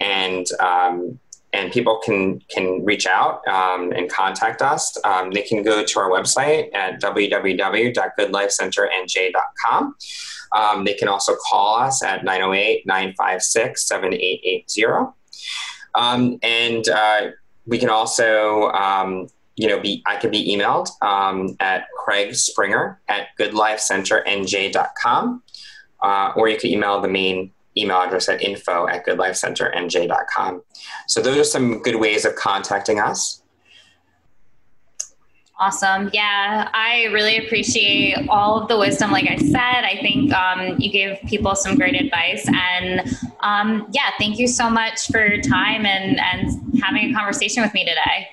and 0.00 0.46
um, 0.60 1.18
and 1.52 1.70
people 1.72 2.00
can 2.04 2.40
can 2.50 2.84
reach 2.84 3.06
out 3.06 3.46
um, 3.48 3.92
and 3.92 4.10
contact 4.10 4.60
us. 4.60 4.98
Um, 5.04 5.30
they 5.30 5.42
can 5.42 5.62
go 5.62 5.84
to 5.84 6.00
our 6.00 6.10
website 6.10 6.74
at 6.74 7.00
www.goodlifecenternj.com. 7.00 9.94
Um, 10.56 10.84
they 10.84 10.94
can 10.94 11.08
also 11.08 11.36
call 11.48 11.78
us 11.78 12.02
at 12.02 12.24
908 12.24 12.86
956 12.86 13.86
7880. 13.86 15.12
Um, 15.94 16.38
and 16.42 16.88
uh, 16.88 17.30
we 17.66 17.78
can 17.78 17.90
also, 17.90 18.70
you 19.58 19.68
know, 19.68 19.80
be 19.80 20.02
I 20.06 20.16
could 20.16 20.30
be 20.30 20.56
emailed 20.56 20.88
um, 21.02 21.56
at 21.58 21.88
Craig 21.98 22.34
Springer 22.34 23.00
at 23.08 23.28
goodlifecenternj.com. 23.38 25.42
Uh, 26.00 26.32
or 26.36 26.48
you 26.48 26.56
could 26.56 26.70
email 26.70 27.00
the 27.00 27.08
main 27.08 27.50
email 27.76 28.00
address 28.00 28.28
at 28.28 28.40
info 28.40 28.86
at 28.86 29.04
goodlifecenternj.com. 29.04 30.62
So 31.08 31.20
those 31.20 31.36
are 31.36 31.44
some 31.44 31.82
good 31.82 31.96
ways 31.96 32.24
of 32.24 32.36
contacting 32.36 33.00
us. 33.00 33.42
Awesome. 35.60 36.08
Yeah, 36.12 36.70
I 36.72 37.06
really 37.06 37.44
appreciate 37.44 38.28
all 38.28 38.62
of 38.62 38.68
the 38.68 38.78
wisdom. 38.78 39.10
Like 39.10 39.28
I 39.28 39.38
said, 39.38 39.58
I 39.58 39.98
think 40.00 40.32
um, 40.32 40.78
you 40.78 40.92
gave 40.92 41.18
people 41.28 41.56
some 41.56 41.74
great 41.74 42.00
advice. 42.00 42.46
And 42.46 43.00
um, 43.40 43.88
yeah, 43.90 44.10
thank 44.20 44.38
you 44.38 44.46
so 44.46 44.70
much 44.70 45.08
for 45.08 45.26
your 45.26 45.42
time 45.42 45.84
and, 45.84 46.20
and 46.20 46.80
having 46.80 47.10
a 47.10 47.12
conversation 47.12 47.64
with 47.64 47.74
me 47.74 47.84
today. 47.84 48.28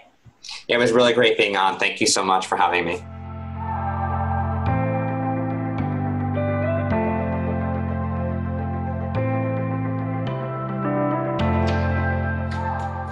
It 0.68 0.78
was 0.78 0.92
really 0.92 1.14
great 1.14 1.38
being 1.38 1.56
on. 1.56 1.78
Thank 1.78 2.02
you 2.02 2.08
so 2.08 2.24
much 2.24 2.48
for 2.48 2.56
having 2.56 2.86
me. 2.86 2.94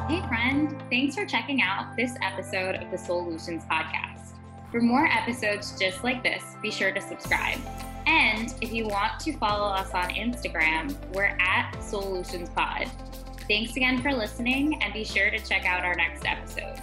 Hey, 0.09 0.27
friend. 0.27 0.75
Thanks 0.89 1.15
for 1.15 1.25
checking 1.25 1.61
out 1.61 1.95
this 1.95 2.15
episode 2.23 2.75
of 2.75 2.89
the 2.89 2.97
Solutions 2.97 3.63
Podcast. 3.65 4.31
For 4.71 4.81
more 4.81 5.05
episodes 5.05 5.79
just 5.79 6.03
like 6.03 6.23
this, 6.23 6.41
be 6.63 6.71
sure 6.71 6.91
to 6.91 7.01
subscribe. 7.01 7.59
And 8.07 8.53
if 8.61 8.73
you 8.73 8.87
want 8.87 9.19
to 9.21 9.37
follow 9.37 9.71
us 9.71 9.91
on 9.93 10.09
Instagram, 10.09 10.95
we're 11.13 11.37
at 11.39 11.75
Solutions 11.81 12.49
Pod. 12.49 12.89
Thanks 13.47 13.75
again 13.75 14.01
for 14.01 14.11
listening, 14.11 14.81
and 14.81 14.91
be 14.91 15.03
sure 15.03 15.29
to 15.29 15.37
check 15.39 15.65
out 15.65 15.83
our 15.83 15.95
next 15.95 16.25
episode. 16.25 16.79